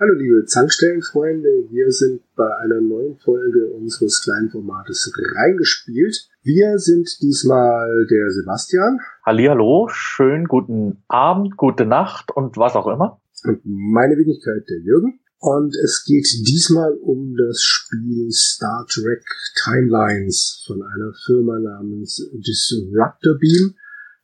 Hallo 0.00 0.14
liebe 0.14 0.44
Zankstellenfreunde, 0.44 1.48
wir 1.70 1.90
sind 1.90 2.22
bei 2.36 2.48
einer 2.58 2.80
neuen 2.80 3.16
Folge 3.16 3.66
unseres 3.72 4.22
kleinen 4.22 4.48
Formates 4.48 5.12
reingespielt. 5.34 6.28
Wir 6.44 6.78
sind 6.78 7.20
diesmal 7.20 8.06
der 8.08 8.30
Sebastian. 8.30 9.00
Hallihallo, 9.26 9.88
schönen 9.90 10.44
guten 10.44 11.02
Abend, 11.08 11.56
gute 11.56 11.84
Nacht 11.84 12.30
und 12.30 12.56
was 12.56 12.76
auch 12.76 12.86
immer. 12.86 13.20
Und 13.42 13.62
meine 13.64 14.16
Wenigkeit, 14.16 14.68
der 14.70 14.78
Jürgen. 14.78 15.18
Und 15.40 15.74
es 15.82 16.04
geht 16.04 16.28
diesmal 16.46 16.92
um 17.02 17.34
das 17.34 17.60
Spiel 17.60 18.30
Star 18.30 18.86
Trek 18.88 19.24
Timelines 19.64 20.62
von 20.64 20.80
einer 20.80 21.12
Firma 21.26 21.58
namens 21.58 22.24
Disruptor 22.34 23.36
Beam, 23.36 23.74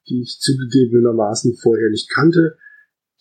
die 0.08 0.22
ich 0.22 0.38
zugegebenermaßen 0.38 1.56
vorher 1.56 1.90
nicht 1.90 2.08
kannte 2.14 2.58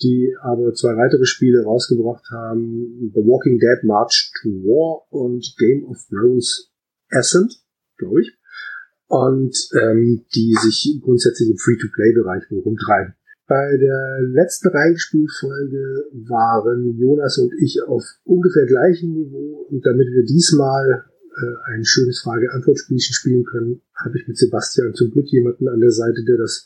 die 0.03 0.35
aber 0.41 0.73
zwei 0.73 0.95
weitere 0.97 1.25
Spiele 1.25 1.63
rausgebracht 1.63 2.25
haben, 2.31 3.11
The 3.13 3.21
Walking 3.21 3.59
Dead 3.59 3.83
March 3.83 4.31
to 4.41 4.49
War 4.49 5.07
und 5.09 5.55
Game 5.57 5.85
of 5.85 5.97
Thrones 6.09 6.71
Ascent, 7.09 7.55
glaube 7.97 8.21
ich, 8.21 8.37
und 9.07 9.55
ähm, 9.81 10.25
die 10.35 10.53
sich 10.61 10.99
grundsätzlich 11.01 11.49
im 11.49 11.57
Free-to-Play-Bereich 11.57 12.43
rumtreiben. 12.51 13.15
Bei 13.47 13.77
der 13.77 14.21
letzten 14.21 14.69
Reingespielfolge 14.69 16.05
waren 16.27 16.97
Jonas 16.97 17.37
und 17.37 17.53
ich 17.61 17.83
auf 17.83 18.03
ungefähr 18.23 18.65
gleichem 18.65 19.13
Niveau. 19.13 19.67
Und 19.69 19.85
damit 19.85 20.07
wir 20.07 20.23
diesmal 20.23 21.05
äh, 21.35 21.73
ein 21.73 21.83
schönes 21.83 22.21
Frage-Antwort-Spielchen 22.21 23.13
spielen 23.13 23.43
können, 23.43 23.81
habe 23.95 24.17
ich 24.17 24.27
mit 24.27 24.37
Sebastian 24.37 24.93
zum 24.93 25.11
Glück 25.11 25.27
jemanden 25.27 25.67
an 25.67 25.81
der 25.81 25.91
Seite, 25.91 26.23
der 26.23 26.37
das 26.37 26.65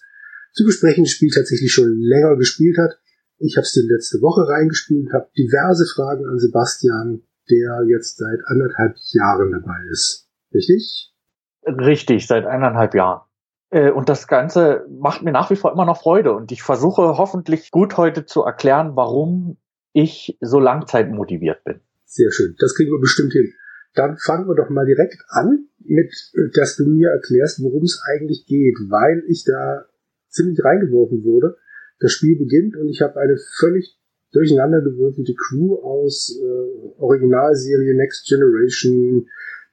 zu 0.53 0.65
besprechende 0.65 1.09
Spiel 1.09 1.31
tatsächlich 1.31 1.71
schon 1.71 1.99
länger 1.99 2.37
gespielt 2.37 2.77
hat 2.77 2.99
ich 3.39 3.57
habe 3.57 3.63
es 3.63 3.73
die 3.73 3.87
letzte 3.87 4.21
Woche 4.21 4.47
reingespielt, 4.47 5.13
habe 5.13 5.29
diverse 5.37 5.85
Fragen 5.85 6.25
an 6.27 6.39
Sebastian, 6.39 7.21
der 7.49 7.83
jetzt 7.87 8.17
seit 8.17 8.39
anderthalb 8.45 8.95
Jahren 9.11 9.51
dabei 9.51 9.77
ist. 9.91 10.27
Richtig? 10.53 11.13
Richtig, 11.65 12.27
seit 12.27 12.45
eineinhalb 12.45 12.95
Jahren. 12.95 13.21
Äh, 13.69 13.91
und 13.91 14.09
das 14.09 14.27
Ganze 14.27 14.85
macht 14.89 15.23
mir 15.23 15.31
nach 15.31 15.49
wie 15.49 15.55
vor 15.55 15.71
immer 15.71 15.85
noch 15.85 16.01
Freude. 16.01 16.33
Und 16.33 16.51
ich 16.51 16.63
versuche 16.63 17.17
hoffentlich 17.17 17.71
gut 17.71 17.97
heute 17.97 18.25
zu 18.25 18.43
erklären, 18.43 18.95
warum 18.95 19.57
ich 19.93 20.37
so 20.41 20.59
langzeitmotiviert 20.59 21.63
bin. 21.63 21.81
Sehr 22.05 22.31
schön. 22.31 22.55
Das 22.59 22.75
kriegen 22.75 22.91
wir 22.91 22.99
bestimmt 22.99 23.33
hin. 23.33 23.53
Dann 23.93 24.17
fangen 24.17 24.47
wir 24.47 24.55
doch 24.55 24.69
mal 24.69 24.85
direkt 24.85 25.23
an 25.29 25.67
mit, 25.79 26.13
dass 26.53 26.75
du 26.75 26.85
mir 26.85 27.09
erklärst, 27.09 27.61
worum 27.61 27.83
es 27.83 28.01
eigentlich 28.13 28.45
geht, 28.45 28.77
weil 28.89 29.23
ich 29.27 29.43
da 29.43 29.85
ziemlich 30.29 30.63
reingeworfen 30.63 31.23
wurde 31.23 31.57
das 31.99 32.11
Spiel 32.11 32.37
beginnt 32.37 32.75
und 32.75 32.89
ich 32.89 33.01
habe 33.01 33.19
eine 33.19 33.37
völlig 33.59 33.97
durcheinandergewürfelte 34.31 35.33
Crew 35.35 35.75
aus 35.75 36.37
äh, 36.39 36.99
Originalserie 36.99 37.95
Next 37.95 38.27
Generation, 38.27 39.27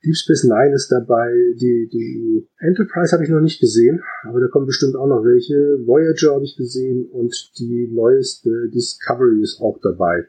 Deep 0.05 0.16
Space 0.16 0.44
Nine 0.44 0.75
ist 0.75 0.92
dabei, 0.92 1.33
die, 1.58 1.89
die 1.91 2.47
Enterprise 2.58 3.12
habe 3.12 3.25
ich 3.25 3.31
noch 3.31 3.41
nicht 3.41 3.61
gesehen, 3.61 4.03
aber 4.25 4.41
da 4.41 4.48
kommen 4.48 4.66
bestimmt 4.66 4.97
auch 4.97 5.06
noch 5.06 5.25
welche. 5.25 5.55
Voyager 5.86 6.34
habe 6.34 6.44
ich 6.44 6.56
gesehen 6.56 7.08
und 7.11 7.34
die 7.58 7.89
neueste 7.91 8.69
Discovery 8.69 9.41
ist 9.41 9.61
auch 9.61 9.78
dabei. 9.83 10.27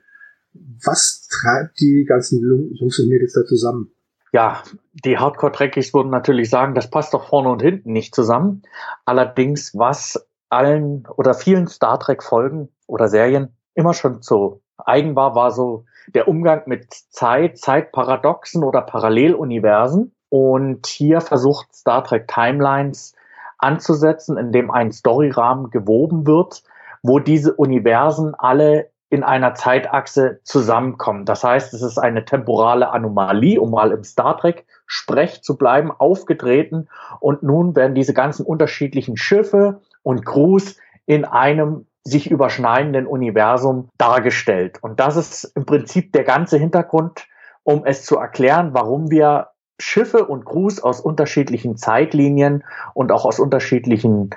Was 0.85 1.27
treibt 1.29 1.81
die 1.81 2.05
ganzen 2.07 2.39
Jungs 2.39 2.99
und 2.99 3.09
Mädels 3.09 3.33
da 3.33 3.43
zusammen? 3.43 3.91
Ja, 4.31 4.63
die 5.03 5.17
Hardcore-Trekkies 5.17 5.93
würden 5.93 6.09
natürlich 6.09 6.49
sagen, 6.49 6.73
das 6.73 6.89
passt 6.89 7.13
doch 7.13 7.27
vorne 7.27 7.49
und 7.49 7.61
hinten 7.61 7.91
nicht 7.91 8.15
zusammen. 8.15 8.63
Allerdings, 9.03 9.75
was 9.75 10.25
allen 10.55 11.07
oder 11.15 11.33
vielen 11.33 11.67
Star 11.67 11.99
Trek 11.99 12.23
Folgen 12.23 12.69
oder 12.87 13.07
Serien 13.07 13.55
immer 13.73 13.93
schon 13.93 14.21
so 14.21 14.61
eigen 14.77 15.15
war, 15.15 15.35
war 15.35 15.51
so 15.51 15.85
der 16.07 16.27
Umgang 16.27 16.63
mit 16.65 16.93
Zeit, 16.93 17.57
Zeitparadoxen 17.57 18.63
oder 18.63 18.81
Paralleluniversen. 18.81 20.13
Und 20.29 20.87
hier 20.87 21.21
versucht 21.21 21.73
Star 21.73 22.03
Trek 22.03 22.27
Timelines 22.27 23.13
anzusetzen, 23.57 24.37
indem 24.37 24.71
ein 24.71 24.91
Storyrahmen 24.91 25.71
gewoben 25.71 26.27
wird, 26.27 26.63
wo 27.03 27.19
diese 27.19 27.53
Universen 27.53 28.35
alle 28.35 28.89
in 29.09 29.23
einer 29.23 29.53
Zeitachse 29.53 30.39
zusammenkommen. 30.43 31.25
Das 31.25 31.43
heißt, 31.43 31.73
es 31.73 31.81
ist 31.81 31.97
eine 31.97 32.25
temporale 32.25 32.89
Anomalie, 32.89 33.61
um 33.61 33.71
mal 33.71 33.91
im 33.91 34.03
Star 34.03 34.37
Trek 34.37 34.65
Sprech 34.87 35.41
zu 35.41 35.57
bleiben, 35.57 35.91
aufgetreten. 35.91 36.89
Und 37.19 37.43
nun 37.43 37.75
werden 37.75 37.95
diese 37.95 38.13
ganzen 38.13 38.45
unterschiedlichen 38.45 39.15
Schiffe 39.15 39.81
und 40.05 40.23
Crews 40.23 40.77
in 41.05 41.25
einem 41.25 41.87
sich 42.03 42.29
überschneidenden 42.29 43.07
Universum 43.07 43.89
dargestellt. 43.97 44.77
Und 44.81 44.99
das 44.99 45.17
ist 45.17 45.51
im 45.55 45.65
Prinzip 45.65 46.13
der 46.13 46.23
ganze 46.23 46.57
Hintergrund, 46.57 47.25
um 47.63 47.83
es 47.83 48.05
zu 48.05 48.17
erklären, 48.17 48.69
warum 48.73 49.09
wir 49.09 49.47
Schiffe 49.79 50.25
und 50.25 50.45
Crews 50.45 50.79
aus 50.79 51.01
unterschiedlichen 51.01 51.75
Zeitlinien 51.75 52.63
und 52.93 53.11
auch 53.11 53.25
aus 53.25 53.39
unterschiedlichen 53.39 54.29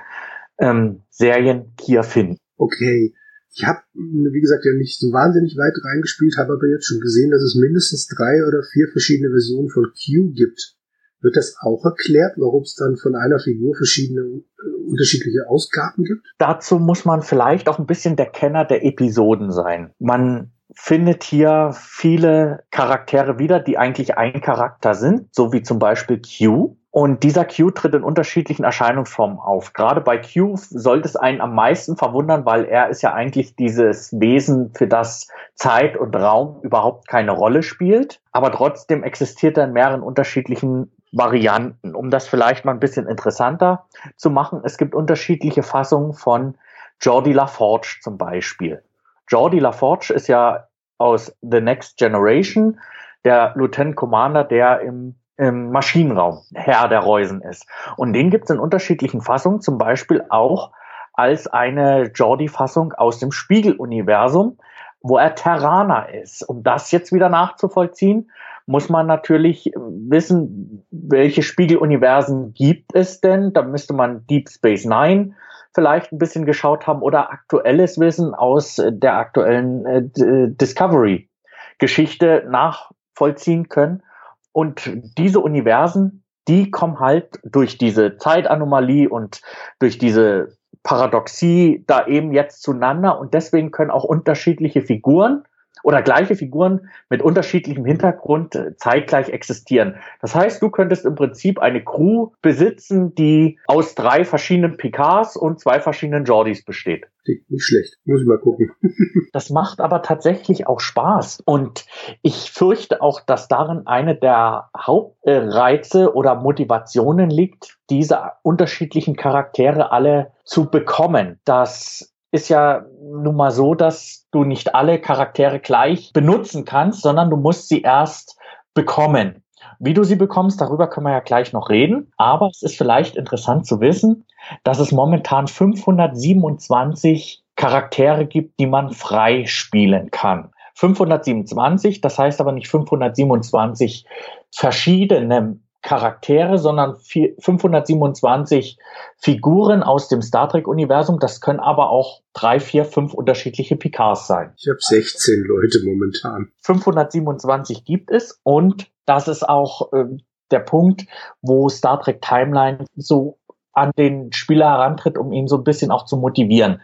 ähm, 0.57 1.03
Serien 1.09 1.73
hier 1.79 2.01
finden. 2.03 2.37
Okay. 2.57 3.13
Ich 3.53 3.65
habe, 3.65 3.79
wie 3.93 4.41
gesagt, 4.41 4.65
ja 4.65 4.73
nicht 4.73 4.99
so 4.99 5.11
wahnsinnig 5.11 5.55
weit 5.57 5.73
reingespielt, 5.83 6.37
habe 6.37 6.53
aber 6.53 6.67
jetzt 6.67 6.85
schon 6.87 6.99
gesehen, 6.99 7.31
dass 7.31 7.41
es 7.41 7.55
mindestens 7.55 8.07
drei 8.07 8.45
oder 8.47 8.63
vier 8.63 8.87
verschiedene 8.91 9.29
Versionen 9.29 9.69
von 9.69 9.85
Q 9.85 10.33
gibt. 10.33 10.75
Wird 11.21 11.35
das 11.35 11.55
auch 11.61 11.83
erklärt, 11.85 12.33
warum 12.37 12.63
es 12.63 12.75
dann 12.75 12.95
von 12.95 13.15
einer 13.15 13.39
Figur 13.39 13.75
verschiedene 13.75 14.21
äh, 14.21 14.78
unterschiedliche 14.89 15.47
Ausgaben 15.47 16.03
gibt? 16.03 16.27
Dazu 16.37 16.79
muss 16.79 17.05
man 17.05 17.21
vielleicht 17.21 17.69
auch 17.69 17.79
ein 17.79 17.85
bisschen 17.85 18.15
der 18.15 18.27
Kenner 18.27 18.65
der 18.65 18.85
Episoden 18.85 19.51
sein. 19.51 19.91
Man 19.99 20.51
findet 20.73 21.23
hier 21.23 21.71
viele 21.73 22.63
Charaktere 22.71 23.39
wieder, 23.39 23.59
die 23.59 23.77
eigentlich 23.77 24.17
ein 24.17 24.41
Charakter 24.41 24.93
sind, 24.93 25.33
so 25.33 25.51
wie 25.51 25.63
zum 25.63 25.79
Beispiel 25.79 26.21
Q. 26.21 26.75
Und 26.91 27.21
dieser 27.23 27.45
Q 27.45 27.69
tritt 27.69 27.93
in 27.93 28.03
unterschiedlichen 28.03 28.63
Erscheinungsformen 28.63 29.37
auf. 29.37 29.73
Gerade 29.73 30.01
bei 30.01 30.17
Q 30.17 30.55
sollte 30.55 31.07
es 31.07 31.15
einen 31.15 31.39
am 31.39 31.53
meisten 31.53 31.97
verwundern, 31.97 32.45
weil 32.45 32.65
er 32.65 32.89
ist 32.89 33.03
ja 33.03 33.13
eigentlich 33.13 33.55
dieses 33.55 34.11
Wesen, 34.19 34.71
für 34.73 34.87
das 34.87 35.27
Zeit 35.53 35.97
und 35.97 36.15
Raum 36.15 36.61
überhaupt 36.63 37.07
keine 37.07 37.31
Rolle 37.31 37.61
spielt. 37.61 38.21
Aber 38.31 38.51
trotzdem 38.51 39.03
existiert 39.03 39.57
er 39.57 39.65
in 39.65 39.73
mehreren 39.73 40.01
unterschiedlichen 40.01 40.91
Varianten. 41.11 41.95
Um 41.95 42.09
das 42.09 42.27
vielleicht 42.27 42.65
mal 42.65 42.71
ein 42.71 42.79
bisschen 42.79 43.07
interessanter 43.07 43.85
zu 44.15 44.29
machen, 44.29 44.61
es 44.63 44.77
gibt 44.77 44.93
unterschiedliche 44.93 45.63
Fassungen 45.63 46.13
von 46.13 46.55
Jordi 47.01 47.33
LaForge 47.33 47.97
zum 48.01 48.17
Beispiel. 48.17 48.83
Jordi 49.27 49.59
LaForge 49.59 50.13
ist 50.13 50.27
ja 50.27 50.67
aus 50.97 51.35
The 51.41 51.61
Next 51.61 51.97
Generation, 51.97 52.79
der 53.23 53.53
Lieutenant 53.55 53.95
Commander, 53.95 54.43
der 54.43 54.81
im, 54.81 55.15
im 55.37 55.71
Maschinenraum 55.71 56.41
Herr 56.53 56.87
der 56.87 56.99
Reusen 56.99 57.41
ist. 57.41 57.65
Und 57.95 58.13
den 58.13 58.29
gibt 58.29 58.45
es 58.45 58.49
in 58.49 58.59
unterschiedlichen 58.59 59.21
Fassungen, 59.21 59.61
zum 59.61 59.77
Beispiel 59.77 60.25
auch 60.29 60.71
als 61.13 61.47
eine 61.47 62.11
Jordi-Fassung 62.13 62.93
aus 62.93 63.19
dem 63.19 63.31
Spiegeluniversum, 63.31 64.57
wo 65.01 65.17
er 65.17 65.35
Terraner 65.35 66.09
ist. 66.13 66.43
Um 66.43 66.63
das 66.63 66.91
jetzt 66.91 67.13
wieder 67.13 67.29
nachzuvollziehen, 67.29 68.31
muss 68.69 68.87
man 68.87 69.07
natürlich 69.07 69.71
wissen, 69.75 70.85
welche 70.91 71.41
Spiegeluniversen 71.41 72.53
gibt 72.53 72.93
es 72.93 73.19
denn? 73.19 73.51
Da 73.51 73.63
müsste 73.63 73.93
man 73.93 74.27
Deep 74.27 74.47
Space 74.47 74.85
Nine 74.85 75.33
vielleicht 75.73 76.11
ein 76.11 76.19
bisschen 76.19 76.45
geschaut 76.45 76.85
haben 76.85 77.01
oder 77.01 77.31
aktuelles 77.31 77.99
Wissen 77.99 78.35
aus 78.35 78.79
der 78.87 79.17
aktuellen 79.17 79.87
äh, 79.87 80.03
Discovery-Geschichte 80.51 82.45
nachvollziehen 82.47 83.69
können. 83.69 84.03
Und 84.51 84.91
diese 85.17 85.39
Universen, 85.39 86.23
die 86.47 86.69
kommen 86.69 86.99
halt 86.99 87.39
durch 87.43 87.79
diese 87.79 88.17
Zeitanomalie 88.17 89.09
und 89.09 89.41
durch 89.79 89.97
diese 89.97 90.49
Paradoxie 90.83 91.83
da 91.87 92.05
eben 92.05 92.33
jetzt 92.33 92.61
zueinander 92.61 93.19
und 93.19 93.33
deswegen 93.33 93.71
können 93.71 93.89
auch 93.89 94.03
unterschiedliche 94.03 94.83
Figuren 94.83 95.43
oder 95.83 96.01
gleiche 96.01 96.35
Figuren 96.35 96.89
mit 97.09 97.21
unterschiedlichem 97.21 97.85
Hintergrund 97.85 98.55
äh, 98.55 98.75
zeitgleich 98.77 99.29
existieren. 99.29 99.95
Das 100.21 100.35
heißt, 100.35 100.61
du 100.61 100.69
könntest 100.69 101.05
im 101.05 101.15
Prinzip 101.15 101.59
eine 101.59 101.83
Crew 101.83 102.31
besitzen, 102.41 103.15
die 103.15 103.59
aus 103.67 103.95
drei 103.95 104.25
verschiedenen 104.25 104.77
Picards 104.77 105.35
und 105.35 105.59
zwei 105.59 105.79
verschiedenen 105.79 106.25
Jordis 106.25 106.63
besteht. 106.63 107.07
Nicht 107.47 107.63
schlecht, 107.63 107.97
muss 108.05 108.21
ich 108.21 108.27
mal 108.27 108.39
gucken. 108.39 108.71
das 109.33 109.49
macht 109.49 109.81
aber 109.81 110.01
tatsächlich 110.01 110.67
auch 110.67 110.79
Spaß. 110.79 111.41
Und 111.45 111.85
ich 112.21 112.51
fürchte 112.51 113.01
auch, 113.01 113.21
dass 113.21 113.47
darin 113.47 113.85
eine 113.85 114.15
der 114.15 114.69
Hauptreize 114.75 116.13
oder 116.15 116.35
Motivationen 116.35 117.29
liegt, 117.29 117.77
diese 117.89 118.31
unterschiedlichen 118.41 119.15
Charaktere 119.15 119.91
alle 119.91 120.31
zu 120.43 120.69
bekommen. 120.69 121.39
Das 121.45 122.13
ist 122.31 122.49
ja 122.49 122.85
nun 123.01 123.35
mal 123.35 123.51
so, 123.51 123.73
dass 123.75 124.27
du 124.31 124.43
nicht 124.43 124.75
alle 124.75 124.99
Charaktere 124.99 125.59
gleich 125.59 126.11
benutzen 126.13 126.65
kannst, 126.65 127.01
sondern 127.01 127.29
du 127.29 127.37
musst 127.37 127.69
sie 127.69 127.81
erst 127.81 128.37
bekommen. 128.73 129.43
Wie 129.79 129.93
du 129.93 130.03
sie 130.03 130.15
bekommst, 130.15 130.59
darüber 130.61 130.87
können 130.87 131.05
wir 131.07 131.13
ja 131.13 131.21
gleich 131.21 131.53
noch 131.53 131.69
reden. 131.69 132.11
Aber 132.17 132.49
es 132.49 132.61
ist 132.61 132.77
vielleicht 132.77 133.15
interessant 133.15 133.65
zu 133.65 133.79
wissen, 133.81 134.25
dass 134.63 134.79
es 134.79 134.91
momentan 134.91 135.47
527 135.47 137.43
Charaktere 137.55 138.25
gibt, 138.25 138.59
die 138.59 138.67
man 138.67 138.91
frei 138.91 139.45
spielen 139.45 140.11
kann. 140.11 140.51
527, 140.75 142.01
das 142.01 142.17
heißt 142.17 142.39
aber 142.39 142.51
nicht 142.53 142.69
527 142.69 144.05
verschiedene 144.51 145.59
Charaktere, 145.81 146.57
sondern 146.57 146.97
527 146.97 148.77
Figuren 149.17 149.81
aus 149.81 150.09
dem 150.09 150.21
Star 150.21 150.49
Trek-Universum. 150.49 151.19
Das 151.19 151.39
können 151.39 151.59
aber 151.59 151.89
auch 151.89 152.21
drei, 152.33 152.59
vier, 152.59 152.83
fünf 152.85 153.13
unterschiedliche 153.13 153.77
Picards 153.77 154.27
sein. 154.27 154.53
Ich 154.57 154.67
habe 154.67 154.79
16 154.79 155.43
Leute 155.43 155.79
momentan. 155.85 156.51
527 156.63 157.85
gibt 157.85 158.11
es 158.11 158.39
und 158.43 158.91
das 159.05 159.27
ist 159.27 159.47
auch 159.47 159.93
äh, 159.93 160.05
der 160.51 160.59
Punkt, 160.59 161.05
wo 161.41 161.69
Star 161.69 161.99
Trek 162.01 162.21
Timeline 162.21 162.85
so 162.95 163.37
an 163.73 163.91
den 163.97 164.33
Spieler 164.33 164.69
herantritt, 164.69 165.17
um 165.17 165.31
ihn 165.31 165.47
so 165.47 165.57
ein 165.57 165.63
bisschen 165.63 165.91
auch 165.91 166.05
zu 166.05 166.17
motivieren. 166.17 166.81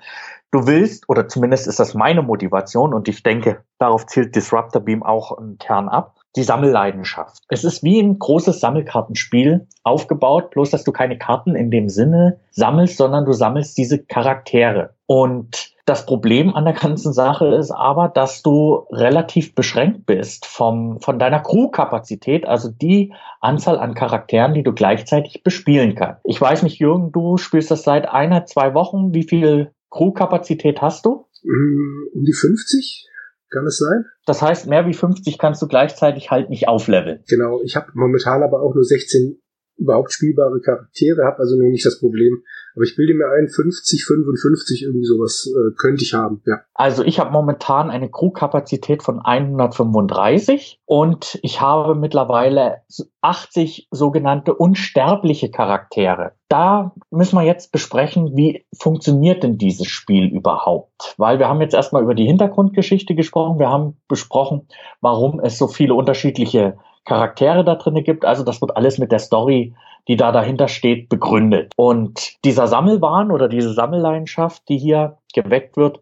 Du 0.52 0.68
willst, 0.68 1.10
oder 1.10 1.28
zumindest 1.28 1.68
ist 1.68 1.80
das 1.80 1.94
meine 1.94 2.22
Motivation, 2.22 2.94
und 2.94 3.10
ich 3.10 3.24
denke, 3.24 3.64
darauf 3.78 4.06
zielt 4.06 4.36
Disruptor 4.36 4.82
Beam 4.82 5.04
auch 5.04 5.38
im 5.38 5.58
Kern 5.58 5.90
ab, 5.90 6.15
die 6.36 6.44
Sammelleidenschaft. 6.44 7.44
Es 7.50 7.64
ist 7.64 7.84
wie 7.84 8.00
ein 8.00 8.20
großes 8.20 8.60
Sammelkartenspiel 8.60 9.68
aufgebaut, 9.84 10.52
bloß 10.52 10.70
dass 10.72 10.84
du 10.84 10.92
keine 10.92 11.18
Karten 11.18 11.56
in 11.56 11.72
dem 11.72 11.90
Sinne 11.90 12.40
sammelst, 12.52 12.98
sondern 12.98 13.26
du 13.26 13.34
sammelst 13.34 13.78
diese 13.78 14.04
Charaktere. 14.04 14.92
Und 15.08 15.76
das 15.86 16.08
Problem 16.08 16.56
an 16.56 16.66
der 16.66 16.74
ganzen 16.74 17.14
Sache 17.14 17.48
ist 17.48 17.70
aber, 17.70 18.10
dass 18.10 18.42
du 18.42 18.88
relativ 18.92 19.54
beschränkt 19.54 20.08
bist 20.08 20.48
vom, 20.48 21.00
von 21.00 21.20
deiner 21.20 21.40
Crew-Kapazität, 21.40 22.48
also 22.48 22.70
die 22.70 23.14
Anzahl 23.40 23.78
an 23.78 23.94
Charakteren, 23.94 24.56
die 24.56 24.64
du 24.64 24.74
gleichzeitig 24.74 25.44
bespielen 25.44 25.94
kannst. 25.96 26.22
Ich 26.24 26.42
weiß 26.42 26.64
nicht, 26.64 26.80
Jürgen, 26.80 27.12
du 27.12 27.38
spielst 27.38 27.70
das 27.70 27.84
seit 27.84 28.10
einer, 28.10 28.46
zwei 28.46 28.74
Wochen. 28.74 29.14
Wie 29.14 29.24
viel 29.24 29.72
Crew-Kapazität 29.92 30.82
hast 30.82 31.06
du? 31.06 31.28
Mm, 31.44 32.08
um 32.16 32.24
die 32.26 32.34
50? 32.34 33.08
Kann 33.50 33.66
es 33.66 33.78
sein? 33.78 34.06
Das 34.26 34.42
heißt, 34.42 34.68
mehr 34.68 34.88
wie 34.88 34.94
50 34.94 35.38
kannst 35.38 35.62
du 35.62 35.68
gleichzeitig 35.68 36.32
halt 36.32 36.50
nicht 36.50 36.68
aufleveln. 36.68 37.24
Genau, 37.28 37.62
ich 37.64 37.76
habe 37.76 37.92
momentan 37.94 38.44
aber 38.44 38.62
auch 38.62 38.74
nur 38.74 38.84
16 38.84 39.40
überhaupt 39.78 40.12
spielbare 40.12 40.60
Charaktere, 40.62 41.26
habe 41.26 41.40
also 41.40 41.56
noch 41.56 41.70
nicht 41.70 41.86
das 41.86 42.00
Problem. 42.00 42.44
Aber 42.76 42.84
ich 42.84 42.96
bilde 42.96 43.14
mir 43.14 43.28
ein, 43.30 43.48
50, 43.48 44.06
55, 44.06 44.84
irgendwie 44.84 45.06
sowas 45.06 45.50
äh, 45.50 45.74
könnte 45.78 46.04
ich 46.04 46.14
haben, 46.14 46.42
ja. 46.46 46.60
Also 46.74 47.04
ich 47.04 47.20
habe 47.20 47.32
momentan 47.32 47.90
eine 47.90 48.10
Crew-Kapazität 48.10 49.02
von 49.02 49.20
135 49.22 50.82
und 50.86 51.40
ich 51.42 51.62
habe 51.62 51.96
mittlerweile 51.96 52.82
80 53.22 53.88
sogenannte 53.92 54.54
unsterbliche 54.54 55.50
Charaktere. 55.50 56.34
Da 56.50 56.94
müssen 57.10 57.38
wir 57.38 57.44
jetzt 57.44 57.72
besprechen, 57.72 58.36
wie 58.36 58.66
funktioniert 58.78 59.44
denn 59.44 59.58
dieses 59.58 59.88
Spiel 59.88 60.26
überhaupt? 60.26 61.16
Weil 61.18 61.40
wir 61.40 61.48
haben 61.48 61.62
jetzt 61.62 61.74
erstmal 61.74 62.04
über 62.04 62.14
die 62.14 62.26
Hintergrundgeschichte 62.26 63.16
gesprochen, 63.16 63.58
wir 63.58 63.70
haben 63.70 63.98
besprochen, 64.08 64.68
warum 65.00 65.40
es 65.40 65.58
so 65.58 65.68
viele 65.68 65.94
unterschiedliche 65.94 66.78
Charaktere 67.06 67.64
da 67.64 67.76
drinne 67.76 68.04
gibt. 68.04 68.26
Also 68.26 68.44
das 68.44 68.62
wird 68.62 68.76
alles 68.76 68.98
mit 68.98 69.12
der 69.12 69.20
Story, 69.20 69.74
die 70.08 70.16
da 70.16 70.32
dahinter 70.32 70.68
steht, 70.68 71.10
begründet. 71.10 71.74
Und 71.76 72.44
dieser 72.46 72.68
Sammelwahn 72.68 73.32
oder 73.32 73.48
diese 73.48 73.74
Sammelleidenschaft, 73.74 74.64
die 74.70 74.78
hier 74.78 75.18
geweckt 75.34 75.78
wird, 75.78 76.00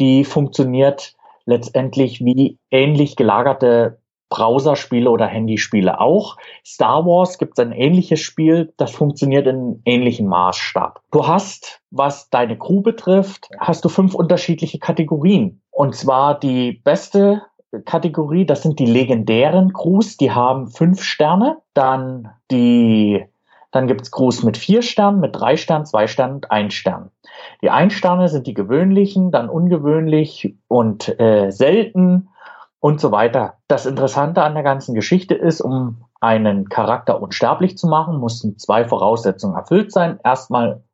die 0.00 0.24
funktioniert 0.24 1.14
letztendlich 1.44 2.24
wie 2.24 2.58
ähnlich 2.70 3.16
gelagerte 3.16 3.98
Browserspiele 4.32 5.10
oder 5.10 5.26
Handyspiele 5.26 6.00
auch. 6.00 6.38
Star 6.64 7.04
Wars 7.04 7.36
gibt 7.36 7.58
es 7.58 7.64
ein 7.64 7.72
ähnliches 7.72 8.20
Spiel, 8.20 8.72
das 8.78 8.90
funktioniert 8.90 9.46
in 9.46 9.82
ähnlichen 9.84 10.26
Maßstab. 10.26 11.02
Du 11.10 11.26
hast, 11.26 11.82
was 11.90 12.30
deine 12.30 12.56
Crew 12.56 12.80
betrifft, 12.80 13.50
hast 13.58 13.84
du 13.84 13.90
fünf 13.90 14.14
unterschiedliche 14.14 14.78
Kategorien. 14.78 15.60
Und 15.70 15.94
zwar 15.94 16.40
die 16.40 16.72
beste 16.72 17.42
Kategorie, 17.84 18.46
das 18.46 18.62
sind 18.62 18.78
die 18.78 18.86
legendären 18.86 19.74
Crews, 19.74 20.16
die 20.16 20.30
haben 20.30 20.68
fünf 20.68 21.02
Sterne. 21.02 21.58
Dann 21.74 22.30
die, 22.50 23.22
dann 23.72 23.86
gibt's 23.88 24.12
Crews 24.12 24.42
mit 24.42 24.56
vier 24.56 24.82
Sternen, 24.82 25.20
mit 25.20 25.34
drei 25.34 25.56
Sternen, 25.56 25.86
zwei 25.86 26.06
Sternen 26.06 26.36
und 26.36 26.50
ein 26.50 26.70
Stern. 26.70 27.10
Die 27.62 27.70
Ein-Sterne 27.70 28.28
sind 28.28 28.46
die 28.46 28.54
gewöhnlichen, 28.54 29.30
dann 29.30 29.48
ungewöhnlich 29.48 30.56
und 30.68 31.18
äh, 31.18 31.50
selten 31.50 32.28
und 32.78 33.00
so 33.00 33.10
weiter. 33.10 33.54
Das 33.68 33.86
Interessante 33.86 34.42
an 34.42 34.54
der 34.54 34.62
ganzen 34.62 34.94
Geschichte 34.94 35.34
ist, 35.34 35.60
um 35.60 36.04
einen 36.20 36.68
Charakter 36.68 37.20
unsterblich 37.20 37.78
zu 37.78 37.88
machen, 37.88 38.18
mussten 38.18 38.58
zwei 38.58 38.84
Voraussetzungen 38.84 39.56
erfüllt 39.56 39.90
sein. 39.90 40.20
Erstmal 40.22 40.84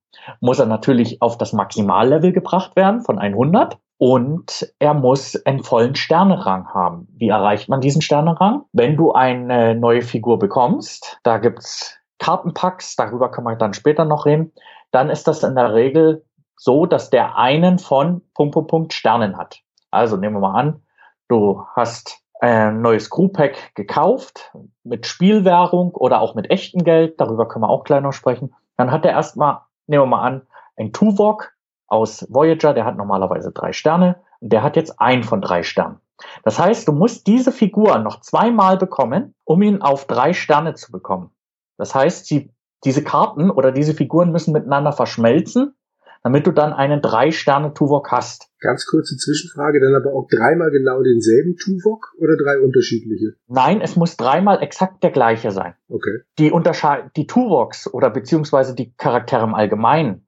muss 0.40 0.58
er 0.58 0.66
natürlich 0.66 1.20
auf 1.20 1.36
das 1.36 1.52
Maximallevel 1.52 2.32
gebracht 2.32 2.76
werden 2.76 3.02
von 3.02 3.18
100 3.18 3.78
und 3.98 4.72
er 4.78 4.94
muss 4.94 5.36
einen 5.44 5.64
vollen 5.64 5.96
Sternerang 5.96 6.68
haben. 6.72 7.08
Wie 7.16 7.28
erreicht 7.28 7.68
man 7.68 7.80
diesen 7.80 8.00
Sternerang? 8.00 8.62
Wenn 8.72 8.96
du 8.96 9.12
eine 9.12 9.74
neue 9.74 10.02
Figur 10.02 10.38
bekommst, 10.38 11.18
da 11.24 11.38
gibt's 11.38 11.97
Kartenpacks, 12.18 12.96
darüber 12.96 13.30
kann 13.30 13.44
man 13.44 13.58
dann 13.58 13.74
später 13.74 14.04
noch 14.04 14.26
reden, 14.26 14.52
dann 14.90 15.10
ist 15.10 15.28
das 15.28 15.42
in 15.42 15.54
der 15.54 15.74
Regel 15.74 16.24
so, 16.56 16.86
dass 16.86 17.10
der 17.10 17.36
einen 17.36 17.78
von 17.78 18.22
Punkt, 18.34 18.54
Punkt, 18.54 18.70
Punkt 18.70 18.92
Sternen 18.92 19.36
hat. 19.36 19.60
Also 19.90 20.16
nehmen 20.16 20.36
wir 20.36 20.40
mal 20.40 20.58
an, 20.58 20.82
du 21.28 21.64
hast 21.74 22.20
ein 22.40 22.82
neues 22.82 23.10
Crewpack 23.10 23.74
gekauft 23.74 24.52
mit 24.84 25.06
Spielwährung 25.06 25.92
oder 25.92 26.20
auch 26.20 26.34
mit 26.34 26.50
echtem 26.50 26.84
Geld, 26.84 27.20
darüber 27.20 27.48
können 27.48 27.64
wir 27.64 27.70
auch 27.70 27.88
noch 27.88 28.12
sprechen. 28.12 28.54
Dann 28.76 28.90
hat 28.90 29.04
er 29.04 29.12
erstmal, 29.12 29.60
nehmen 29.86 30.04
wir 30.04 30.06
mal 30.06 30.22
an, 30.22 30.42
ein 30.76 30.92
Tuvok 30.92 31.52
aus 31.88 32.26
Voyager, 32.28 32.74
der 32.74 32.84
hat 32.84 32.96
normalerweise 32.96 33.50
drei 33.52 33.72
Sterne 33.72 34.16
und 34.40 34.52
der 34.52 34.62
hat 34.62 34.76
jetzt 34.76 35.00
ein 35.00 35.24
von 35.24 35.40
drei 35.40 35.62
Sternen. 35.62 36.00
Das 36.44 36.58
heißt, 36.58 36.86
du 36.86 36.92
musst 36.92 37.26
diese 37.26 37.52
Figur 37.52 37.98
noch 37.98 38.20
zweimal 38.20 38.76
bekommen, 38.76 39.34
um 39.44 39.62
ihn 39.62 39.82
auf 39.82 40.06
drei 40.06 40.32
Sterne 40.32 40.74
zu 40.74 40.92
bekommen. 40.92 41.30
Das 41.78 41.94
heißt, 41.94 42.26
sie, 42.26 42.50
diese 42.84 43.02
Karten 43.02 43.50
oder 43.50 43.72
diese 43.72 43.94
Figuren 43.94 44.30
müssen 44.30 44.52
miteinander 44.52 44.92
verschmelzen, 44.92 45.74
damit 46.22 46.46
du 46.46 46.52
dann 46.52 46.72
einen 46.72 47.00
drei 47.00 47.30
Sterne 47.30 47.72
Tuvok 47.74 48.10
hast. 48.10 48.50
Ganz 48.60 48.86
kurze 48.86 49.16
Zwischenfrage, 49.16 49.80
dann 49.80 49.94
aber 49.94 50.14
auch 50.14 50.26
dreimal 50.28 50.70
genau 50.70 51.02
denselben 51.02 51.56
Tuvok 51.56 52.12
oder 52.18 52.36
drei 52.36 52.58
unterschiedliche? 52.60 53.34
Nein, 53.46 53.80
es 53.80 53.96
muss 53.96 54.16
dreimal 54.16 54.62
exakt 54.62 55.02
der 55.02 55.10
gleiche 55.10 55.52
sein. 55.52 55.74
Okay. 55.88 56.20
Die 56.38 56.50
Unterscheid 56.50 57.10
die 57.16 57.26
Tuvoks 57.26 57.92
oder 57.92 58.10
beziehungsweise 58.10 58.74
die 58.74 58.92
Charaktere 58.96 59.44
im 59.44 59.54
Allgemeinen 59.54 60.26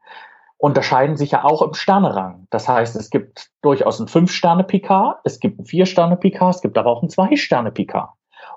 unterscheiden 0.58 1.17
sich 1.17 1.32
ja 1.32 1.43
auch 1.43 1.62
im 1.62 1.73
Sternerang. 1.75 2.46
Das 2.50 2.69
heißt, 2.69 2.94
es 2.96 3.11
gibt 3.11 3.50
durchaus 3.62 3.99
ein 3.99 4.08
Fünf-Sterne-Picard, 4.08 5.20
es 5.25 5.41
gibt 5.41 5.58
ein 5.58 5.64
Vier-Sterne-Picard, 5.64 6.55
es 6.55 6.61
gibt 6.61 6.76
aber 6.76 6.91
auch 6.91 7.03
ein 7.03 7.08
Zwei-Sterne-Picard. 7.08 8.11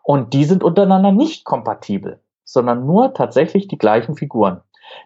Und 0.04 0.34
die 0.34 0.44
sind 0.44 0.63
untereinander 0.63 1.13
nicht 1.13 1.46
kompatibel, 1.46 2.20
sondern 2.53 2.86
nur 2.86 3.13
tatsächlich 3.13 3.67
die 3.67 3.77
gleichen 3.77 4.15
Figuren. 4.15 4.62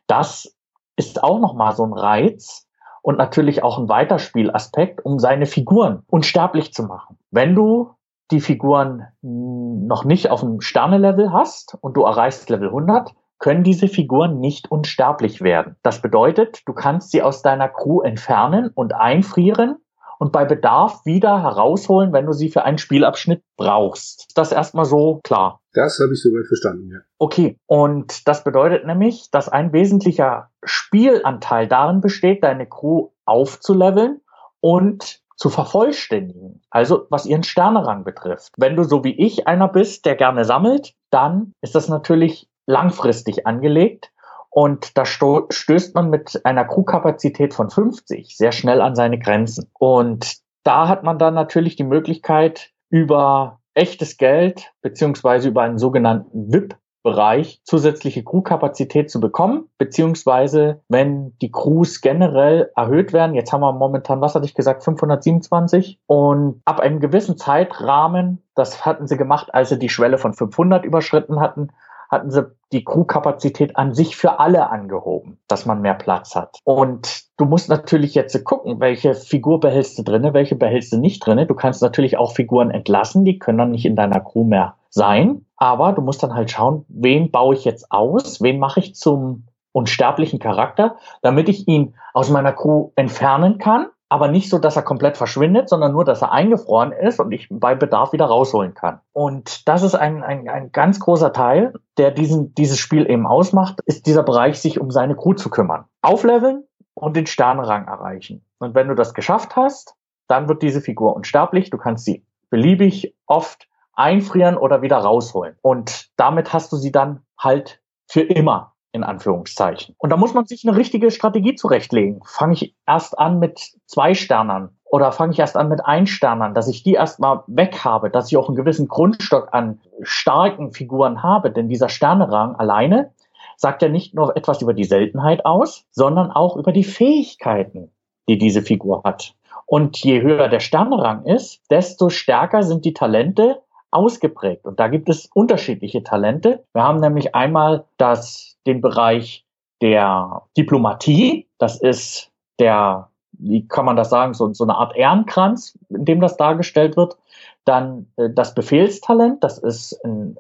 Das 0.05 0.53
ist 0.97 1.23
auch 1.23 1.39
nochmal 1.39 1.75
so 1.75 1.85
ein 1.85 1.93
Reiz 1.93 2.67
und 3.01 3.17
natürlich 3.17 3.63
auch 3.63 3.79
ein 3.79 3.87
Weiterspielaspekt, 3.87 5.05
um 5.05 5.17
seine 5.17 5.45
Figuren 5.45 6.03
unsterblich 6.07 6.73
zu 6.73 6.83
machen. 6.83 7.17
Wenn 7.31 7.55
du 7.55 7.91
die 8.31 8.41
Figuren 8.41 9.07
noch 9.21 10.03
nicht 10.03 10.29
auf 10.29 10.41
dem 10.41 10.59
Sterne-Level 10.59 11.31
hast 11.31 11.77
und 11.79 11.95
du 11.95 12.03
erreichst 12.03 12.49
Level 12.49 12.67
100, 12.67 13.11
können 13.39 13.63
diese 13.63 13.87
Figuren 13.87 14.39
nicht 14.39 14.69
unsterblich 14.69 15.41
werden. 15.41 15.77
Das 15.83 16.01
bedeutet, 16.01 16.63
du 16.65 16.73
kannst 16.73 17.11
sie 17.11 17.21
aus 17.21 17.41
deiner 17.41 17.69
Crew 17.69 18.01
entfernen 18.01 18.71
und 18.73 18.93
einfrieren 18.93 19.77
und 20.19 20.31
bei 20.31 20.43
Bedarf 20.43 21.05
wieder 21.05 21.41
herausholen, 21.43 22.11
wenn 22.11 22.25
du 22.25 22.33
sie 22.33 22.49
für 22.49 22.63
einen 22.63 22.79
Spielabschnitt 22.79 23.43
brauchst. 23.55 24.31
Das 24.35 24.51
erstmal 24.51 24.85
so 24.85 25.21
klar. 25.23 25.61
Das 25.77 25.99
habe 25.99 26.13
ich 26.13 26.21
soweit 26.23 26.47
verstanden, 26.47 26.89
ja. 26.91 26.99
Okay, 27.19 27.59
und 27.67 28.27
das 28.27 28.43
bedeutet 28.43 28.87
nämlich, 28.87 29.29
dass 29.29 29.47
ein 29.47 29.73
wesentlicher 29.73 30.49
Spielanteil 30.63 31.67
darin 31.67 32.01
besteht, 32.01 32.43
deine 32.43 32.65
Crew 32.65 33.09
aufzuleveln 33.25 34.21
und 34.59 35.21
zu 35.35 35.49
vervollständigen. 35.51 36.63
Also 36.71 37.05
was 37.11 37.27
ihren 37.27 37.43
Sternerang 37.43 38.03
betrifft. 38.03 38.53
Wenn 38.57 38.75
du 38.75 38.81
so 38.81 39.03
wie 39.03 39.15
ich 39.23 39.47
einer 39.47 39.67
bist, 39.67 40.07
der 40.07 40.15
gerne 40.15 40.45
sammelt, 40.45 40.95
dann 41.11 41.53
ist 41.61 41.75
das 41.75 41.89
natürlich 41.89 42.49
langfristig 42.65 43.45
angelegt. 43.45 44.11
Und 44.49 44.97
da 44.97 45.05
stößt 45.05 45.93
man 45.93 46.09
mit 46.09 46.43
einer 46.43 46.65
Crewkapazität 46.65 47.53
von 47.53 47.69
50 47.69 48.35
sehr 48.35 48.51
schnell 48.51 48.81
an 48.81 48.95
seine 48.95 49.19
Grenzen. 49.19 49.69
Und 49.77 50.37
da 50.63 50.87
hat 50.87 51.03
man 51.03 51.19
dann 51.19 51.35
natürlich 51.35 51.75
die 51.75 51.83
Möglichkeit, 51.83 52.71
über 52.89 53.59
echtes 53.77 54.17
Geld 54.17 54.73
beziehungsweise 54.81 55.49
über 55.49 55.61
einen 55.61 55.77
sogenannten 55.77 56.51
VIP 56.51 56.75
Bereich 57.07 57.61
zusätzliche 57.63 58.21
Crewkapazität 58.21 59.09
zu 59.09 59.21
bekommen, 59.21 59.69
beziehungsweise 59.77 60.81
wenn 60.89 61.37
die 61.37 61.51
Crews 61.51 62.01
generell 62.01 62.69
erhöht 62.75 63.13
werden, 63.13 63.33
jetzt 63.33 63.53
haben 63.53 63.61
wir 63.61 63.71
momentan, 63.71 64.19
was 64.19 64.35
hatte 64.35 64.43
ich 64.43 64.53
gesagt, 64.53 64.83
527 64.83 66.01
und 66.05 66.61
ab 66.65 66.81
einem 66.81 66.99
gewissen 66.99 67.37
Zeitrahmen, 67.37 68.43
das 68.55 68.85
hatten 68.85 69.07
sie 69.07 69.15
gemacht, 69.15 69.53
als 69.53 69.69
sie 69.69 69.79
die 69.79 69.87
Schwelle 69.87 70.17
von 70.17 70.33
500 70.33 70.83
überschritten 70.83 71.39
hatten, 71.39 71.69
hatten 72.11 72.29
sie 72.29 72.51
die 72.73 72.83
Crewkapazität 72.83 73.77
an 73.77 73.93
sich 73.93 74.17
für 74.17 74.41
alle 74.41 74.69
angehoben, 74.69 75.39
dass 75.47 75.65
man 75.65 75.79
mehr 75.79 75.93
Platz 75.93 76.35
hat. 76.35 76.59
Und 76.65 77.26
du 77.37 77.45
musst 77.45 77.69
natürlich 77.69 78.15
jetzt 78.15 78.43
gucken, 78.43 78.79
welche 78.79 79.13
Figur 79.13 79.59
behältst 79.59 79.97
du 79.97 80.03
drinne, 80.03 80.33
welche 80.33 80.55
behältst 80.55 80.91
du 80.91 80.97
nicht 80.97 81.25
drinne. 81.25 81.45
Du 81.45 81.55
kannst 81.55 81.81
natürlich 81.81 82.17
auch 82.17 82.33
Figuren 82.33 82.71
entlassen, 82.71 83.25
die 83.25 83.39
können 83.39 83.59
dann 83.59 83.71
nicht 83.71 83.85
in 83.85 83.95
deiner 83.95 84.19
Crew 84.19 84.43
mehr 84.43 84.75
sein. 84.89 85.45
Aber 85.55 85.93
du 85.93 86.01
musst 86.01 86.21
dann 86.23 86.33
halt 86.33 86.51
schauen, 86.51 86.85
wen 86.87 87.31
baue 87.31 87.55
ich 87.55 87.65
jetzt 87.65 87.91
aus, 87.91 88.41
wen 88.41 88.59
mache 88.59 88.79
ich 88.79 88.95
zum 88.95 89.45
unsterblichen 89.71 90.39
Charakter, 90.39 90.95
damit 91.21 91.49
ich 91.49 91.67
ihn 91.67 91.93
aus 92.13 92.29
meiner 92.29 92.51
Crew 92.51 92.89
entfernen 92.95 93.59
kann 93.59 93.87
aber 94.09 94.29
nicht 94.29 94.49
so, 94.49 94.57
dass 94.57 94.75
er 94.75 94.83
komplett 94.83 95.17
verschwindet, 95.17 95.67
sondern 95.69 95.91
nur, 95.91 96.05
dass 96.05 96.21
er 96.21 96.31
eingefroren 96.31 96.91
ist 96.91 97.19
und 97.19 97.31
ich 97.31 97.47
bei 97.51 97.75
Bedarf 97.75 98.13
wieder 98.13 98.25
rausholen 98.25 98.73
kann. 98.73 98.99
Und 99.11 99.67
das 99.67 99.83
ist 99.83 99.95
ein, 99.95 100.23
ein, 100.23 100.47
ein 100.47 100.71
ganz 100.71 100.99
großer 100.99 101.33
Teil, 101.33 101.73
der 101.97 102.11
diesen, 102.11 102.53
dieses 102.55 102.79
Spiel 102.79 103.09
eben 103.09 103.27
ausmacht, 103.27 103.81
ist 103.85 104.05
dieser 104.05 104.23
Bereich, 104.23 104.59
sich 104.61 104.79
um 104.79 104.91
seine 104.91 105.15
Crew 105.15 105.33
zu 105.33 105.49
kümmern. 105.49 105.85
Aufleveln 106.01 106.63
und 106.97 107.15
den 107.15 107.27
Sternenrang 107.27 107.87
erreichen. 107.87 108.43
Und 108.59 108.75
wenn 108.75 108.87
du 108.87 108.95
das 108.95 109.13
geschafft 109.13 109.55
hast, 109.55 109.95
dann 110.27 110.47
wird 110.47 110.61
diese 110.61 110.81
Figur 110.81 111.15
unsterblich. 111.15 111.69
Du 111.69 111.77
kannst 111.77 112.05
sie 112.05 112.25
beliebig 112.49 113.15
oft 113.25 113.67
einfrieren 113.93 114.57
oder 114.57 114.81
wieder 114.81 114.97
rausholen. 114.97 115.55
Und 115.61 116.09
damit 116.17 116.53
hast 116.53 116.71
du 116.71 116.77
sie 116.77 116.91
dann 116.91 117.21
halt 117.37 117.81
für 118.07 118.21
immer 118.21 118.73
in 118.91 119.03
Anführungszeichen. 119.03 119.95
Und 119.97 120.09
da 120.09 120.17
muss 120.17 120.33
man 120.33 120.45
sich 120.45 120.67
eine 120.67 120.77
richtige 120.77 121.11
Strategie 121.11 121.55
zurechtlegen. 121.55 122.21
Fange 122.25 122.53
ich 122.53 122.75
erst 122.87 123.17
an 123.19 123.39
mit 123.39 123.59
zwei 123.85 124.13
Sternern 124.13 124.69
oder 124.85 125.11
fange 125.11 125.33
ich 125.33 125.39
erst 125.39 125.57
an 125.57 125.67
mit 125.67 125.85
ein 125.85 126.07
Sternern, 126.07 126.53
dass 126.53 126.67
ich 126.67 126.83
die 126.83 126.93
erstmal 126.93 127.43
weg 127.47 127.83
habe, 127.83 128.09
dass 128.09 128.31
ich 128.31 128.37
auch 128.37 128.47
einen 128.47 128.55
gewissen 128.55 128.87
Grundstock 128.87 129.49
an 129.51 129.81
starken 130.01 130.71
Figuren 130.71 131.21
habe, 131.21 131.51
denn 131.51 131.67
dieser 131.67 131.89
Sternerang 131.89 132.55
alleine 132.55 133.11
sagt 133.57 133.81
ja 133.81 133.89
nicht 133.89 134.13
nur 134.13 134.37
etwas 134.37 134.61
über 134.61 134.73
die 134.73 134.85
Seltenheit 134.85 135.45
aus, 135.45 135.85
sondern 135.91 136.31
auch 136.31 136.55
über 136.55 136.71
die 136.71 136.83
Fähigkeiten, 136.83 137.91
die 138.29 138.37
diese 138.37 138.61
Figur 138.61 139.01
hat. 139.03 139.33
Und 139.65 139.97
je 139.97 140.21
höher 140.21 140.47
der 140.47 140.61
Sternrang 140.61 141.25
ist, 141.25 141.61
desto 141.69 142.09
stärker 142.09 142.63
sind 142.63 142.85
die 142.85 142.93
Talente 142.93 143.61
ausgeprägt. 143.91 144.65
Und 144.65 144.79
da 144.79 144.87
gibt 144.87 145.09
es 145.09 145.29
unterschiedliche 145.33 146.03
Talente. 146.03 146.63
Wir 146.73 146.83
haben 146.83 146.99
nämlich 146.99 147.35
einmal 147.35 147.85
das 147.97 148.57
den 148.65 148.79
Bereich 148.79 149.45
der 149.81 150.43
Diplomatie. 150.57 151.47
Das 151.57 151.81
ist 151.81 152.31
der, 152.59 153.09
wie 153.31 153.67
kann 153.67 153.85
man 153.85 153.95
das 153.95 154.09
sagen, 154.09 154.33
so, 154.33 154.53
so 154.53 154.63
eine 154.63 154.75
Art 154.75 154.95
Ehrenkranz, 154.95 155.77
in 155.89 156.05
dem 156.05 156.21
das 156.21 156.37
dargestellt 156.37 156.95
wird. 156.95 157.17
Dann 157.65 158.07
äh, 158.17 158.29
das 158.29 158.53
Befehlstalent, 158.53 159.43
das 159.43 159.57
ist 159.57 159.99
ein, 160.03 160.37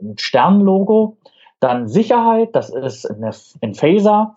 ein 0.00 0.18
Sternlogo. 0.18 1.16
Dann 1.60 1.88
Sicherheit, 1.88 2.54
das 2.54 2.70
ist 2.70 3.06
eine, 3.10 3.32
ein 3.62 3.74
Phaser. 3.74 4.36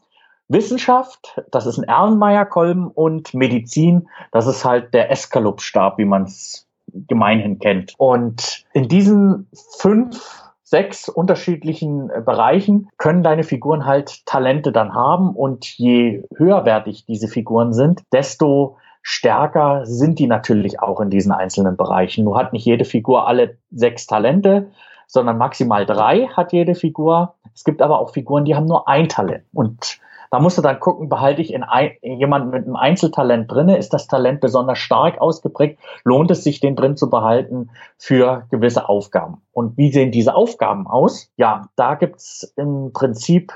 Wissenschaft, 0.52 1.40
das 1.52 1.68
ist 1.68 1.78
ein 1.78 1.84
Erlenmeyer-Kolben 1.84 2.88
und 2.88 3.36
Medizin, 3.36 4.10
das 4.32 4.48
ist 4.48 4.66
halt 4.66 4.96
der 4.96 5.12
Eskalupstab, 5.12 6.00
wie 6.00 6.06
man 6.06 6.24
es 6.24 6.68
gemeinhin 7.08 7.60
kennt. 7.60 7.94
Und 8.00 8.66
in 8.74 8.88
diesen 8.88 9.48
fünf 9.78 10.44
sechs 10.64 11.10
unterschiedlichen 11.10 12.10
äh, 12.10 12.22
Bereichen 12.22 12.90
können 12.98 13.24
deine 13.24 13.44
Figuren 13.44 13.86
halt 13.86 14.26
Talente 14.26 14.72
dann 14.72 14.94
haben 14.94 15.36
und 15.36 15.66
je 15.66 16.24
höherwertig 16.36 17.06
diese 17.06 17.28
Figuren 17.28 17.74
sind, 17.74 18.04
desto 18.14 18.78
stärker 19.02 19.86
sind 19.86 20.20
die 20.20 20.28
natürlich 20.28 20.80
auch 20.80 21.00
in 21.00 21.10
diesen 21.10 21.32
einzelnen 21.32 21.76
Bereichen. 21.76 22.26
Nur 22.26 22.38
hat 22.38 22.54
nicht 22.54 22.66
jede 22.66 22.86
Figur 22.86 23.28
alle 23.28 23.58
sechs 23.72 24.06
Talente, 24.06 24.70
sondern 25.10 25.40
maximal 25.40 25.88
drei 25.88 26.28
hat 26.28 26.54
jede 26.54 26.76
Figur. 26.76 27.34
Es 27.56 27.64
gibt 27.64 27.82
aber 27.82 28.00
auch 28.00 28.12
Figuren, 28.12 28.46
die 28.46 28.56
haben 28.56 28.68
nur 28.68 28.88
ein 28.88 29.10
Talent. 29.10 29.44
Und 29.54 30.00
da 30.30 30.40
musst 30.40 30.60
du 30.60 30.62
dann 30.62 30.80
gucken, 30.80 31.10
behalte 31.10 31.42
ich 31.42 31.52
in 31.52 31.64
ein, 31.64 31.94
jemanden 32.04 32.52
mit 32.52 32.66
einem 32.66 32.76
Einzeltalent 32.76 33.52
drinne, 33.52 33.78
ist 33.78 33.92
das 33.92 34.08
Talent 34.08 34.40
besonders 34.40 34.78
stark 34.78 35.20
ausgeprägt, 35.20 35.80
lohnt 36.04 36.30
es 36.30 36.44
sich, 36.44 36.60
den 36.60 36.76
drin 36.76 36.96
zu 36.96 37.10
behalten 37.10 37.72
für 37.98 38.46
gewisse 38.52 38.88
Aufgaben. 38.88 39.42
Und 39.52 39.76
wie 39.78 39.92
sehen 39.92 40.12
diese 40.12 40.36
Aufgaben 40.36 40.86
aus? 40.86 41.32
Ja, 41.38 41.70
da 41.76 41.96
gibt's 41.96 42.54
im 42.56 42.92
Prinzip 42.94 43.52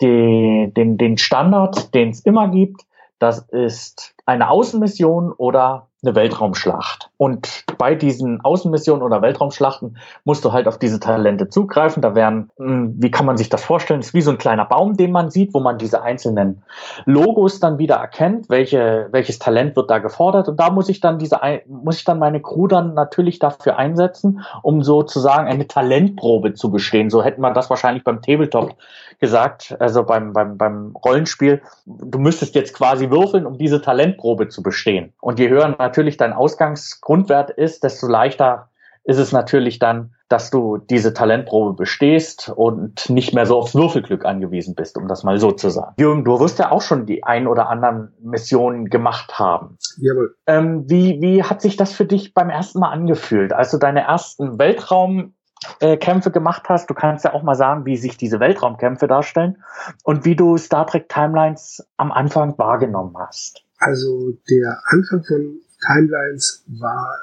die, 0.00 0.72
den, 0.76 0.98
den 0.98 1.18
Standard, 1.18 1.92
den 1.94 2.10
es 2.10 2.20
immer 2.20 2.46
gibt. 2.46 2.82
Das 3.18 3.40
ist 3.40 4.14
eine 4.26 4.50
Außenmission 4.50 5.32
oder 5.32 5.88
eine 6.04 6.16
Weltraumschlacht. 6.16 7.10
Und 7.16 7.64
bei 7.78 7.94
diesen 7.94 8.40
Außenmissionen 8.40 9.04
oder 9.04 9.22
Weltraumschlachten 9.22 9.98
musst 10.24 10.44
du 10.44 10.52
halt 10.52 10.66
auf 10.66 10.78
diese 10.78 10.98
Talente 10.98 11.48
zugreifen. 11.48 12.02
Da 12.02 12.16
werden, 12.16 12.50
hm, 12.56 12.96
wie 12.98 13.12
kann 13.12 13.24
man 13.24 13.36
sich 13.36 13.48
das 13.48 13.62
vorstellen? 13.62 14.00
Ist 14.00 14.12
wie 14.12 14.20
so 14.20 14.32
ein 14.32 14.38
kleiner 14.38 14.64
Baum, 14.64 14.96
den 14.96 15.12
man 15.12 15.30
sieht, 15.30 15.54
wo 15.54 15.60
man 15.60 15.78
diese 15.78 16.02
einzelnen 16.02 16.64
Logos 17.04 17.60
dann 17.60 17.78
wieder 17.78 17.96
erkennt, 17.96 18.48
welche, 18.48 19.08
welches 19.12 19.38
Talent 19.38 19.76
wird 19.76 19.90
da 19.90 19.98
gefordert. 19.98 20.48
Und 20.48 20.58
da 20.58 20.70
muss 20.70 20.88
ich 20.88 20.98
dann 20.98 21.20
diese, 21.20 21.38
muss 21.68 21.98
ich 21.98 22.04
dann 22.04 22.18
meine 22.18 22.42
Crew 22.42 22.66
dann 22.66 22.94
natürlich 22.94 23.38
dafür 23.38 23.76
einsetzen, 23.76 24.40
um 24.62 24.82
sozusagen 24.82 25.46
eine 25.46 25.68
Talentprobe 25.68 26.54
zu 26.54 26.72
bestehen. 26.72 27.10
So 27.10 27.22
hätten 27.22 27.42
wir 27.42 27.52
das 27.52 27.70
wahrscheinlich 27.70 28.02
beim 28.02 28.22
Tabletop 28.22 28.74
gesagt, 29.20 29.76
also 29.78 30.02
beim, 30.02 30.32
beim, 30.32 30.58
beim 30.58 30.96
Rollenspiel. 30.96 31.62
Du 31.86 32.18
müsstest 32.18 32.56
jetzt 32.56 32.74
quasi 32.74 33.08
würfeln, 33.10 33.46
um 33.46 33.56
diese 33.56 33.80
Talentprobe 34.12 34.48
zu 34.48 34.62
bestehen. 34.62 35.12
Und 35.20 35.38
je 35.38 35.48
höher 35.48 35.74
natürlich 35.78 36.16
dein 36.16 36.32
Ausgangsgrundwert 36.32 37.50
ist, 37.50 37.84
desto 37.84 38.06
leichter 38.06 38.68
ist 39.04 39.18
es 39.18 39.32
natürlich 39.32 39.80
dann, 39.80 40.14
dass 40.28 40.50
du 40.50 40.78
diese 40.78 41.12
Talentprobe 41.12 41.74
bestehst 41.74 42.52
und 42.54 43.10
nicht 43.10 43.34
mehr 43.34 43.46
so 43.46 43.58
aufs 43.58 43.74
Würfelglück 43.74 44.24
angewiesen 44.24 44.74
bist, 44.74 44.96
um 44.96 45.08
das 45.08 45.24
mal 45.24 45.38
so 45.38 45.50
zu 45.50 45.70
sagen. 45.70 45.94
Jürgen, 45.98 46.24
du 46.24 46.38
wirst 46.38 46.60
ja 46.60 46.70
auch 46.70 46.82
schon 46.82 47.04
die 47.04 47.24
ein 47.24 47.46
oder 47.48 47.68
anderen 47.68 48.12
Missionen 48.22 48.88
gemacht 48.88 49.38
haben. 49.38 49.76
Jawohl. 49.98 50.36
Ähm, 50.46 50.88
wie, 50.88 51.20
wie 51.20 51.42
hat 51.42 51.60
sich 51.60 51.76
das 51.76 51.92
für 51.92 52.06
dich 52.06 52.32
beim 52.32 52.48
ersten 52.48 52.78
Mal 52.78 52.90
angefühlt, 52.90 53.52
als 53.52 53.72
du 53.72 53.78
deine 53.78 54.02
ersten 54.02 54.58
Weltraumkämpfe 54.58 56.28
äh, 56.28 56.32
gemacht 56.32 56.62
hast? 56.68 56.88
Du 56.88 56.94
kannst 56.94 57.24
ja 57.24 57.34
auch 57.34 57.42
mal 57.42 57.56
sagen, 57.56 57.84
wie 57.84 57.96
sich 57.96 58.16
diese 58.16 58.38
Weltraumkämpfe 58.38 59.08
darstellen 59.08 59.62
und 60.04 60.24
wie 60.24 60.36
du 60.36 60.56
Star 60.56 60.86
Trek 60.86 61.08
Timelines 61.08 61.86
am 61.96 62.12
Anfang 62.12 62.56
wahrgenommen 62.56 63.16
hast. 63.18 63.64
Also 63.82 64.38
der 64.48 64.80
Anfang 64.86 65.24
von 65.24 65.60
Timelines 65.84 66.62
war 66.68 67.20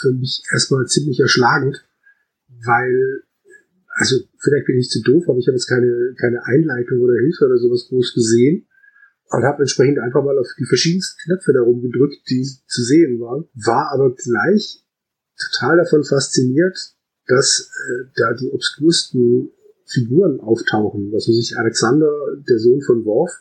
für 0.00 0.12
mich 0.12 0.44
erstmal 0.52 0.86
ziemlich 0.86 1.18
erschlagend, 1.18 1.84
weil, 2.64 3.22
also 3.96 4.16
vielleicht 4.38 4.66
bin 4.66 4.78
ich 4.78 4.90
zu 4.90 5.02
doof, 5.02 5.24
aber 5.28 5.38
ich 5.38 5.48
habe 5.48 5.56
jetzt 5.56 5.66
keine, 5.66 6.14
keine 6.20 6.44
Einleitung 6.44 7.00
oder 7.00 7.14
Hilfe 7.14 7.46
oder 7.46 7.58
sowas 7.58 7.86
groß 7.88 8.14
gesehen 8.14 8.68
und 9.30 9.42
habe 9.42 9.62
entsprechend 9.62 9.98
einfach 9.98 10.22
mal 10.22 10.38
auf 10.38 10.46
die 10.56 10.66
verschiedensten 10.66 11.18
Knöpfe 11.24 11.52
darum 11.52 11.82
gedrückt, 11.82 12.30
die 12.30 12.48
zu 12.68 12.82
sehen 12.84 13.18
waren, 13.18 13.48
war 13.54 13.90
aber 13.90 14.14
gleich 14.14 14.84
total 15.36 15.78
davon 15.78 16.04
fasziniert, 16.04 16.78
dass 17.26 17.72
äh, 17.88 18.04
da 18.14 18.34
die 18.34 18.50
obskursten 18.52 19.50
Figuren 19.84 20.38
auftauchen. 20.38 21.10
Was 21.10 21.26
weiß 21.28 21.38
ich, 21.40 21.58
Alexander, 21.58 22.12
der 22.48 22.58
Sohn 22.60 22.82
von 22.82 23.04
Worf, 23.04 23.32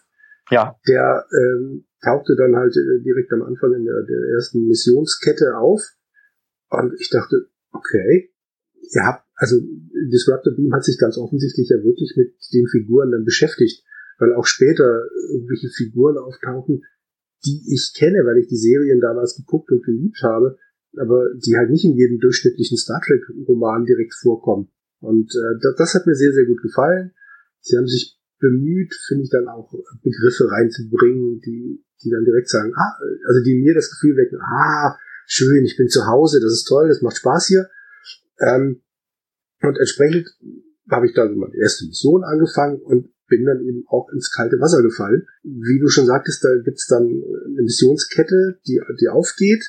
ja. 0.49 0.75
der 0.87 1.25
ähm, 1.31 1.85
tauchte 2.03 2.35
dann 2.35 2.55
halt 2.55 2.75
äh, 2.75 3.03
direkt 3.03 3.31
am 3.33 3.43
Anfang 3.43 3.73
in 3.73 3.85
der, 3.85 4.03
der 4.03 4.35
ersten 4.35 4.67
Missionskette 4.67 5.57
auf. 5.57 5.81
Und 6.69 6.93
ich 6.99 7.09
dachte, 7.09 7.47
okay, 7.71 8.31
ihr 8.93 9.05
habt, 9.05 9.25
also 9.35 9.57
Disruptor 10.11 10.53
Beam 10.55 10.73
hat 10.73 10.83
sich 10.83 10.97
ganz 10.97 11.17
offensichtlich 11.17 11.69
ja 11.69 11.77
wirklich 11.83 12.13
mit 12.17 12.33
den 12.53 12.67
Figuren 12.67 13.11
dann 13.11 13.23
beschäftigt, 13.23 13.83
weil 14.19 14.33
auch 14.33 14.45
später 14.45 15.05
irgendwelche 15.31 15.69
Figuren 15.69 16.17
auftauchen, 16.17 16.83
die 17.45 17.63
ich 17.73 17.93
kenne, 17.95 18.25
weil 18.25 18.37
ich 18.37 18.47
die 18.47 18.57
Serien 18.57 18.99
damals 18.99 19.35
geguckt 19.35 19.71
und 19.71 19.83
geliebt 19.83 20.21
habe, 20.23 20.57
aber 20.97 21.33
die 21.35 21.55
halt 21.55 21.69
nicht 21.69 21.85
in 21.85 21.95
jedem 21.95 22.19
durchschnittlichen 22.19 22.77
Star 22.77 22.99
Trek 23.05 23.21
Roman 23.47 23.85
direkt 23.85 24.15
vorkommen. 24.15 24.69
Und 24.99 25.31
äh, 25.35 25.71
das 25.77 25.93
hat 25.93 26.07
mir 26.07 26.15
sehr, 26.15 26.33
sehr 26.33 26.45
gut 26.45 26.61
gefallen. 26.61 27.11
Sie 27.59 27.77
haben 27.77 27.87
sich 27.87 28.16
bemüht, 28.39 28.93
finde 29.07 29.23
ich 29.23 29.29
dann 29.29 29.47
auch 29.47 29.71
Begriffe 30.03 30.49
reinzubringen, 30.49 31.39
die 31.39 31.83
die 32.03 32.09
dann 32.09 32.25
direkt 32.25 32.49
sagen, 32.49 32.73
ah, 32.75 32.97
also 33.27 33.43
die 33.43 33.55
mir 33.55 33.73
das 33.73 33.89
Gefühl 33.89 34.17
wecken, 34.17 34.39
ah, 34.41 34.97
schön, 35.25 35.65
ich 35.65 35.77
bin 35.77 35.89
zu 35.89 36.05
Hause, 36.05 36.39
das 36.41 36.53
ist 36.53 36.65
toll, 36.65 36.87
das 36.87 37.01
macht 37.01 37.17
Spaß 37.17 37.47
hier. 37.47 37.69
Ähm, 38.39 38.81
und 39.61 39.77
entsprechend 39.77 40.27
habe 40.89 41.07
ich 41.07 41.13
dann 41.13 41.37
meine 41.37 41.55
erste 41.55 41.85
Mission 41.85 42.23
angefangen 42.23 42.79
und 42.79 43.09
bin 43.27 43.45
dann 43.45 43.61
eben 43.61 43.83
auch 43.87 44.09
ins 44.13 44.31
kalte 44.31 44.59
Wasser 44.59 44.81
gefallen. 44.81 45.27
Wie 45.43 45.79
du 45.79 45.89
schon 45.89 46.05
sagtest, 46.05 46.43
da 46.43 46.49
gibt's 46.63 46.87
dann 46.87 47.03
eine 47.03 47.63
Missionskette, 47.63 48.59
die, 48.67 48.79
die 49.01 49.09
aufgeht 49.09 49.65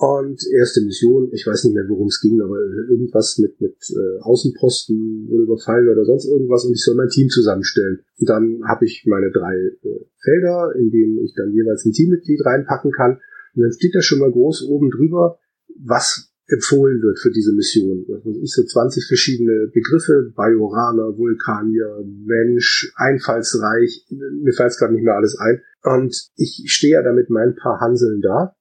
und 0.00 0.40
erste 0.50 0.80
Mission, 0.80 1.28
ich 1.30 1.46
weiß 1.46 1.64
nicht 1.64 1.74
mehr, 1.74 1.84
worum 1.86 2.06
es 2.06 2.22
ging, 2.22 2.40
aber 2.40 2.56
irgendwas 2.88 3.36
mit, 3.36 3.60
mit 3.60 3.76
äh, 3.90 4.20
Außenposten 4.22 5.28
wurde 5.28 5.42
überfallen 5.42 5.90
oder 5.90 6.06
sonst 6.06 6.24
irgendwas 6.24 6.64
und 6.64 6.72
ich 6.72 6.82
soll 6.82 6.94
mein 6.94 7.10
Team 7.10 7.28
zusammenstellen. 7.28 8.00
Und 8.18 8.26
dann 8.26 8.62
habe 8.66 8.86
ich 8.86 9.04
meine 9.06 9.30
drei 9.30 9.54
äh, 9.54 10.06
Felder, 10.22 10.72
in 10.74 10.90
denen 10.90 11.18
ich 11.18 11.34
dann 11.36 11.52
jeweils 11.52 11.84
ein 11.84 11.92
Teammitglied 11.92 12.40
reinpacken 12.46 12.92
kann. 12.92 13.20
Und 13.54 13.62
dann 13.62 13.72
steht 13.72 13.94
da 13.94 14.00
schon 14.00 14.20
mal 14.20 14.32
groß 14.32 14.68
oben 14.70 14.90
drüber, 14.90 15.38
was 15.76 16.32
empfohlen 16.46 17.02
wird 17.02 17.18
für 17.18 17.30
diese 17.30 17.52
Mission. 17.52 18.06
Also 18.10 18.40
ich 18.40 18.54
so 18.54 18.64
20 18.64 19.06
verschiedene 19.06 19.66
Begriffe, 19.66 20.32
Bajoraner, 20.34 21.18
Vulkanier, 21.18 22.02
Mensch, 22.24 22.90
einfallsreich, 22.96 24.06
mir 24.08 24.54
fällt 24.54 24.70
es 24.70 24.78
gerade 24.78 24.94
nicht 24.94 25.04
mehr 25.04 25.16
alles 25.16 25.36
ein. 25.36 25.60
Und 25.82 26.30
ich 26.36 26.64
stehe 26.68 26.94
ja 26.94 27.02
da 27.02 27.12
mit 27.12 27.28
meinen 27.28 27.54
paar 27.54 27.80
Hanseln 27.80 28.22
da 28.22 28.56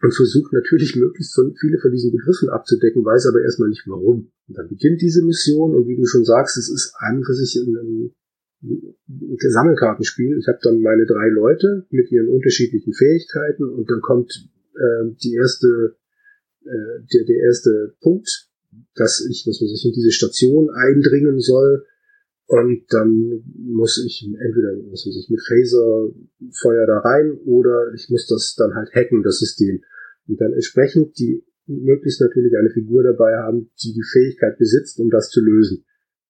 und 0.00 0.14
versuche 0.14 0.54
natürlich 0.54 0.94
möglichst 0.96 1.38
viele 1.60 1.78
von 1.78 1.90
diesen 1.90 2.12
Begriffen 2.12 2.48
abzudecken, 2.48 3.04
weiß 3.04 3.26
aber 3.26 3.42
erstmal 3.42 3.68
nicht 3.68 3.82
warum. 3.86 4.30
Und 4.46 4.58
dann 4.58 4.68
beginnt 4.68 5.02
diese 5.02 5.24
Mission 5.24 5.74
und 5.74 5.88
wie 5.88 5.96
du 5.96 6.06
schon 6.06 6.24
sagst, 6.24 6.56
es 6.56 6.70
ist 6.70 6.94
an 6.98 7.22
für 7.24 7.34
sich 7.34 7.56
ein, 7.56 8.12
ein 8.62 9.50
Sammelkartenspiel. 9.50 10.38
Ich 10.38 10.46
habe 10.46 10.58
dann 10.62 10.80
meine 10.82 11.06
drei 11.06 11.28
Leute 11.28 11.86
mit 11.90 12.10
ihren 12.12 12.28
unterschiedlichen 12.28 12.92
Fähigkeiten 12.92 13.64
und 13.64 13.90
dann 13.90 14.00
kommt 14.00 14.48
äh, 14.74 15.14
die 15.22 15.34
erste, 15.34 15.96
äh, 16.64 17.02
der, 17.12 17.24
der 17.24 17.36
erste 17.46 17.94
Punkt, 18.00 18.48
dass 18.94 19.24
ich, 19.28 19.44
was 19.46 19.60
weiß 19.60 19.72
ich, 19.74 19.84
in 19.84 19.92
diese 19.92 20.12
Station 20.12 20.70
eindringen 20.70 21.40
soll. 21.40 21.84
Und 22.48 22.86
dann 22.88 23.44
muss 23.58 24.02
ich 24.02 24.24
entweder, 24.24 24.72
weiß 24.72 25.04
ich, 25.04 25.28
mit 25.28 25.40
Phaser-Feuer 25.46 26.86
da 26.86 27.00
rein 27.00 27.32
oder 27.44 27.92
ich 27.94 28.08
muss 28.08 28.26
das 28.26 28.54
dann 28.56 28.74
halt 28.74 28.88
hacken, 28.94 29.22
das 29.22 29.38
System. 29.38 29.84
Und 30.26 30.40
dann 30.40 30.54
entsprechend 30.54 31.18
die 31.18 31.44
möglichst 31.66 32.22
natürlich 32.22 32.56
eine 32.56 32.70
Figur 32.70 33.02
dabei 33.02 33.36
haben, 33.36 33.70
die 33.82 33.92
die 33.92 34.02
Fähigkeit 34.02 34.56
besitzt, 34.56 34.98
um 34.98 35.10
das 35.10 35.28
zu 35.28 35.42
lösen. 35.42 35.84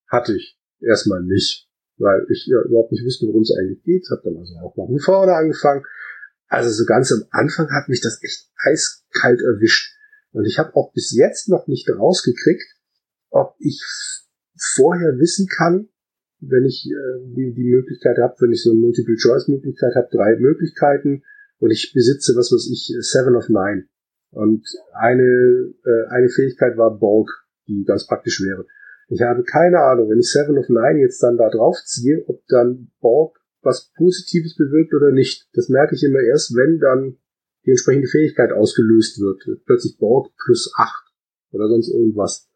Hatte 0.08 0.34
ich 0.34 0.58
erstmal 0.80 1.22
nicht, 1.22 1.68
weil 1.98 2.26
ich 2.30 2.48
ja 2.50 2.62
überhaupt 2.62 2.90
nicht 2.90 3.04
wusste, 3.04 3.28
worum 3.28 3.42
es 3.42 3.54
eigentlich 3.56 3.84
geht. 3.84 4.08
Hab 4.10 4.24
dann 4.24 4.36
also 4.38 4.54
auch 4.56 4.76
mal 4.76 4.88
von 4.88 4.98
vorne 4.98 5.34
angefangen. 5.34 5.84
Also 6.48 6.70
so 6.70 6.84
ganz 6.84 7.12
am 7.12 7.22
Anfang 7.30 7.70
hat 7.70 7.88
mich 7.88 8.00
das 8.00 8.20
echt 8.24 8.50
eiskalt 8.56 9.40
erwischt. 9.40 9.94
Und 10.32 10.46
ich 10.46 10.58
habe 10.58 10.74
auch 10.74 10.92
bis 10.92 11.12
jetzt 11.12 11.48
noch 11.48 11.68
nicht 11.68 11.88
rausgekriegt, 11.88 12.66
ob 13.30 13.54
ich 13.60 13.80
vorher 14.74 15.16
wissen 15.18 15.46
kann, 15.46 15.88
wenn 16.40 16.64
ich 16.64 16.86
äh, 16.86 17.34
die, 17.34 17.52
die 17.54 17.64
Möglichkeit 17.64 18.18
habe, 18.18 18.34
wenn 18.38 18.52
ich 18.52 18.62
so 18.62 18.70
eine 18.70 18.80
Multiple-Choice-Möglichkeit 18.80 19.94
habe, 19.94 20.08
drei 20.10 20.36
Möglichkeiten 20.36 21.22
und 21.58 21.70
ich 21.70 21.92
besitze, 21.92 22.34
was 22.36 22.52
weiß 22.52 22.68
ich, 22.70 22.94
Seven 23.00 23.36
of 23.36 23.48
Nine. 23.48 23.86
Und 24.30 24.66
eine, 24.92 25.72
äh, 25.84 26.06
eine 26.10 26.28
Fähigkeit 26.28 26.76
war 26.76 26.98
Bulk, 26.98 27.30
die 27.66 27.84
ganz 27.84 28.06
praktisch 28.06 28.40
wäre. 28.42 28.66
Ich 29.08 29.22
habe 29.22 29.42
keine 29.42 29.80
Ahnung, 29.80 30.10
wenn 30.10 30.18
ich 30.18 30.30
Seven 30.30 30.58
of 30.58 30.68
Nine 30.68 31.00
jetzt 31.00 31.22
dann 31.22 31.38
da 31.38 31.48
drauf 31.48 31.76
ziehe, 31.84 32.24
ob 32.28 32.46
dann 32.48 32.90
Bulk 33.00 33.38
was 33.62 33.90
Positives 33.96 34.54
bewirkt 34.54 34.94
oder 34.94 35.10
nicht. 35.10 35.48
Das 35.54 35.68
merke 35.68 35.94
ich 35.94 36.04
immer 36.04 36.20
erst, 36.20 36.54
wenn 36.54 36.78
dann 36.78 37.16
die 37.64 37.70
entsprechende 37.70 38.08
Fähigkeit 38.08 38.52
ausgelöst 38.52 39.18
wird. 39.20 39.42
Plötzlich 39.66 39.98
Bulk 39.98 40.30
plus 40.36 40.72
acht 40.76 41.12
oder 41.50 41.68
sonst 41.68 41.88
irgendwas. 41.88 42.48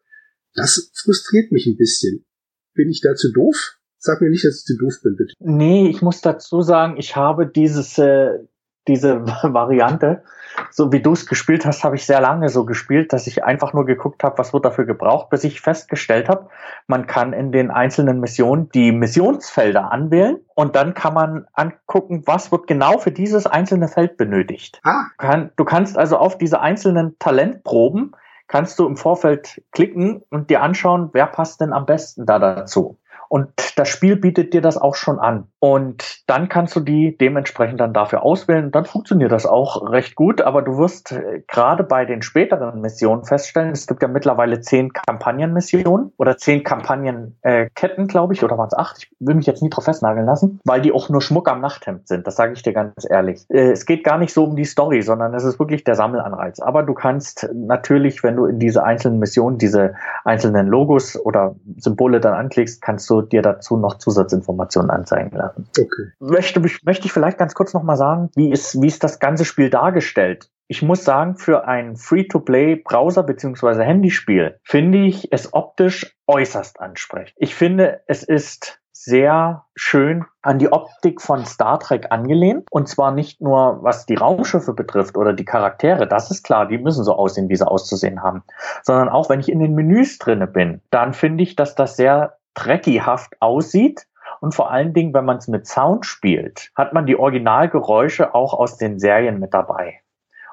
Das 0.55 0.91
frustriert 0.95 1.51
mich 1.51 1.65
ein 1.65 1.75
bisschen. 1.75 2.25
Bin 2.73 2.89
ich 2.89 3.01
dazu 3.01 3.31
doof? 3.31 3.77
Sag 3.97 4.19
mir 4.19 4.29
nicht, 4.29 4.43
dass 4.43 4.59
ich 4.59 4.65
zu 4.65 4.77
doof 4.77 4.95
bin, 5.03 5.15
bitte. 5.15 5.33
Nee, 5.39 5.87
ich 5.87 6.01
muss 6.01 6.21
dazu 6.21 6.61
sagen, 6.61 6.97
ich 6.97 7.15
habe 7.15 7.47
dieses, 7.47 7.97
äh, 7.97 8.39
diese 8.87 9.25
Variante, 9.43 10.23
so 10.71 10.91
wie 10.91 11.01
du 11.01 11.13
es 11.13 11.25
gespielt 11.25 11.65
hast, 11.65 11.83
habe 11.83 11.95
ich 11.95 12.05
sehr 12.05 12.21
lange 12.21 12.49
so 12.49 12.65
gespielt, 12.65 13.13
dass 13.13 13.27
ich 13.27 13.43
einfach 13.43 13.73
nur 13.73 13.85
geguckt 13.85 14.23
habe, 14.23 14.37
was 14.37 14.53
wird 14.53 14.65
dafür 14.65 14.85
gebraucht, 14.85 15.29
bis 15.29 15.43
ich 15.43 15.61
festgestellt 15.61 16.29
habe, 16.29 16.49
man 16.87 17.07
kann 17.07 17.33
in 17.33 17.51
den 17.51 17.71
einzelnen 17.71 18.19
Missionen 18.19 18.69
die 18.69 18.91
Missionsfelder 18.91 19.91
anwählen 19.91 20.39
und 20.55 20.75
dann 20.75 20.93
kann 20.93 21.13
man 21.13 21.47
angucken, 21.53 22.23
was 22.25 22.51
wird 22.51 22.67
genau 22.67 22.97
für 22.97 23.11
dieses 23.11 23.47
einzelne 23.47 23.87
Feld 23.87 24.17
benötigt. 24.17 24.81
Ah. 24.83 25.47
Du 25.55 25.63
kannst 25.63 25.97
also 25.97 26.17
auf 26.17 26.37
diese 26.37 26.59
einzelnen 26.59 27.17
Talentproben 27.19 28.15
kannst 28.53 28.77
du 28.77 28.85
im 28.85 28.97
Vorfeld 28.97 29.63
klicken 29.71 30.21
und 30.29 30.51
dir 30.51 30.61
anschauen, 30.61 31.09
wer 31.13 31.25
passt 31.25 31.59
denn 31.59 31.73
am 31.73 31.87
besten 31.87 32.27
da 32.27 32.37
dazu. 32.37 32.99
Und 33.33 33.49
das 33.77 33.89
Spiel 33.89 34.15
bietet 34.15 34.53
dir 34.53 34.61
das 34.61 34.77
auch 34.77 34.93
schon 34.93 35.17
an. 35.17 35.47
Und 35.57 36.29
dann 36.29 36.49
kannst 36.49 36.75
du 36.75 36.81
die 36.81 37.17
dementsprechend 37.17 37.79
dann 37.79 37.91
dafür 37.91 38.21
auswählen. 38.21 38.69
Dann 38.69 38.85
funktioniert 38.85 39.31
das 39.31 39.47
auch 39.47 39.89
recht 39.89 40.13
gut. 40.13 40.41
Aber 40.41 40.61
du 40.61 40.77
wirst 40.77 41.13
äh, 41.13 41.41
gerade 41.47 41.83
bei 41.83 42.05
den 42.05 42.21
späteren 42.21 42.79
Missionen 42.79 43.23
feststellen, 43.23 43.71
es 43.71 43.87
gibt 43.87 44.03
ja 44.03 44.07
mittlerweile 44.07 44.61
zehn 44.61 44.93
Kampagnenmissionen 44.93 46.13
oder 46.17 46.37
zehn 46.37 46.63
Kampagnenketten, 46.63 48.03
äh, 48.03 48.07
glaube 48.07 48.35
ich, 48.35 48.43
oder 48.43 48.55
waren 48.59 48.67
es 48.67 48.77
acht? 48.77 48.97
Ich 48.99 49.09
will 49.19 49.33
mich 49.33 49.47
jetzt 49.47 49.63
nie 49.63 49.71
drauf 49.71 49.85
festnageln 49.85 50.27
lassen, 50.27 50.59
weil 50.63 50.81
die 50.81 50.91
auch 50.91 51.09
nur 51.09 51.23
Schmuck 51.23 51.49
am 51.49 51.59
Nachthemd 51.59 52.07
sind. 52.07 52.27
Das 52.27 52.35
sage 52.35 52.53
ich 52.53 52.61
dir 52.61 52.73
ganz 52.73 53.03
ehrlich. 53.09 53.47
Äh, 53.49 53.71
es 53.71 53.87
geht 53.87 54.03
gar 54.03 54.19
nicht 54.19 54.31
so 54.31 54.43
um 54.43 54.55
die 54.55 54.65
Story, 54.65 55.01
sondern 55.01 55.33
es 55.33 55.43
ist 55.43 55.57
wirklich 55.57 55.83
der 55.83 55.95
Sammelanreiz. 55.95 56.59
Aber 56.59 56.83
du 56.83 56.93
kannst 56.93 57.49
natürlich, 57.51 58.21
wenn 58.21 58.35
du 58.35 58.45
in 58.45 58.59
diese 58.59 58.83
einzelnen 58.83 59.17
Missionen, 59.17 59.57
diese 59.57 59.95
einzelnen 60.23 60.67
Logos 60.67 61.19
oder 61.19 61.55
Symbole 61.77 62.19
dann 62.19 62.35
anklickst, 62.35 62.79
kannst 62.79 63.09
du 63.09 63.22
dir 63.29 63.41
dazu 63.41 63.77
noch 63.77 63.97
Zusatzinformationen 63.97 64.91
anzeigen 64.91 65.35
lassen. 65.35 65.67
Okay. 65.77 66.11
Möchte, 66.19 66.59
möchte 66.59 67.05
ich 67.05 67.11
vielleicht 67.11 67.37
ganz 67.37 67.53
kurz 67.53 67.73
nochmal 67.73 67.97
sagen, 67.97 68.29
wie 68.35 68.51
ist, 68.51 68.81
wie 68.81 68.87
ist 68.87 69.03
das 69.03 69.19
ganze 69.19 69.45
Spiel 69.45 69.69
dargestellt? 69.69 70.49
Ich 70.67 70.81
muss 70.81 71.03
sagen, 71.03 71.35
für 71.35 71.67
ein 71.67 71.97
Free-to-Play-Browser 71.97 73.23
beziehungsweise 73.23 73.83
Handyspiel 73.83 74.59
finde 74.63 74.99
ich 75.05 75.31
es 75.31 75.53
optisch 75.53 76.17
äußerst 76.25 76.79
ansprechend. 76.79 77.35
Ich 77.37 77.53
finde, 77.53 78.01
es 78.07 78.23
ist 78.23 78.79
sehr 79.03 79.65
schön 79.75 80.23
an 80.41 80.59
die 80.59 80.71
Optik 80.71 81.21
von 81.21 81.45
Star 81.45 81.79
Trek 81.79 82.07
angelehnt. 82.11 82.67
Und 82.71 82.87
zwar 82.87 83.11
nicht 83.11 83.41
nur, 83.41 83.83
was 83.83 84.05
die 84.05 84.15
Raumschiffe 84.15 84.73
betrifft 84.73 85.17
oder 85.17 85.33
die 85.33 85.45
Charaktere, 85.45 86.07
das 86.07 86.31
ist 86.31 86.43
klar, 86.43 86.67
die 86.67 86.77
müssen 86.77 87.03
so 87.03 87.13
aussehen, 87.13 87.49
wie 87.49 87.55
sie 87.55 87.67
auszusehen 87.67 88.23
haben. 88.23 88.43
Sondern 88.83 89.09
auch 89.09 89.29
wenn 89.29 89.41
ich 89.41 89.51
in 89.51 89.59
den 89.59 89.75
Menüs 89.75 90.19
drinne 90.19 90.47
bin, 90.47 90.81
dann 90.89 91.13
finde 91.13 91.43
ich, 91.43 91.55
dass 91.55 91.75
das 91.75 91.97
sehr 91.97 92.37
trekkyhaft 92.55 93.41
aussieht. 93.41 94.07
Und 94.41 94.55
vor 94.55 94.71
allen 94.71 94.93
Dingen, 94.93 95.13
wenn 95.13 95.25
man 95.25 95.37
es 95.37 95.47
mit 95.47 95.67
Sound 95.67 96.05
spielt, 96.05 96.71
hat 96.75 96.93
man 96.93 97.05
die 97.05 97.17
Originalgeräusche 97.17 98.35
auch 98.35 98.53
aus 98.53 98.77
den 98.77 98.99
Serien 98.99 99.39
mit 99.39 99.53
dabei. 99.53 100.01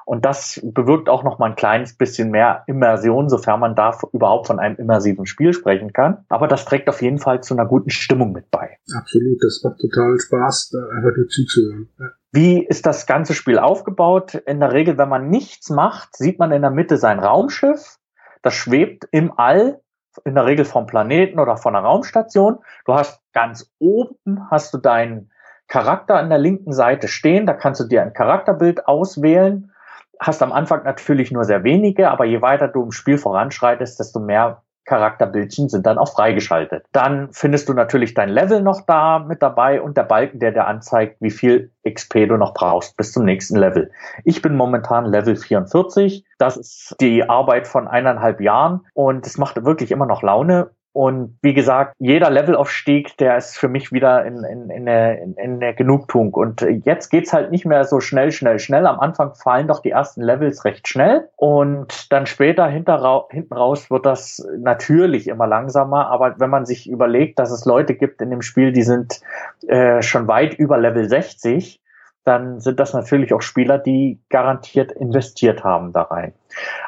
Und 0.05 0.25
das 0.25 0.59
bewirkt 0.63 1.09
auch 1.09 1.23
noch 1.23 1.39
mal 1.39 1.47
ein 1.47 1.55
kleines 1.55 1.95
bisschen 1.95 2.31
mehr 2.31 2.63
Immersion, 2.67 3.29
sofern 3.29 3.59
man 3.59 3.75
da 3.75 3.97
überhaupt 4.13 4.47
von 4.47 4.59
einem 4.59 4.75
immersiven 4.77 5.25
Spiel 5.25 5.53
sprechen 5.53 5.93
kann. 5.93 6.25
Aber 6.29 6.47
das 6.47 6.65
trägt 6.65 6.89
auf 6.89 7.01
jeden 7.01 7.19
Fall 7.19 7.41
zu 7.43 7.53
einer 7.53 7.65
guten 7.65 7.89
Stimmung 7.89 8.31
mit 8.31 8.49
bei. 8.49 8.77
Absolut, 8.95 9.37
das 9.41 9.61
macht 9.63 9.79
total 9.79 10.17
Spaß, 10.17 10.69
da 10.71 10.79
einfach 10.97 11.15
nur 11.15 11.27
zuzuhören. 11.27 11.89
Wie 12.31 12.65
ist 12.65 12.85
das 12.85 13.05
ganze 13.05 13.33
Spiel 13.33 13.59
aufgebaut? 13.59 14.35
In 14.35 14.59
der 14.59 14.71
Regel, 14.71 14.97
wenn 14.97 15.09
man 15.09 15.29
nichts 15.29 15.69
macht, 15.69 16.15
sieht 16.15 16.39
man 16.39 16.51
in 16.51 16.61
der 16.61 16.71
Mitte 16.71 16.97
sein 16.97 17.19
Raumschiff. 17.19 17.97
Das 18.41 18.53
schwebt 18.53 19.07
im 19.11 19.31
All 19.37 19.80
in 20.25 20.35
der 20.35 20.45
Regel 20.45 20.65
vom 20.65 20.85
Planeten 20.85 21.39
oder 21.39 21.57
von 21.57 21.75
einer 21.75 21.85
Raumstation. 21.85 22.59
Du 22.85 22.93
hast 22.93 23.21
ganz 23.33 23.71
oben 23.79 24.47
hast 24.49 24.73
du 24.73 24.77
deinen 24.77 25.31
Charakter 25.67 26.15
an 26.15 26.29
der 26.29 26.37
linken 26.37 26.73
Seite 26.73 27.07
stehen. 27.07 27.45
Da 27.45 27.53
kannst 27.53 27.79
du 27.79 27.85
dir 27.85 28.01
ein 28.01 28.13
Charakterbild 28.13 28.87
auswählen. 28.87 29.71
Hast 30.19 30.43
am 30.43 30.51
Anfang 30.51 30.83
natürlich 30.83 31.31
nur 31.31 31.45
sehr 31.45 31.63
wenige, 31.63 32.11
aber 32.11 32.25
je 32.25 32.41
weiter 32.41 32.67
du 32.67 32.83
im 32.83 32.91
Spiel 32.91 33.17
voranschreitest, 33.17 33.99
desto 33.99 34.19
mehr 34.19 34.63
Charakterbildchen 34.91 35.69
sind 35.69 35.85
dann 35.85 35.97
auch 35.97 36.11
freigeschaltet. 36.11 36.83
Dann 36.91 37.29
findest 37.31 37.69
du 37.69 37.73
natürlich 37.73 38.13
dein 38.13 38.27
Level 38.27 38.61
noch 38.61 38.81
da 38.85 39.19
mit 39.19 39.41
dabei 39.41 39.81
und 39.81 39.95
der 39.95 40.03
Balken, 40.03 40.39
der 40.39 40.51
dir 40.51 40.67
anzeigt, 40.67 41.15
wie 41.21 41.31
viel 41.31 41.71
XP 41.89 42.27
du 42.27 42.35
noch 42.35 42.53
brauchst 42.53 42.97
bis 42.97 43.13
zum 43.13 43.23
nächsten 43.23 43.55
Level. 43.55 43.89
Ich 44.25 44.41
bin 44.41 44.53
momentan 44.53 45.05
Level 45.05 45.37
44. 45.37 46.25
Das 46.37 46.57
ist 46.57 46.97
die 46.99 47.29
Arbeit 47.29 47.69
von 47.69 47.87
eineinhalb 47.87 48.41
Jahren 48.41 48.81
und 48.93 49.25
es 49.25 49.37
macht 49.37 49.63
wirklich 49.63 49.91
immer 49.91 50.05
noch 50.05 50.23
Laune. 50.23 50.71
Und 50.93 51.37
wie 51.41 51.53
gesagt, 51.53 51.95
jeder 51.99 52.29
Levelaufstieg, 52.29 53.15
der 53.17 53.37
ist 53.37 53.57
für 53.57 53.69
mich 53.69 53.91
wieder 53.91 54.25
in, 54.25 54.43
in, 54.43 54.69
in, 54.69 54.85
der, 54.85 55.21
in, 55.21 55.35
in 55.35 55.59
der 55.59 55.73
Genugtuung. 55.73 56.33
Und 56.33 56.61
jetzt 56.83 57.09
geht's 57.09 57.31
halt 57.31 57.51
nicht 57.51 57.65
mehr 57.65 57.85
so 57.85 57.99
schnell, 57.99 58.31
schnell, 58.31 58.59
schnell. 58.59 58.85
Am 58.85 58.99
Anfang 58.99 59.33
fallen 59.35 59.67
doch 59.67 59.79
die 59.79 59.91
ersten 59.91 60.21
Levels 60.21 60.65
recht 60.65 60.87
schnell. 60.87 61.29
Und 61.37 62.11
dann 62.11 62.25
später 62.25 62.67
hinter, 62.67 63.27
hinten 63.29 63.53
raus 63.53 63.89
wird 63.89 64.05
das 64.05 64.45
natürlich 64.57 65.27
immer 65.27 65.47
langsamer. 65.47 66.07
Aber 66.07 66.35
wenn 66.39 66.49
man 66.49 66.65
sich 66.65 66.89
überlegt, 66.89 67.39
dass 67.39 67.51
es 67.51 67.65
Leute 67.65 67.95
gibt 67.95 68.21
in 68.21 68.29
dem 68.29 68.41
Spiel, 68.41 68.71
die 68.73 68.83
sind 68.83 69.21
äh, 69.67 70.01
schon 70.01 70.27
weit 70.27 70.53
über 70.55 70.77
Level 70.77 71.07
60, 71.07 71.80
dann 72.23 72.59
sind 72.59 72.79
das 72.79 72.93
natürlich 72.93 73.33
auch 73.33 73.41
Spieler, 73.41 73.77
die 73.77 74.19
garantiert 74.29 74.91
investiert 74.91 75.63
haben 75.63 75.91
da 75.91 76.03
rein. 76.03 76.33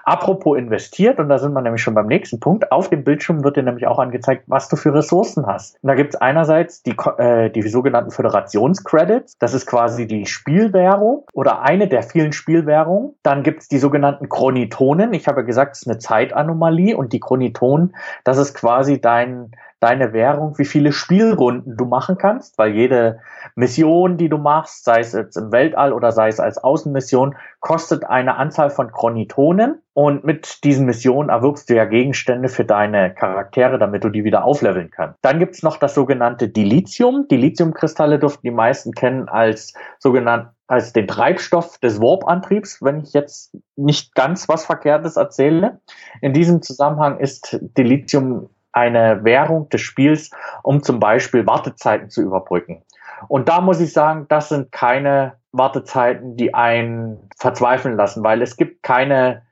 Apropos 0.03 0.57
investiert, 0.57 1.19
und 1.19 1.29
da 1.29 1.39
sind 1.39 1.53
wir 1.53 1.61
nämlich 1.61 1.81
schon 1.81 1.93
beim 1.93 2.07
nächsten 2.07 2.39
Punkt, 2.39 2.71
auf 2.71 2.89
dem 2.89 3.03
Bildschirm 3.03 3.43
wird 3.43 3.55
dir 3.55 3.63
nämlich 3.63 3.87
auch 3.87 3.99
angezeigt, 3.99 4.43
was 4.47 4.67
du 4.67 4.75
für 4.75 4.93
Ressourcen 4.93 5.47
hast. 5.47 5.77
Und 5.81 5.87
da 5.87 5.95
gibt 5.95 6.13
es 6.13 6.21
einerseits 6.21 6.83
die, 6.83 6.95
äh, 7.17 7.49
die 7.49 7.61
sogenannten 7.63 8.11
Föderationscredits, 8.11 9.37
das 9.39 9.53
ist 9.53 9.65
quasi 9.65 10.05
die 10.05 10.25
Spielwährung 10.25 11.25
oder 11.33 11.61
eine 11.61 11.87
der 11.87 12.03
vielen 12.03 12.33
Spielwährungen. 12.33 13.15
Dann 13.23 13.43
gibt 13.43 13.61
es 13.61 13.67
die 13.69 13.79
sogenannten 13.79 14.29
Chronitonen. 14.29 15.13
Ich 15.13 15.27
habe 15.27 15.45
gesagt, 15.45 15.75
es 15.75 15.83
ist 15.83 15.87
eine 15.87 15.99
Zeitanomalie 15.99 16.97
und 16.97 17.13
die 17.13 17.19
Chronitonen, 17.19 17.95
das 18.23 18.37
ist 18.37 18.53
quasi 18.53 18.99
dein 18.99 19.51
deine 19.83 20.13
Währung, 20.13 20.57
wie 20.57 20.65
viele 20.65 20.93
Spielrunden 20.93 21.75
du 21.75 21.83
machen 21.83 22.17
kannst, 22.17 22.57
weil 22.57 22.73
jede 22.73 23.19
Mission, 23.55 24.17
die 24.17 24.29
du 24.29 24.37
machst, 24.37 24.85
sei 24.85 25.01
es 25.01 25.11
jetzt 25.11 25.35
im 25.35 25.51
Weltall 25.51 25.91
oder 25.91 26.13
sei 26.13 26.29
es 26.29 26.39
als 26.39 26.57
Außenmission, 26.57 27.35
kostet 27.59 28.05
eine 28.05 28.37
Anzahl 28.37 28.69
von 28.69 28.91
Chronitonen 28.91 29.81
und 29.91 30.23
mit 30.23 30.63
diesen 30.63 30.85
Missionen 30.85 31.29
erwirbst 31.29 31.69
du 31.69 31.75
ja 31.75 31.83
Gegenstände 31.83 32.47
für 32.47 32.63
deine 32.63 33.13
Charaktere, 33.13 33.77
damit 33.77 34.05
du 34.05 34.09
die 34.09 34.23
wieder 34.23 34.45
aufleveln 34.45 34.89
kannst. 34.89 35.19
Dann 35.21 35.39
gibt's 35.39 35.63
noch 35.63 35.75
das 35.75 35.93
sogenannte 35.93 36.47
Dilithium. 36.47 37.27
Dilithiumkristalle 37.27 38.19
dürften 38.19 38.47
die 38.47 38.51
meisten 38.51 38.93
kennen 38.93 39.27
als 39.27 39.73
sogenannt 39.99 40.47
als 40.65 40.93
den 40.93 41.07
Treibstoff 41.07 41.77
des 41.77 41.99
Warp-Antriebs, 41.99 42.81
wenn 42.81 43.01
ich 43.01 43.13
jetzt 43.13 43.55
nicht 43.75 44.15
ganz 44.15 44.47
was 44.47 44.65
Verkehrtes 44.65 45.17
erzähle. 45.17 45.81
In 46.21 46.33
diesem 46.33 46.61
Zusammenhang 46.61 47.19
ist 47.19 47.59
Dilithium 47.77 48.49
eine 48.73 49.23
Währung 49.23 49.69
des 49.69 49.81
Spiels, 49.81 50.31
um 50.63 50.83
zum 50.83 50.99
Beispiel 50.99 51.47
Wartezeiten 51.47 52.09
zu 52.09 52.21
überbrücken. 52.21 52.83
Und 53.27 53.47
da 53.47 53.61
muss 53.61 53.79
ich 53.79 53.93
sagen, 53.93 54.25
das 54.27 54.49
sind 54.49 54.71
keine 54.71 55.37
Wartezeiten, 55.51 56.35
die 56.35 56.53
einen 56.53 57.29
verzweifeln 57.37 57.95
lassen, 57.95 58.23
weil 58.23 58.41
es 58.41 58.57
gibt 58.57 58.83
keine 58.83 59.43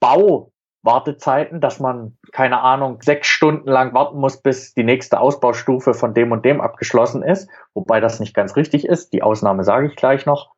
Bauwartezeiten, 0.00 1.60
dass 1.60 1.80
man, 1.80 2.16
keine 2.32 2.60
Ahnung, 2.60 3.00
sechs 3.02 3.26
Stunden 3.26 3.68
lang 3.68 3.94
warten 3.94 4.18
muss, 4.18 4.40
bis 4.40 4.74
die 4.74 4.84
nächste 4.84 5.18
Ausbaustufe 5.18 5.94
von 5.94 6.14
dem 6.14 6.30
und 6.32 6.44
dem 6.44 6.60
abgeschlossen 6.60 7.22
ist, 7.22 7.48
wobei 7.74 8.00
das 8.00 8.20
nicht 8.20 8.34
ganz 8.34 8.56
richtig 8.56 8.86
ist, 8.86 9.12
die 9.12 9.22
Ausnahme 9.22 9.64
sage 9.64 9.88
ich 9.88 9.96
gleich 9.96 10.26
noch, 10.26 10.52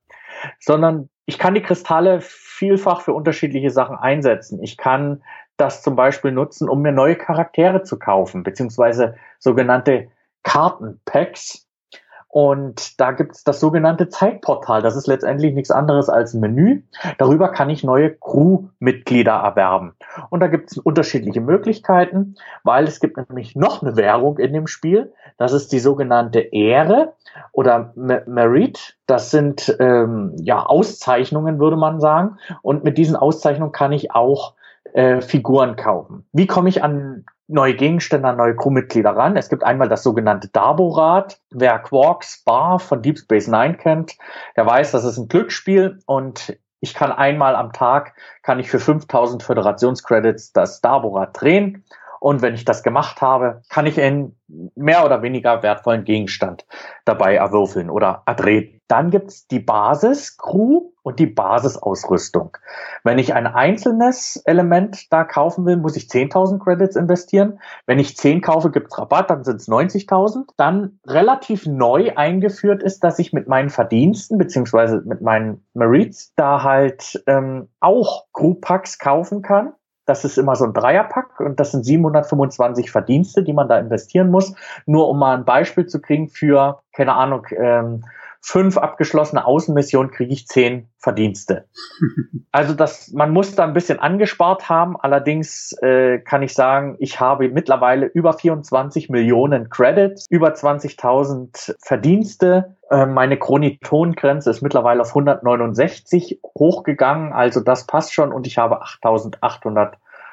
sondern 0.59 1.09
ich 1.27 1.39
kann 1.39 1.55
die 1.55 1.63
Kristalle 1.63 2.21
vielfach 2.21 3.03
für 3.03 3.13
unterschiedliche 3.13 3.71
Sachen 3.71 3.97
einsetzen. 3.97 4.61
Ich 4.63 4.77
kann 4.77 5.23
das 5.61 5.83
zum 5.83 5.97
Beispiel 5.97 6.33
nutzen, 6.33 6.69
um 6.69 6.83
mir 6.83 6.93
neue 6.93 7.17
Charaktere 7.17 7.83
zu 7.83 7.99
kaufen, 7.99 8.43
beziehungsweise 8.43 9.17
sogenannte 9.39 10.09
Kartenpacks. 10.43 11.67
Und 12.33 13.01
da 13.01 13.11
gibt 13.11 13.35
es 13.35 13.43
das 13.43 13.59
sogenannte 13.59 14.09
Zeitportal. 14.09 14.83
Das 14.83 14.95
ist 14.95 15.09
letztendlich 15.09 15.53
nichts 15.53 15.73
anderes 15.73 16.09
als 16.09 16.33
ein 16.33 16.39
Menü. 16.39 16.83
Darüber 17.19 17.49
kann 17.49 17.71
ich 17.71 17.83
neue 17.83 18.15
Crewmitglieder 18.15 19.33
erwerben. 19.33 19.97
Und 20.31 20.39
da 20.39 20.47
gibt 20.47 20.71
es 20.71 20.79
unterschiedliche 20.79 21.41
Möglichkeiten, 21.41 22.37
weil 22.63 22.85
es 22.85 23.01
gibt 23.01 23.17
nämlich 23.17 23.57
noch 23.57 23.83
eine 23.83 23.97
Währung 23.97 24.39
in 24.39 24.53
dem 24.53 24.69
Spiel. 24.69 25.13
Das 25.39 25.53
ist 25.53 25.73
die 25.73 25.81
sogenannte 25.81 26.39
Ehre 26.39 27.15
oder 27.51 27.93
Merit. 27.97 28.97
Das 29.07 29.33
sind 29.33 29.77
ähm, 29.81 30.37
ja 30.41 30.65
Auszeichnungen, 30.65 31.59
würde 31.59 31.77
man 31.77 32.01
sagen. 32.01 32.39
Und 32.63 32.85
mit 32.85 32.97
diesen 32.97 33.17
Auszeichnungen 33.17 33.73
kann 33.73 33.91
ich 33.91 34.13
auch 34.13 34.55
äh, 34.93 35.21
Figuren 35.21 35.77
kaufen. 35.77 36.27
Wie 36.33 36.47
komme 36.47 36.69
ich 36.69 36.83
an 36.83 37.25
neue 37.49 37.75
Gegenstände, 37.75 38.29
an 38.29 38.37
neue 38.37 38.57
Crewmitglieder 38.57 39.11
ran? 39.11 39.37
Es 39.37 39.49
gibt 39.49 39.65
einmal 39.65 39.89
das 39.89 40.03
sogenannte 40.03 40.49
Dabo-Rad. 40.49 41.41
Wer 41.51 41.79
Quarks 41.79 42.43
Bar 42.45 42.79
von 42.79 43.03
Deep 43.03 43.19
Space 43.19 43.49
Nine 43.49 43.77
kennt, 43.77 44.17
der 44.57 44.67
weiß, 44.67 44.93
das 44.93 45.05
ist 45.05 45.19
ein 45.19 45.29
Glücksspiel 45.29 45.99
und 46.07 46.57
ich 46.81 46.95
kann 46.95 47.13
einmal 47.13 47.57
am 47.57 47.73
Tag, 47.73 48.15
kann 48.43 48.59
ich 48.59 48.71
für 48.71 48.81
5000 48.81 49.43
Föderationscredits 49.43 50.53
das 50.53 50.81
Dabo-Rad 50.81 51.41
drehen 51.41 51.85
und 52.21 52.43
wenn 52.43 52.55
ich 52.55 52.67
das 52.67 52.83
gemacht 52.83 53.23
habe, 53.23 53.63
kann 53.71 53.87
ich 53.87 54.01
einen 54.01 54.37
mehr 54.77 55.05
oder 55.05 55.23
weniger 55.23 55.63
wertvollen 55.63 56.05
Gegenstand 56.05 56.67
dabei 57.07 57.35
erwürfeln 57.35 57.89
oder 57.89 58.23
erdrehen. 58.27 58.81
Dann 58.89 59.11
gibt's 59.11 59.49
die 59.49 59.59
Basis-Crew 59.59 60.90
und 61.03 61.19
die 61.19 61.27
Basisausrüstung. 61.27 62.57
Wenn 63.05 63.19
ich 63.19 63.35
ein 63.35 63.47
einzelnes 63.47 64.43
Element 64.45 65.13
da 65.13 65.25
kaufen 65.25 65.65
will, 65.65 65.77
muss 65.77 65.97
ich 65.97 66.05
10.000 66.05 66.63
Credits 66.63 66.97
investieren. 66.97 67.61
Wenn 67.87 67.99
ich 67.99 68.17
10 68.17 68.41
kaufe, 68.41 68.71
gibt's 68.71 68.99
Rabatt, 68.99 69.31
dann 69.31 69.45
sind's 69.45 69.69
90.000. 69.69 70.49
Dann 70.57 71.01
relativ 71.07 71.67
neu 71.67 72.13
eingeführt 72.17 72.83
ist, 72.83 73.03
dass 73.05 73.19
ich 73.19 73.33
mit 73.33 73.49
meinen 73.49 73.71
Verdiensten 73.71 74.39
beziehungsweise 74.39 75.03
mit 75.05 75.21
meinen 75.23 75.65
Merits 75.75 76.35
da 76.37 76.63
halt 76.63 77.23
ähm, 77.27 77.69
auch 77.81 78.27
Crew-Packs 78.33 78.99
kaufen 78.99 79.43
kann. 79.43 79.73
Das 80.07 80.25
ist 80.25 80.39
immer 80.39 80.57
so 80.57 80.65
ein 80.65 80.73
Dreierpack 80.73 81.39
und 81.39 81.61
das 81.61 81.71
sind 81.71 81.85
725 81.85 82.91
Verdienste, 82.91 83.45
die 83.45 83.53
man 83.53 83.69
da 83.69 83.79
investieren 83.79 84.31
muss. 84.31 84.55
Nur 84.85 85.09
um 85.09 85.19
mal 85.19 85.37
ein 85.37 85.45
Beispiel 85.45 85.87
zu 85.87 86.01
kriegen 86.01 86.29
für, 86.29 86.81
keine 86.93 87.15
Ahnung, 87.15 87.47
ähm, 87.57 88.05
fünf 88.41 88.79
abgeschlossene 88.79 89.45
Außenmissionen 89.45 90.11
kriege 90.11 90.33
ich 90.33 90.47
zehn 90.47 90.89
Verdienste. 90.99 91.67
Also 92.53 92.75
das, 92.75 93.13
man 93.13 93.33
muss 93.33 93.55
da 93.55 93.63
ein 93.63 93.75
bisschen 93.75 94.01
angespart 94.01 94.69
haben. 94.69 94.97
Allerdings 95.01 95.73
äh, 95.83 96.19
kann 96.19 96.43
ich 96.43 96.53
sagen, 96.53 96.97
ich 96.99 97.21
habe 97.21 97.49
mittlerweile 97.49 98.07
über 98.07 98.33
24 98.33 99.09
Millionen 99.09 99.71
Credits, 99.71 100.27
über 100.29 100.49
20.000 100.49 101.77
Verdienste. 101.81 102.75
Äh, 102.91 103.07
meine 103.07 103.37
Chronitongrenze 103.37 104.51
ist 104.51 104.63
mittlerweile 104.63 105.03
auf 105.03 105.11
169 105.11 106.41
hochgegangen. 106.59 107.33
Also 107.33 107.61
das 107.61 107.87
passt 107.87 108.13
schon 108.13 108.33
und 108.33 108.49
ich 108.49 108.59
habe 108.59 108.83
8.800 108.83 109.93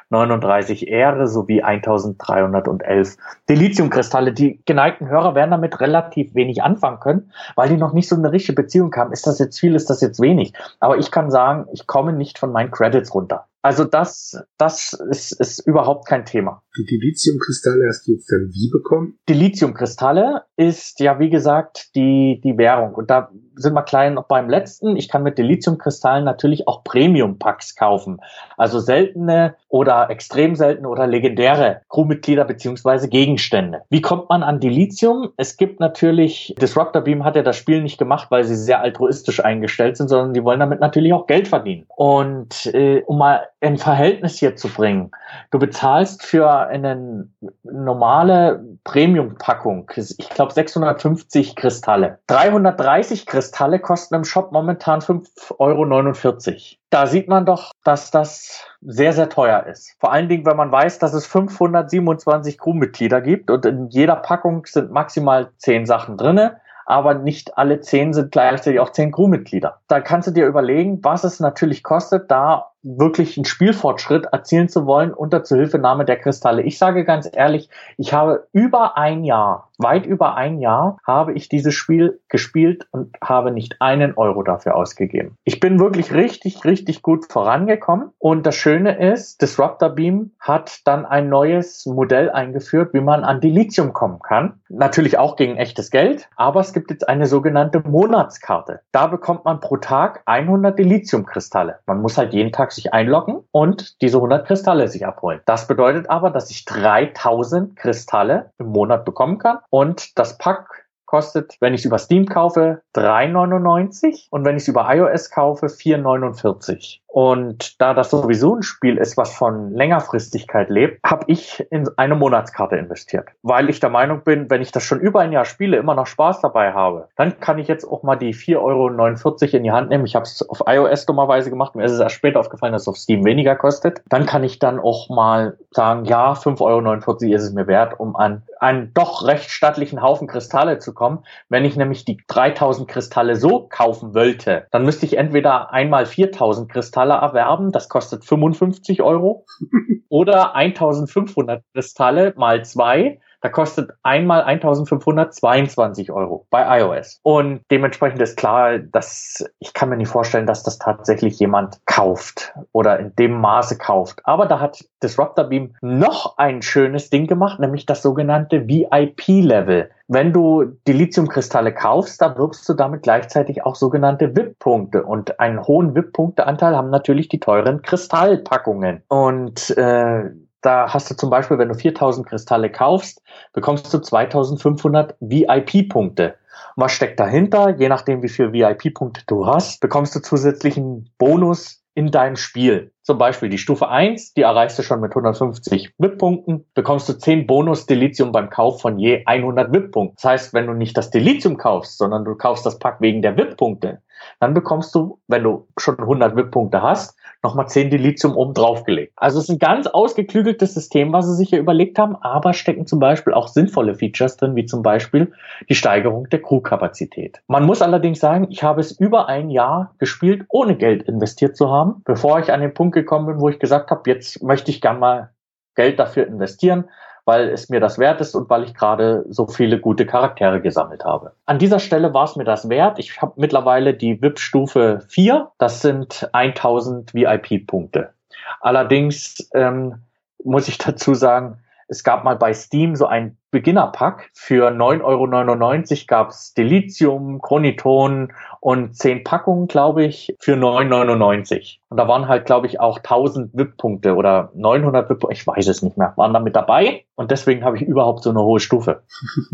39 0.09 0.87
Ehre 0.87 1.27
sowie 1.27 1.61
1311 1.61 3.17
Dilithiumkristalle. 3.49 4.33
Die 4.33 4.61
geneigten 4.65 5.09
Hörer 5.09 5.35
werden 5.35 5.51
damit 5.51 5.79
relativ 5.81 6.33
wenig 6.35 6.63
anfangen 6.63 6.99
können, 6.99 7.31
weil 7.55 7.69
die 7.69 7.77
noch 7.77 7.93
nicht 7.93 8.07
so 8.07 8.15
eine 8.15 8.31
richtige 8.31 8.61
Beziehung 8.61 8.93
haben. 8.95 9.11
Ist 9.11 9.27
das 9.27 9.39
jetzt 9.39 9.59
viel, 9.59 9.75
ist 9.75 9.89
das 9.89 10.01
jetzt 10.01 10.21
wenig? 10.21 10.53
Aber 10.79 10.97
ich 10.97 11.11
kann 11.11 11.29
sagen, 11.31 11.67
ich 11.73 11.87
komme 11.87 12.13
nicht 12.13 12.39
von 12.39 12.51
meinen 12.51 12.71
Credits 12.71 13.13
runter. 13.13 13.45
Also 13.61 13.83
das, 13.83 14.41
das 14.57 14.93
ist, 14.93 15.33
ist 15.33 15.59
überhaupt 15.59 16.07
kein 16.07 16.23
Thema. 16.23 16.61
Die 16.77 16.85
Dilithiumkristalle 16.85 17.87
hast 17.87 18.07
du 18.07 18.11
jetzt 18.11 18.31
dann 18.31 18.49
wie 18.53 18.69
bekommen? 18.69 19.17
Dilithiumkristalle 19.27 20.43
ist 20.55 20.99
ja, 20.99 21.19
wie 21.19 21.29
gesagt, 21.29 21.95
die, 21.95 22.39
die 22.43 22.57
Währung. 22.57 22.93
Und 22.93 23.09
da 23.09 23.31
sind 23.55 23.73
wir 23.73 23.83
klein 23.83 24.13
noch 24.13 24.27
beim 24.27 24.49
letzten. 24.49 24.95
Ich 24.95 25.09
kann 25.09 25.23
mit 25.23 25.37
Dilithiumkristallen 25.37 26.23
natürlich 26.23 26.67
auch 26.67 26.83
Premium-Packs 26.83 27.75
kaufen. 27.75 28.19
Also 28.55 28.79
seltene 28.79 29.55
oder 29.67 30.09
extrem 30.09 30.55
seltene 30.55 30.87
oder 30.87 31.07
legendäre 31.07 31.81
Crewmitglieder 31.89 32.45
beziehungsweise 32.45 33.09
Gegenstände. 33.09 33.81
Wie 33.89 34.01
kommt 34.01 34.29
man 34.29 34.43
an 34.43 34.59
Dilithium? 34.59 35.29
Es 35.37 35.57
gibt 35.57 35.79
natürlich, 35.79 36.55
Disruptor 36.61 37.01
Beam 37.01 37.23
hat 37.23 37.35
ja 37.35 37.43
das 37.43 37.57
Spiel 37.57 37.81
nicht 37.81 37.97
gemacht, 37.97 38.27
weil 38.29 38.43
sie 38.43 38.55
sehr 38.55 38.81
altruistisch 38.81 39.43
eingestellt 39.43 39.97
sind, 39.97 40.07
sondern 40.07 40.33
die 40.33 40.43
wollen 40.43 40.59
damit 40.59 40.79
natürlich 40.79 41.13
auch 41.13 41.27
Geld 41.27 41.47
verdienen. 41.47 41.85
Und 41.95 42.67
äh, 42.67 43.01
um 43.05 43.17
mal 43.17 43.47
ein 43.61 43.77
Verhältnis 43.77 44.37
hier 44.37 44.55
zu 44.55 44.69
bringen, 44.69 45.11
du 45.51 45.59
bezahlst 45.59 46.23
für 46.23 46.49
eine 46.67 47.27
normale 47.63 48.63
Premium-Packung, 48.83 49.89
ich 49.95 50.29
glaube 50.29 50.53
650 50.53 51.55
Kristalle. 51.55 52.19
330 52.27 53.25
Kristalle 53.25 53.79
kosten 53.79 54.15
im 54.15 54.23
Shop 54.23 54.51
momentan 54.51 54.99
5,49 54.99 55.57
Euro. 55.59 56.75
Da 56.89 57.07
sieht 57.07 57.27
man 57.27 57.45
doch, 57.45 57.71
dass 57.83 58.11
das 58.11 58.63
sehr, 58.81 59.13
sehr 59.13 59.29
teuer 59.29 59.65
ist. 59.65 59.95
Vor 59.99 60.11
allen 60.11 60.29
Dingen, 60.29 60.45
wenn 60.45 60.57
man 60.57 60.71
weiß, 60.71 60.99
dass 60.99 61.13
es 61.13 61.25
527 61.25 62.57
Crewmitglieder 62.59 63.21
gibt 63.21 63.49
und 63.49 63.65
in 63.65 63.89
jeder 63.89 64.17
Packung 64.17 64.65
sind 64.65 64.91
maximal 64.91 65.49
10 65.57 65.85
Sachen 65.85 66.17
drinne 66.17 66.59
aber 66.87 67.15
nicht 67.15 67.57
alle 67.57 67.81
zehn 67.81 68.13
sind 68.13 68.31
gleichzeitig 68.31 68.79
auch 68.79 68.93
zehn 68.93 69.11
Crewmitglieder. 69.11 69.81
Da 69.89 69.99
kannst 69.99 70.29
du 70.29 70.31
dir 70.31 70.47
überlegen, 70.47 71.03
was 71.03 71.25
es 71.25 71.41
natürlich 71.41 71.83
kostet, 71.83 72.31
da 72.31 72.71
wirklich 72.87 73.37
einen 73.37 73.45
Spielfortschritt 73.45 74.27
erzielen 74.31 74.69
zu 74.69 74.85
wollen 74.85 75.13
unter 75.13 75.43
Zuhilfenahme 75.43 76.05
der 76.05 76.17
Kristalle. 76.17 76.61
Ich 76.63 76.77
sage 76.77 77.03
ganz 77.03 77.29
ehrlich, 77.31 77.69
ich 77.97 78.13
habe 78.13 78.47
über 78.53 78.97
ein 78.97 79.23
Jahr, 79.23 79.66
weit 79.77 80.05
über 80.05 80.35
ein 80.35 80.59
Jahr, 80.59 80.97
habe 81.05 81.33
ich 81.33 81.49
dieses 81.49 81.73
Spiel 81.73 82.19
gespielt 82.29 82.87
und 82.91 83.15
habe 83.23 83.51
nicht 83.51 83.77
einen 83.79 84.15
Euro 84.15 84.43
dafür 84.43 84.75
ausgegeben. 84.75 85.37
Ich 85.43 85.59
bin 85.59 85.79
wirklich 85.79 86.13
richtig, 86.13 86.65
richtig 86.65 87.01
gut 87.01 87.25
vorangekommen. 87.31 88.11
Und 88.19 88.45
das 88.45 88.55
Schöne 88.55 88.97
ist, 88.97 89.41
Disruptor 89.41 89.89
Beam 89.89 90.31
hat 90.39 90.81
dann 90.85 91.05
ein 91.05 91.29
neues 91.29 91.85
Modell 91.85 92.29
eingeführt, 92.29 92.93
wie 92.93 93.01
man 93.01 93.23
an 93.23 93.41
Dilithium 93.41 93.93
kommen 93.93 94.19
kann. 94.19 94.59
Natürlich 94.69 95.17
auch 95.17 95.35
gegen 95.35 95.57
echtes 95.57 95.91
Geld, 95.91 96.27
aber 96.35 96.59
es 96.59 96.73
gibt 96.73 96.91
jetzt 96.91 97.07
eine 97.07 97.25
sogenannte 97.27 97.81
Monatskarte. 97.81 98.81
Da 98.91 99.07
bekommt 99.07 99.45
man 99.45 99.59
pro 99.59 99.77
Tag 99.77 100.21
100 100.25 100.77
Dilithiumkristalle. 100.77 101.79
Man 101.85 102.01
muss 102.01 102.17
halt 102.17 102.33
jeden 102.33 102.51
Tag 102.51 102.71
sich 102.71 102.93
einloggen 102.93 103.43
und 103.51 104.01
diese 104.01 104.17
100 104.17 104.45
Kristalle 104.47 104.87
sich 104.87 105.05
abholen. 105.05 105.41
Das 105.45 105.67
bedeutet 105.67 106.09
aber, 106.09 106.31
dass 106.31 106.49
ich 106.49 106.65
3000 106.65 107.75
Kristalle 107.75 108.51
im 108.57 108.67
Monat 108.67 109.05
bekommen 109.05 109.37
kann 109.37 109.59
und 109.69 110.17
das 110.17 110.37
Pack 110.37 110.87
kostet, 111.05 111.57
wenn 111.61 111.73
ich 111.73 111.81
es 111.81 111.85
über 111.85 111.97
Steam 111.97 112.27
kaufe, 112.27 112.81
3,99 112.95 114.27
und 114.29 114.45
wenn 114.45 114.57
ich 114.57 114.63
es 114.63 114.67
über 114.67 114.93
iOS 114.93 115.31
kaufe, 115.31 115.67
4,49. 115.67 116.99
Und 117.17 117.81
da 117.81 117.95
das 117.95 118.11
sowieso 118.11 118.57
ein 118.57 118.61
Spiel 118.61 118.97
ist, 118.97 119.17
was 119.17 119.33
von 119.33 119.73
Längerfristigkeit 119.73 120.69
lebt, 120.69 121.03
habe 121.03 121.25
ich 121.25 121.65
in 121.71 121.89
eine 121.97 122.13
Monatskarte 122.13 122.75
investiert. 122.75 123.29
Weil 123.41 123.71
ich 123.71 123.79
der 123.79 123.89
Meinung 123.89 124.21
bin, 124.23 124.51
wenn 124.51 124.61
ich 124.61 124.71
das 124.71 124.83
schon 124.83 124.99
über 124.99 125.21
ein 125.21 125.31
Jahr 125.31 125.45
spiele, 125.45 125.77
immer 125.77 125.95
noch 125.95 126.05
Spaß 126.05 126.41
dabei 126.41 126.73
habe, 126.73 127.07
dann 127.15 127.39
kann 127.39 127.57
ich 127.57 127.67
jetzt 127.67 127.85
auch 127.85 128.03
mal 128.03 128.17
die 128.17 128.35
4,49 128.35 128.59
Euro 128.59 129.57
in 129.57 129.63
die 129.63 129.71
Hand 129.71 129.89
nehmen. 129.89 130.05
Ich 130.05 130.13
habe 130.13 130.25
es 130.25 130.47
auf 130.47 130.61
iOS 130.67 131.07
dummerweise 131.07 131.49
gemacht. 131.49 131.73
Mir 131.73 131.85
ist 131.85 131.93
es 131.93 131.99
erst 131.99 132.13
später 132.13 132.39
aufgefallen, 132.39 132.73
dass 132.73 132.83
es 132.83 132.87
auf 132.87 132.97
Steam 132.97 133.25
weniger 133.25 133.55
kostet. 133.55 134.03
Dann 134.09 134.27
kann 134.27 134.43
ich 134.43 134.59
dann 134.59 134.79
auch 134.79 135.09
mal 135.09 135.57
sagen, 135.71 136.05
ja, 136.05 136.33
5,49 136.33 136.61
Euro 136.61 137.33
ist 137.33 137.43
es 137.45 137.51
mir 137.51 137.65
wert, 137.65 137.99
um 137.99 138.15
an 138.15 138.43
einen 138.59 138.93
doch 138.93 139.25
recht 139.25 139.49
stattlichen 139.49 140.03
Haufen 140.03 140.27
Kristalle 140.27 140.77
zu 140.77 140.93
kommen. 140.93 141.23
Wenn 141.49 141.65
ich 141.65 141.75
nämlich 141.77 142.05
die 142.05 142.17
3000 142.27 142.87
Kristalle 142.87 143.35
so 143.35 143.67
kaufen 143.67 144.13
wollte, 144.13 144.67
dann 144.71 144.85
müsste 144.85 145.07
ich 145.07 145.17
entweder 145.17 145.71
einmal 145.71 146.05
4000 146.05 146.71
Kristalle 146.71 147.06
erwerben, 147.15 147.71
das 147.71 147.89
kostet 147.89 148.25
55 148.25 149.01
Euro, 149.01 149.45
oder 150.09 150.55
1500 150.55 151.63
Kristalle 151.73 152.33
mal 152.37 152.63
zwei, 152.65 153.19
da 153.41 153.49
kostet 153.49 153.91
einmal 154.03 154.43
1522 154.43 156.11
Euro 156.11 156.45
bei 156.49 156.79
iOS. 156.79 157.19
Und 157.23 157.61
dementsprechend 157.69 158.21
ist 158.21 158.37
klar, 158.37 158.79
dass 158.79 159.45
ich 159.59 159.73
kann 159.73 159.89
mir 159.89 159.97
nicht 159.97 160.09
vorstellen, 160.09 160.47
dass 160.47 160.63
das 160.63 160.79
tatsächlich 160.79 161.39
jemand 161.39 161.85
kauft 161.85 162.53
oder 162.71 162.99
in 162.99 163.15
dem 163.15 163.39
Maße 163.39 163.77
kauft. 163.77 164.21
Aber 164.23 164.45
da 164.47 164.59
hat 164.59 164.83
Disruptor 165.03 165.45
Beam 165.45 165.75
noch 165.81 166.37
ein 166.37 166.61
schönes 166.61 167.09
Ding 167.09 167.27
gemacht, 167.27 167.59
nämlich 167.59 167.85
das 167.85 168.01
sogenannte 168.01 168.67
VIP-Level. 168.67 169.91
Wenn 170.07 170.31
du 170.31 170.63
die 170.87 170.93
Lithiumkristalle 170.93 171.73
kaufst, 171.73 172.21
dann 172.21 172.37
wirbst 172.37 172.67
du 172.67 172.73
damit 172.73 173.03
gleichzeitig 173.03 173.65
auch 173.65 173.75
sogenannte 173.75 174.35
VIP-Punkte. 174.35 175.03
Und 175.03 175.39
einen 175.39 175.61
hohen 175.67 175.95
VIP-Punkteanteil 175.95 176.75
haben 176.75 176.89
natürlich 176.89 177.27
die 177.27 177.39
teuren 177.39 177.81
Kristallpackungen. 177.81 179.03
Und 179.09 179.77
äh, 179.77 180.31
da 180.61 180.93
hast 180.93 181.09
du 181.09 181.15
zum 181.15 181.29
Beispiel, 181.29 181.57
wenn 181.57 181.69
du 181.69 181.75
4000 181.75 182.27
Kristalle 182.27 182.71
kaufst, 182.71 183.21
bekommst 183.53 183.93
du 183.93 183.99
2500 183.99 185.15
VIP-Punkte. 185.19 186.35
Was 186.75 186.91
steckt 186.91 187.19
dahinter? 187.19 187.75
Je 187.77 187.89
nachdem, 187.89 188.23
wie 188.23 188.29
viel 188.29 188.51
VIP-Punkte 188.53 189.21
du 189.27 189.45
hast, 189.45 189.79
bekommst 189.81 190.15
du 190.15 190.19
zusätzlichen 190.19 191.11
Bonus 191.17 191.83
in 191.97 192.11
deinem 192.11 192.35
Spiel. 192.35 192.91
Zum 193.01 193.17
Beispiel 193.17 193.49
die 193.49 193.57
Stufe 193.57 193.89
1, 193.89 194.33
die 194.35 194.43
erreichst 194.43 194.77
du 194.77 194.83
schon 194.83 195.01
mit 195.01 195.11
150 195.11 195.93
VIP-Punkten, 195.97 196.65
bekommst 196.75 197.09
du 197.09 197.13
10 197.13 197.47
Bonus-Delitium 197.47 198.31
beim 198.31 198.51
Kauf 198.51 198.81
von 198.81 198.99
je 198.99 199.23
100 199.25 199.73
VIP-Punkten. 199.73 200.15
Das 200.15 200.23
heißt, 200.23 200.53
wenn 200.53 200.67
du 200.67 200.73
nicht 200.73 200.95
das 200.95 201.09
Delitium 201.09 201.57
kaufst, 201.57 201.97
sondern 201.97 202.23
du 202.23 202.35
kaufst 202.35 202.67
das 202.67 202.77
Pack 202.77 203.01
wegen 203.01 203.23
der 203.23 203.35
VIP-Punkte, 203.35 204.01
dann 204.39 204.53
bekommst 204.53 204.93
du, 204.93 205.19
wenn 205.27 205.43
du 205.43 205.67
schon 205.77 205.99
100 205.99 206.35
VIP-Punkte 206.35 206.81
hast, 206.81 207.17
nochmal 207.43 207.67
10 207.67 207.89
Dilithium 207.89 208.35
oben 208.35 208.53
draufgelegt. 208.53 209.13
Also 209.15 209.39
es 209.39 209.45
ist 209.45 209.49
ein 209.49 209.59
ganz 209.59 209.87
ausgeklügeltes 209.87 210.73
System, 210.73 211.13
was 211.13 211.27
sie 211.27 211.35
sich 211.35 211.49
hier 211.49 211.59
überlegt 211.59 211.97
haben, 211.97 212.15
aber 212.15 212.53
stecken 212.53 212.85
zum 212.85 212.99
Beispiel 212.99 213.33
auch 213.33 213.47
sinnvolle 213.47 213.95
Features 213.95 214.37
drin, 214.37 214.55
wie 214.55 214.65
zum 214.65 214.81
Beispiel 214.81 215.31
die 215.69 215.75
Steigerung 215.75 216.29
der 216.29 216.41
Crewkapazität. 216.41 217.41
Man 217.47 217.65
muss 217.65 217.81
allerdings 217.81 218.19
sagen, 218.19 218.47
ich 218.49 218.63
habe 218.63 218.81
es 218.81 218.91
über 218.91 219.27
ein 219.27 219.49
Jahr 219.49 219.93
gespielt, 219.97 220.45
ohne 220.49 220.75
Geld 220.75 221.03
investiert 221.03 221.55
zu 221.55 221.71
haben, 221.71 222.01
bevor 222.05 222.39
ich 222.39 222.51
an 222.51 222.61
den 222.61 222.73
Punkt 222.73 222.93
gekommen 222.93 223.27
bin, 223.27 223.39
wo 223.39 223.49
ich 223.49 223.59
gesagt 223.59 223.91
habe, 223.91 224.09
jetzt 224.09 224.43
möchte 224.43 224.71
ich 224.71 224.81
gern 224.81 224.99
mal 224.99 225.29
Geld 225.75 225.99
dafür 225.99 226.27
investieren, 226.27 226.85
weil 227.27 227.49
es 227.49 227.67
mir 227.67 227.81
das 227.81 227.99
wert 227.99 228.21
ist 228.21 228.35
und 228.35 228.49
weil 228.49 228.63
ich 228.63 228.73
gerade 228.73 229.25
so 229.27 229.47
viele 229.47 229.79
gute 229.79 230.05
Charaktere 230.05 230.61
gesammelt 230.61 231.03
habe. 231.03 231.33
An 231.45 231.59
dieser 231.59 231.79
Stelle 231.79 232.13
war 232.13 232.23
es 232.23 232.37
mir 232.37 232.45
das 232.45 232.69
wert. 232.69 232.99
Ich 232.99 233.21
habe 233.21 233.33
mittlerweile 233.35 233.93
die 233.93 234.21
VIP-Stufe 234.21 235.01
4. 235.09 235.51
Das 235.57 235.81
sind 235.81 236.29
1000 236.31 237.13
VIP-Punkte. 237.13 238.13
Allerdings 238.61 239.49
ähm, 239.53 239.95
muss 240.41 240.69
ich 240.69 240.77
dazu 240.77 241.13
sagen, 241.13 241.57
es 241.89 242.05
gab 242.05 242.23
mal 242.23 242.37
bei 242.37 242.53
Steam 242.53 242.95
so 242.95 243.07
ein 243.07 243.37
Beginner-Pack. 243.51 244.29
Für 244.33 244.69
9,99 244.69 245.91
Euro 245.91 246.05
gab 246.07 246.29
es 246.29 246.53
Delitium, 246.53 247.41
Chroniton 247.41 248.31
und 248.59 248.95
10 248.95 249.23
Packungen, 249.23 249.67
glaube 249.67 250.03
ich, 250.03 250.35
für 250.39 250.55
9,99. 250.55 251.77
Und 251.89 251.97
da 251.97 252.07
waren 252.07 252.27
halt, 252.27 252.45
glaube 252.45 252.67
ich, 252.67 252.79
auch 252.79 252.97
1000 252.97 253.57
VIP-Punkte 253.57 254.15
oder 254.15 254.51
900 254.55 255.09
VIP, 255.09 255.27
ich 255.31 255.45
weiß 255.45 255.67
es 255.67 255.81
nicht 255.81 255.97
mehr, 255.97 256.13
waren 256.17 256.33
da 256.33 256.39
mit 256.39 256.55
dabei. 256.55 257.05
Und 257.15 257.31
deswegen 257.31 257.63
habe 257.63 257.77
ich 257.77 257.83
überhaupt 257.83 258.23
so 258.23 258.29
eine 258.29 258.41
hohe 258.41 258.59
Stufe. 258.59 259.03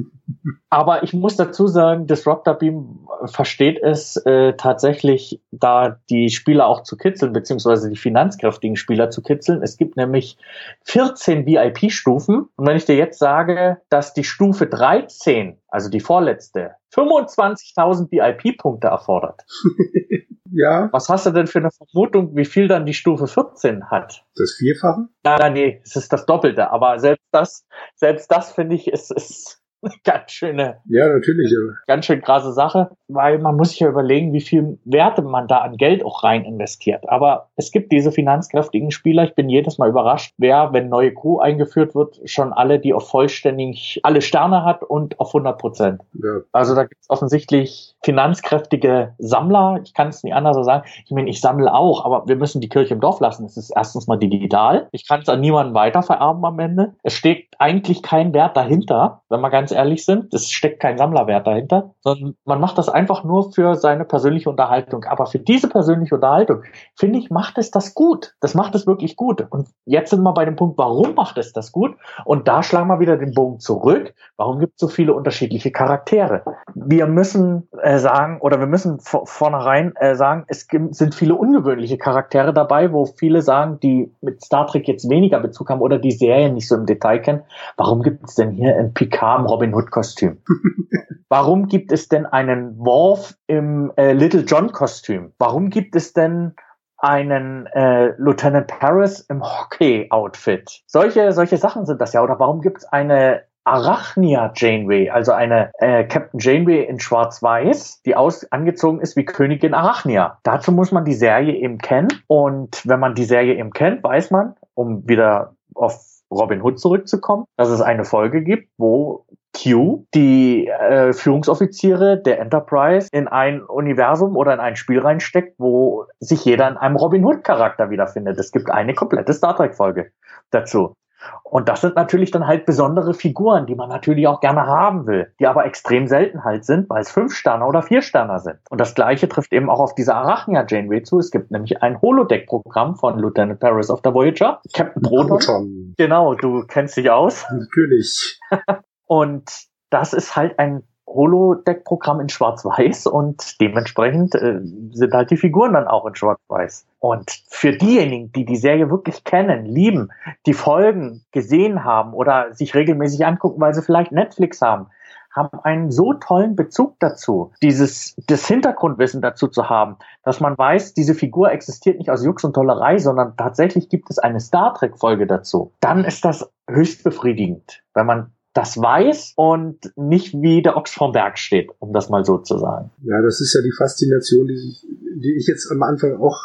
Aber 0.70 1.04
ich 1.04 1.14
muss 1.14 1.36
dazu 1.36 1.68
sagen, 1.68 2.08
Disruptor 2.08 2.56
Beam 2.56 3.08
versteht 3.26 3.82
es 3.82 4.18
äh, 4.26 4.54
tatsächlich, 4.54 5.40
da 5.52 5.98
die 6.10 6.30
Spieler 6.30 6.68
auch 6.68 6.84
zu 6.84 6.98
kitzeln, 6.98 7.32
beziehungsweise 7.32 7.90
die 7.90 7.96
finanzkräftigen 7.96 8.76
Spieler 8.76 9.10
zu 9.12 9.22
kitzeln. 9.22 9.62
Es 9.62 9.78
gibt 9.78 9.96
nämlich 9.96 10.38
14 10.86 11.46
VIP-Stufen. 11.46 12.50
Und 12.56 12.68
wenn 12.68 12.76
ich 12.76 12.86
dir 12.86 12.96
jetzt 12.96 13.20
sage, 13.20 13.78
dass 13.90 14.14
die 14.14 14.24
Stufe 14.24 14.66
13, 14.66 15.58
also 15.74 15.90
die 15.90 16.02
vorletzte, 16.02 16.76
25.000 16.94 18.12
VIP-Punkte 18.12 18.90
erfordert. 18.90 19.42
ja. 20.52 20.88
Was 20.92 21.10
hast 21.10 21.26
du 21.26 21.32
denn 21.32 21.48
für 21.48 21.60
eine 21.60 21.72
Vermutung, 21.72 22.36
wie 22.36 22.46
viel 22.46 22.68
dann 22.68 22.86
die 22.86 22.94
Stufe 22.94 23.26
14 23.26 23.90
hat? 23.90 24.24
Das 24.36 24.54
Vierfache? 24.60 25.08
Nein, 25.24 25.38
nein, 25.40 25.54
nee, 25.54 25.82
es 25.84 25.96
ist 25.96 26.14
das 26.14 26.28
Doppelte. 26.28 26.70
Aber 26.70 27.00
selbst 27.00 27.26
das, 27.32 27.66
selbst 27.96 28.32
das 28.32 28.52
finde 28.52 28.76
ich, 28.76 28.88
ist, 28.88 29.12
ist 29.12 29.63
ganz 30.04 30.32
schöne. 30.32 30.78
Ja, 30.86 31.08
natürlich. 31.08 31.52
Ja. 31.52 31.74
Ganz 31.88 32.06
schön 32.06 32.22
krasse 32.22 32.54
Sache, 32.54 32.92
weil 33.08 33.40
man 33.40 33.56
muss 33.56 33.72
sich 33.72 33.80
ja 33.80 33.90
überlegen, 33.90 34.34
wie 34.34 34.42
viel 34.42 34.80
Werte 34.86 35.22
man 35.22 35.48
da 35.48 35.60
an 35.60 35.78
Geld 35.78 36.04
auch 36.06 36.24
rein 36.24 36.46
investiert. 36.46 37.08
Aber 37.10 37.50
es 37.56 37.72
gibt 37.72 37.92
diese 37.92 38.12
finanzkräftigen 38.12 38.92
Spieler. 38.92 39.24
Ich 39.24 39.36
bin 39.36 39.50
jedes 39.50 39.78
Mal 39.78 39.90
überrascht, 39.90 40.34
wer, 40.38 40.74
wenn 40.74 40.90
neue 40.90 41.14
Crew 41.14 41.40
eingeführt 41.40 41.96
wird, 41.96 42.20
schon 42.26 42.54
alle, 42.54 42.80
die 42.80 42.94
auf 42.94 43.10
vollständig 43.10 44.00
alle 44.04 44.22
Sterne 44.22 44.64
hat 44.64 44.84
und 44.84 45.20
auf 45.20 45.30
100 45.30 45.60
Prozent. 45.60 46.02
Ja. 46.14 46.42
Also 46.52 46.76
da 46.76 46.84
gibt 46.84 47.02
es 47.02 47.10
offensichtlich 47.10 47.96
finanzkräftige 48.04 49.14
Sammler. 49.18 49.82
Ich 49.84 49.94
kann 49.94 50.10
es 50.10 50.24
nicht 50.24 50.34
anders 50.34 50.54
sagen. 50.64 50.84
Ich 51.06 51.12
meine, 51.12 51.30
ich 51.30 51.42
sammle 51.42 51.74
auch, 51.74 52.06
aber 52.06 52.28
wir 52.28 52.36
müssen 52.36 52.62
die 52.62 52.70
Kirche 52.70 52.94
im 52.94 53.02
Dorf 53.02 53.20
lassen. 53.20 53.46
Es 53.46 53.58
ist 53.58 53.72
erstens 53.76 54.08
mal 54.08 54.18
digital. 54.18 54.88
Ich 54.92 55.08
kann 55.08 55.22
es 55.22 55.30
an 55.30 55.42
niemanden 55.42 55.74
weitervererben 55.74 56.46
am 56.46 56.60
Ende. 56.60 56.94
Es 57.04 57.14
steht 57.14 57.48
eigentlich 57.60 58.02
kein 58.02 58.34
Wert 58.34 58.56
dahinter, 58.56 59.22
wenn 59.30 59.42
man 59.42 59.52
ganz 59.52 59.73
ehrlich 59.74 60.06
sind. 60.06 60.34
Es 60.34 60.50
steckt 60.50 60.80
kein 60.80 60.98
Sammlerwert 60.98 61.46
dahinter, 61.46 61.94
sondern 62.02 62.36
man 62.46 62.60
macht 62.60 62.78
das 62.78 62.90
einfach 62.90 63.24
nur 63.24 63.52
für 63.52 63.76
seine 63.76 64.06
persönliche 64.06 64.50
Unterhaltung. 64.50 65.04
Aber 65.06 65.26
für 65.26 65.40
diese 65.40 65.68
persönliche 65.68 66.16
Unterhaltung, 66.16 66.64
finde 66.96 67.20
ich, 67.20 67.30
macht 67.30 67.58
es 67.58 67.72
das 67.72 67.94
gut. 67.94 68.34
Das 68.40 68.56
macht 68.56 68.76
es 68.76 68.88
wirklich 68.88 69.16
gut. 69.16 69.46
Und 69.50 69.68
jetzt 69.86 70.12
sind 70.12 70.24
wir 70.24 70.34
bei 70.34 70.46
dem 70.46 70.56
Punkt, 70.56 70.78
warum 70.78 71.16
macht 71.16 71.38
es 71.38 71.54
das 71.54 71.72
gut? 71.72 71.96
Und 72.26 72.48
da 72.48 72.64
schlagen 72.64 72.88
wir 72.88 73.00
wieder 73.00 73.18
den 73.18 73.34
Bogen 73.34 73.60
zurück. 73.60 74.14
Warum 74.38 74.60
gibt 74.60 74.74
es 74.74 74.80
so 74.80 74.88
viele 74.88 75.14
unterschiedliche 75.14 75.72
Charaktere? 75.72 76.44
Wir 76.74 77.08
müssen 77.08 77.68
äh, 77.82 77.98
sagen, 77.98 78.40
oder 78.42 78.60
wir 78.60 78.68
müssen 78.68 79.00
vornherein 79.00 79.94
äh, 79.96 80.16
sagen, 80.16 80.46
es 80.48 80.68
sind 80.92 81.16
viele 81.16 81.36
ungewöhnliche 81.36 81.98
Charaktere 81.98 82.54
dabei, 82.54 82.92
wo 82.92 83.06
viele 83.06 83.42
sagen, 83.42 83.80
die 83.82 84.14
mit 84.22 84.44
Star 84.44 84.68
Trek 84.68 84.88
jetzt 84.88 85.10
weniger 85.10 85.40
Bezug 85.40 85.70
haben 85.70 85.82
oder 85.82 86.00
die 86.00 86.12
Serie 86.12 86.52
nicht 86.52 86.68
so 86.68 86.76
im 86.76 86.86
Detail 86.86 87.20
kennen. 87.20 87.44
Warum 87.78 88.02
gibt 88.02 88.28
es 88.28 88.36
denn 88.36 88.52
hier 88.52 88.78
ein 88.78 88.94
Picard 88.94 89.40
im 89.40 89.46
Robin 89.64 89.76
Hood 89.76 89.92
Kostüm? 89.92 90.40
Warum 91.30 91.68
gibt 91.68 91.94
es 91.94 92.10
denn 92.10 92.26
einen 92.26 92.78
Worf 92.78 93.36
im 93.48 93.94
äh, 93.96 94.12
Little 94.12 94.42
John 94.42 94.74
Kostüm? 94.74 95.32
Warum 95.40 95.70
gibt 95.70 95.96
es 95.96 96.12
denn 96.12 96.54
einen 96.98 97.66
äh, 97.68 98.14
Lieutenant 98.18 98.68
Paris 98.68 99.20
im 99.30 99.44
Hockey-Outfit. 99.44 100.84
Solche, 100.86 101.34
solche 101.34 101.58
Sachen 101.58 101.86
sind 101.86 102.00
das 102.00 102.14
ja. 102.14 102.24
Oder 102.24 102.40
warum 102.40 102.62
gibt 102.62 102.78
es 102.78 102.86
eine 102.86 103.44
Arachnia 103.66 104.54
Janeway, 104.56 105.10
also 105.10 105.34
eine 105.34 105.72
äh, 105.80 106.06
Captain 106.06 106.40
Janeway 106.40 106.86
in 106.86 107.02
Schwarz-Weiß, 107.02 108.04
die 108.06 108.16
aus 108.16 108.50
angezogen 108.54 109.02
ist 109.02 109.18
wie 109.18 109.26
Königin 109.26 109.74
Arachnia. 109.74 110.40
Dazu 110.44 110.72
muss 110.72 110.94
man 110.94 111.04
die 111.04 111.14
Serie 111.14 111.56
eben 111.56 111.78
kennen. 111.78 112.08
Und 112.28 112.88
wenn 112.88 113.02
man 113.02 113.16
die 113.16 113.26
Serie 113.26 113.56
eben 113.56 113.72
kennt, 113.72 114.02
weiß 114.02 114.32
man, 114.32 114.56
um 114.74 115.06
wieder 115.06 115.56
auf 115.76 116.06
Robin 116.32 116.62
Hood 116.62 116.80
zurückzukommen, 116.80 117.46
dass 117.58 117.70
es 117.70 117.82
eine 117.82 118.06
Folge 118.06 118.44
gibt, 118.44 118.70
wo 118.78 119.26
Q 119.54 120.06
die 120.14 120.68
äh, 120.68 121.14
Führungsoffiziere 121.14 122.22
der 122.22 122.40
Enterprise 122.40 123.08
in 123.12 123.28
ein 123.28 123.62
Universum 123.62 124.36
oder 124.36 124.54
in 124.54 124.60
ein 124.60 124.76
Spiel 124.76 125.00
reinsteckt, 125.00 125.56
wo 125.60 126.06
sich 126.20 126.44
jeder 126.46 126.68
in 126.68 126.78
einem 126.78 126.96
Robin 126.96 127.24
Hood 127.24 127.44
Charakter 127.44 127.90
wiederfindet. 127.90 128.40
Es 128.40 128.52
gibt 128.52 128.70
eine 128.70 128.94
komplette 128.94 129.34
Star 129.34 129.56
Trek 129.56 129.76
Folge 129.76 130.12
dazu. 130.52 130.96
Und 131.44 131.70
das 131.70 131.82
sind 131.82 131.96
natürlich 131.96 132.32
dann 132.32 132.48
halt 132.48 132.66
besondere 132.66 133.14
Figuren, 133.14 133.66
die 133.66 133.76
man 133.76 133.90
natürlich 133.90 134.28
auch 134.28 134.42
gerne 134.42 134.66
haben 134.66 135.08
will, 135.08 135.32
die 135.40 135.48
aber 135.48 135.66
extrem 135.66 136.08
selten 136.08 136.44
halt 136.44 136.66
sind, 136.66 136.90
weil 136.90 137.02
es 137.02 137.12
fünf 137.12 137.34
Sterne 137.34 137.66
oder 137.66 137.82
vier 137.82 138.02
Sterne 138.02 138.40
sind. 138.40 138.58
Und 138.70 138.82
das 138.82 138.96
gleiche 138.96 139.30
trifft 139.30 139.54
eben 139.54 139.70
auch 139.70 139.80
auf 139.80 139.96
diese 139.96 140.16
Arachnia 140.16 140.66
Janeway 140.68 141.04
zu. 141.04 141.20
Es 141.20 141.32
gibt 141.32 141.52
nämlich 141.52 141.82
ein 141.82 142.02
Holodeck-Programm 142.02 142.96
von 142.96 143.20
Lieutenant 143.20 143.60
Paris 143.60 143.90
of 143.90 144.02
the 144.04 144.14
Voyager, 144.14 144.62
Captain 144.74 145.02
Proton. 145.02 145.28
Proton. 145.28 145.94
Genau, 145.98 146.34
du 146.34 146.66
kennst 146.68 146.98
dich 146.98 147.10
aus. 147.10 147.46
Natürlich. 147.52 148.40
Und 149.08 149.68
das 149.90 150.14
ist 150.14 150.36
halt 150.36 150.58
ein 150.60 150.84
Holodeck-Programm 151.08 152.22
in 152.22 152.30
Schwarz-Weiß 152.30 153.08
und 153.08 153.60
dementsprechend 153.62 154.36
äh, 154.36 154.60
sind 154.92 155.14
halt 155.14 155.32
die 155.32 155.38
Figuren 155.38 155.74
dann 155.74 155.88
auch 155.88 156.06
in 156.06 156.16
Schwarz-Weiß. 156.16 156.88
Und 157.00 157.44
für 157.50 157.74
diejenigen, 157.74 158.32
die 158.32 158.46
die 158.46 158.56
Serie 158.56 158.90
wirklich 158.90 159.24
kennen, 159.24 159.66
lieben, 159.66 160.10
die 160.46 160.54
Folgen 160.54 161.24
gesehen 161.32 161.84
haben 161.84 162.14
oder 162.14 162.54
sich 162.54 162.74
regelmäßig 162.74 163.26
angucken, 163.26 163.62
weil 163.62 163.74
sie 163.74 163.82
vielleicht 163.82 164.12
Netflix 164.12 164.62
haben, 164.62 164.88
haben 165.36 165.60
einen 165.64 165.92
so 165.92 166.14
tollen 166.14 166.56
Bezug 166.56 166.96
dazu, 167.00 167.52
dieses, 167.62 168.16
das 168.28 168.48
Hintergrundwissen 168.48 169.22
dazu 169.22 169.48
zu 169.48 169.70
haben, 169.70 169.98
dass 170.24 170.40
man 170.40 170.58
weiß, 170.58 170.94
diese 170.94 171.16
Figur 171.16 171.52
existiert 171.52 171.98
nicht 171.98 172.12
aus 172.12 172.24
Jux 172.24 172.44
und 172.44 172.54
Tollerei, 172.54 173.00
sondern 173.00 173.36
tatsächlich 173.36 173.90
gibt 173.90 174.10
es 174.12 174.20
eine 174.20 174.40
Star 174.40 174.76
Trek 174.76 174.98
Folge 174.98 175.26
dazu. 175.26 175.74
Dann 175.80 176.06
ist 176.06 176.24
das 176.24 176.50
höchst 176.70 177.04
befriedigend, 177.04 177.84
wenn 177.96 178.06
man 178.06 178.33
das 178.54 178.78
weiß 178.78 179.34
und 179.36 179.92
nicht 179.96 180.34
wie 180.34 180.62
der 180.62 180.78
Ochs 180.78 180.92
vom 180.92 181.12
Berg 181.12 181.40
steht, 181.40 181.72
um 181.80 181.92
das 181.92 182.10
mal 182.10 182.24
so 182.24 182.38
zu 182.38 182.58
sagen. 182.58 182.92
Ja, 183.04 183.22
das 183.22 183.42
ist 183.42 183.54
ja 183.54 183.62
die 183.62 183.72
Faszination, 183.72 184.48
die 184.48 184.54
ich, 184.54 184.86
die 185.22 185.36
ich 185.38 185.48
jetzt 185.48 185.72
am 185.72 185.82
Anfang 185.82 186.18
auch 186.18 186.38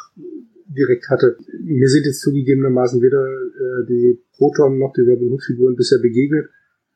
direkt 0.66 1.08
hatte. 1.10 1.36
Mir 1.60 1.88
sind 1.88 2.06
jetzt 2.06 2.20
zugegebenermaßen 2.20 3.02
weder 3.02 3.24
äh, 3.24 3.86
die 3.88 4.22
Proton 4.36 4.78
noch 4.78 4.92
die 4.94 5.02
Robin 5.02 5.32
Hood 5.32 5.42
Figuren 5.42 5.76
bisher 5.76 5.98
begegnet, 5.98 6.48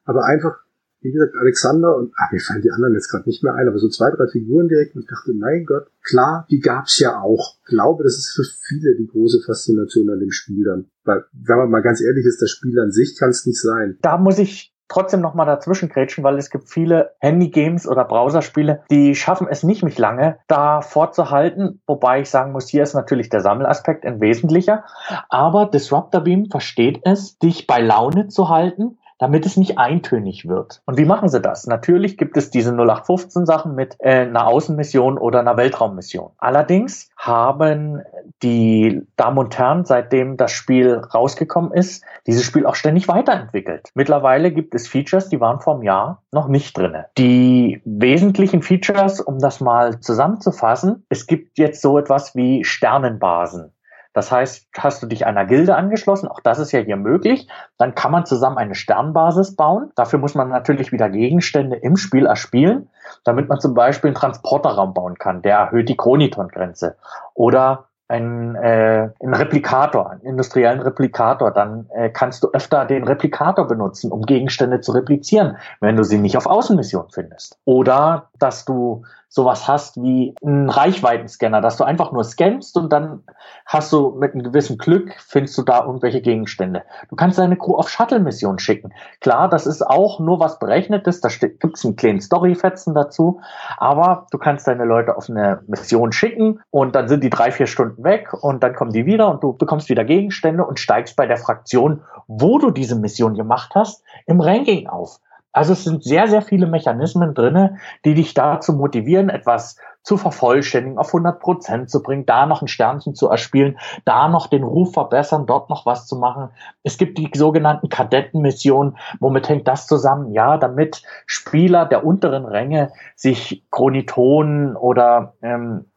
aber 0.05 0.25
einfach 0.25 0.63
wie 1.03 1.11
gesagt, 1.11 1.35
Alexander 1.35 1.97
und, 1.97 2.13
ach, 2.17 2.31
mir 2.31 2.39
fallen 2.39 2.63
die 2.63 2.71
anderen 2.71 2.95
jetzt 2.95 3.09
gerade 3.11 3.29
nicht 3.29 3.43
mehr 3.43 3.55
ein, 3.55 3.67
aber 3.67 3.79
so 3.79 3.89
zwei, 3.89 4.11
drei 4.11 4.29
Figuren 4.29 4.69
direkt 4.69 4.95
und 4.95 5.03
ich 5.03 5.09
dachte, 5.09 5.35
mein 5.35 5.65
Gott, 5.67 5.89
klar, 6.01 6.47
die 6.51 6.61
gab's 6.61 6.99
ja 7.01 7.21
auch. 7.21 7.57
Ich 7.63 7.71
glaube, 7.71 8.05
das 8.05 8.17
ist 8.17 8.31
für 8.31 8.45
viele 8.69 8.95
die 8.97 9.09
große 9.09 9.43
Faszination 9.45 10.09
an 10.11 10.21
dem 10.21 10.31
Spiel 10.31 10.65
dann. 10.65 10.87
Weil, 11.05 11.25
wenn 11.33 11.57
man 11.57 11.71
mal 11.71 11.83
ganz 11.83 12.01
ehrlich 12.01 12.25
ist, 12.25 12.41
das 12.41 12.51
Spiel 12.51 12.79
an 12.79 12.93
sich 12.93 13.19
kann 13.19 13.31
es 13.31 13.47
nicht 13.47 13.61
sein. 13.61 13.99
Da 14.03 14.17
muss 14.17 14.39
ich 14.39 14.72
trotzdem 14.93 15.21
noch 15.21 15.35
mal 15.35 15.45
dazwischen 15.45 15.89
grätschen, 15.89 16.23
weil 16.23 16.39
es 16.39 16.51
gibt 16.51 16.69
viele 16.69 17.15
Handy-Games 17.21 17.89
oder 17.89 18.05
Browserspiele, 18.05 18.83
die 18.91 19.15
schaffen 19.15 19.47
es 19.51 19.63
nicht, 19.63 19.83
mich 19.83 19.99
lange 19.99 20.39
da 20.47 20.81
fortzuhalten. 20.83 21.81
Wobei 21.87 22.21
ich 22.21 22.31
sagen 22.31 22.53
muss, 22.53 22.69
hier 22.69 22.83
ist 22.83 22.95
natürlich 22.95 23.29
der 23.29 23.41
Sammelaspekt 23.41 24.05
ein 24.05 24.21
wesentlicher. 24.21 24.85
Aber 25.29 25.67
Disruptor 25.67 26.21
Beam 26.21 26.47
versteht 26.51 27.01
es, 27.05 27.39
dich 27.39 27.67
bei 27.67 27.81
Laune 27.81 28.29
zu 28.29 28.49
halten 28.49 28.99
damit 29.23 29.47
es 29.47 29.57
nicht 29.57 29.79
eintönig 29.79 30.49
wird. 30.49 30.83
Und 30.85 30.99
wie 30.99 31.05
machen 31.05 31.29
sie 31.29 31.41
das? 31.41 31.69
Natürlich 31.69 32.19
gibt 32.19 32.37
es 32.37 32.51
diese 32.51 32.73
0815 32.73 33.47
Sachen 33.47 33.77
mit 33.77 33.95
äh, 34.01 34.23
einer 34.23 34.49
Außenmission 34.49 35.17
oder 35.17 35.39
einer 35.39 35.57
Weltraummission. 35.57 36.33
Allerdings 36.39 37.09
haben 37.17 38.03
die 38.43 39.07
Damen 39.15 39.39
und 39.39 39.57
Herren, 39.57 39.85
seitdem 39.85 40.37
das 40.37 40.51
Spiel 40.51 40.97
rausgekommen 40.97 41.71
ist, 41.71 42.03
dieses 42.27 42.43
Spiel 42.43 42.67
auch 42.67 42.75
ständig 42.75 43.07
weiterentwickelt. 43.07 43.91
Mittlerweile 43.95 44.51
gibt 44.51 44.75
es 44.75 44.89
Features, 44.89 45.29
die 45.29 45.41
waren 45.41 45.61
vor 45.61 45.75
einem 45.75 45.85
Jahr 45.85 46.23
noch 46.33 46.49
nicht 46.49 46.77
drinne. 46.77 47.07
Die 47.17 47.81
wesentlichen 47.85 48.61
Features, 48.61 49.21
um 49.21 49.39
das 49.39 49.61
mal 49.61 50.01
zusammenzufassen, 50.01 51.07
es 51.11 51.29
gibt 51.29 51.59
jetzt 51.59 51.81
so 51.81 51.97
etwas 51.97 52.35
wie 52.35 52.65
Sternenbasen. 52.65 53.71
Das 54.13 54.31
heißt, 54.31 54.69
hast 54.77 55.03
du 55.03 55.07
dich 55.07 55.27
einer 55.27 55.45
Gilde 55.47 55.75
angeschlossen, 55.75 56.29
auch 56.29 56.41
das 56.41 56.59
ist 56.59 56.73
ja 56.73 56.81
hier 56.81 56.97
möglich, 56.97 57.49
dann 57.79 57.95
kann 57.95 58.13
man 58.13 58.27
zusammen 58.27 58.59
eine 58.59 58.75
Sternbasis 58.75 59.57
bauen. 59.57 59.91
Dafür 59.95 60.19
muss 60.19 60.35
man 60.35 60.49
natürlich 60.49 60.93
wieder 60.93 61.09
Gegenstände 61.09 61.77
im 61.77 61.97
Spiel 61.97 62.27
erspielen, 62.27 62.89
damit 63.25 63.49
man 63.49 63.61
zum 63.61 63.75
Beispiel 63.75 64.09
einen 64.09 64.17
Transporterraum 64.17 64.95
bauen 64.95 65.19
kann, 65.19 65.43
der 65.43 65.57
erhöht 65.57 65.89
die 65.89 65.97
Chroniton-Grenze. 65.97 66.97
Oder 67.35 67.87
ein, 68.13 68.55
äh, 68.57 69.09
ein 69.21 69.35
Replikator, 69.35 70.11
einen 70.11 70.21
industriellen 70.21 70.81
Replikator, 70.81 71.51
dann 71.51 71.89
äh, 71.95 72.11
kannst 72.11 72.45
du 72.45 72.51
öfter 72.53 72.85
den 72.85 73.05
Replikator 73.05 73.67
benutzen, 73.67 74.13
um 74.13 74.23
Gegenstände 74.23 74.81
zu 74.81 74.93
replizieren, 74.93 75.57
wenn 75.81 75.97
du 75.97 76.05
sie 76.05 76.19
nicht 76.19 76.37
auf 76.37 76.47
Außenmission 76.47 77.07
findest. 77.11 77.59
Oder 77.65 78.29
dass 78.39 78.67
du 78.67 79.05
sowas 79.33 79.67
hast 79.67 79.97
wie 80.03 80.35
einen 80.45 80.69
Reichweitenscanner, 80.69 81.63
dass 81.63 81.79
du 81.79 81.85
einfach 81.85 82.13
nur 82.13 82.23
scannst 82.23 82.77
und 82.77 82.93
dann 82.93 83.23
hast 83.65 83.91
du 83.91 84.11
mit 84.11 84.35
einem 84.35 84.43
gewissen 84.43 84.77
Glück, 84.77 85.17
findest 85.27 85.57
du 85.57 85.63
da 85.63 85.87
irgendwelche 85.87 86.21
Gegenstände. 86.21 86.83
Du 87.09 87.17
kannst 87.17 87.39
deine 87.39 87.57
Crew 87.57 87.77
auf 87.77 87.89
Shuttle-Mission 87.89 88.59
schicken. 88.59 88.93
Klar, 89.21 89.49
das 89.49 89.67
ist 89.67 89.81
auch 89.87 90.21
nur 90.21 90.39
was 90.39 90.59
Berechnetes, 90.59 91.23
da 91.23 91.31
gibt 91.31 91.79
es 91.79 91.85
einen 91.85 91.97
kleinen 91.97 92.21
Storyfetzen 92.21 92.95
dazu, 92.95 93.41
aber 93.79 94.27
du 94.31 94.37
kannst 94.37 94.69
deine 94.69 94.85
Leute 94.85 95.17
auf 95.17 95.31
eine 95.31 95.63
Mission 95.67 96.13
schicken 96.13 96.61
und 96.71 96.95
dann 96.95 97.09
sind 97.09 97.25
die 97.25 97.31
drei, 97.31 97.51
vier 97.51 97.67
Stunden 97.67 98.05
weg 98.05 98.35
und 98.35 98.63
dann 98.63 98.75
kommen 98.75 98.93
die 98.93 99.07
wieder 99.07 99.31
und 99.31 99.43
du 99.43 99.55
bekommst 99.55 99.89
wieder 99.89 100.05
Gegenstände 100.05 100.63
und 100.63 100.79
steigst 100.79 101.17
bei 101.17 101.27
der 101.27 101.39
Fraktion, 101.39 102.03
wo 102.27 102.59
du 102.59 102.71
diese 102.71 102.97
Mission 102.97 103.33
gemacht 103.33 103.73
hast, 103.75 104.05
im 104.27 104.43
Ranking 104.43 104.89
auf. 104.89 105.21
Also 105.53 105.75
es 105.75 105.85
sind 105.85 106.03
sehr, 106.03 106.29
sehr 106.29 106.43
viele 106.43 106.67
Mechanismen 106.67 107.35
drinne, 107.35 107.79
die 108.05 108.15
dich 108.15 108.35
dazu 108.35 108.73
motivieren, 108.73 109.29
etwas 109.29 109.77
zu 110.03 110.17
vervollständigen, 110.17 110.99
auf 110.99 111.09
100 111.09 111.39
Prozent 111.41 111.91
zu 111.91 112.03
bringen, 112.03 112.27
da 112.27 112.47
noch 112.47 112.63
ein 112.63 112.69
Sternchen 112.69 113.15
zu 113.15 113.29
erspielen, 113.29 113.79
da 114.05 114.29
noch 114.29 114.49
den 114.49 114.65
Ruf 114.65 114.95
verbessern, 114.95 115.47
dort 115.47 115.71
noch 115.71 115.87
was 115.87 116.07
zu 116.07 116.17
machen. 116.17 116.49
Es 116.83 116.99
gibt 116.99 117.19
die 117.19 117.31
sogenannten 117.35 117.89
Kadettenmissionen. 117.89 118.97
Womit 119.21 119.49
hängt 119.49 119.69
das 119.69 119.87
zusammen? 119.87 120.33
Ja, 120.33 120.57
damit 120.57 121.03
Spieler 121.27 121.87
der 121.87 122.05
unteren 122.05 122.45
Ränge 122.45 122.91
sich 123.15 123.65
Chronitonen 123.71 124.75
oder 124.77 125.35
ähm, 125.43 125.92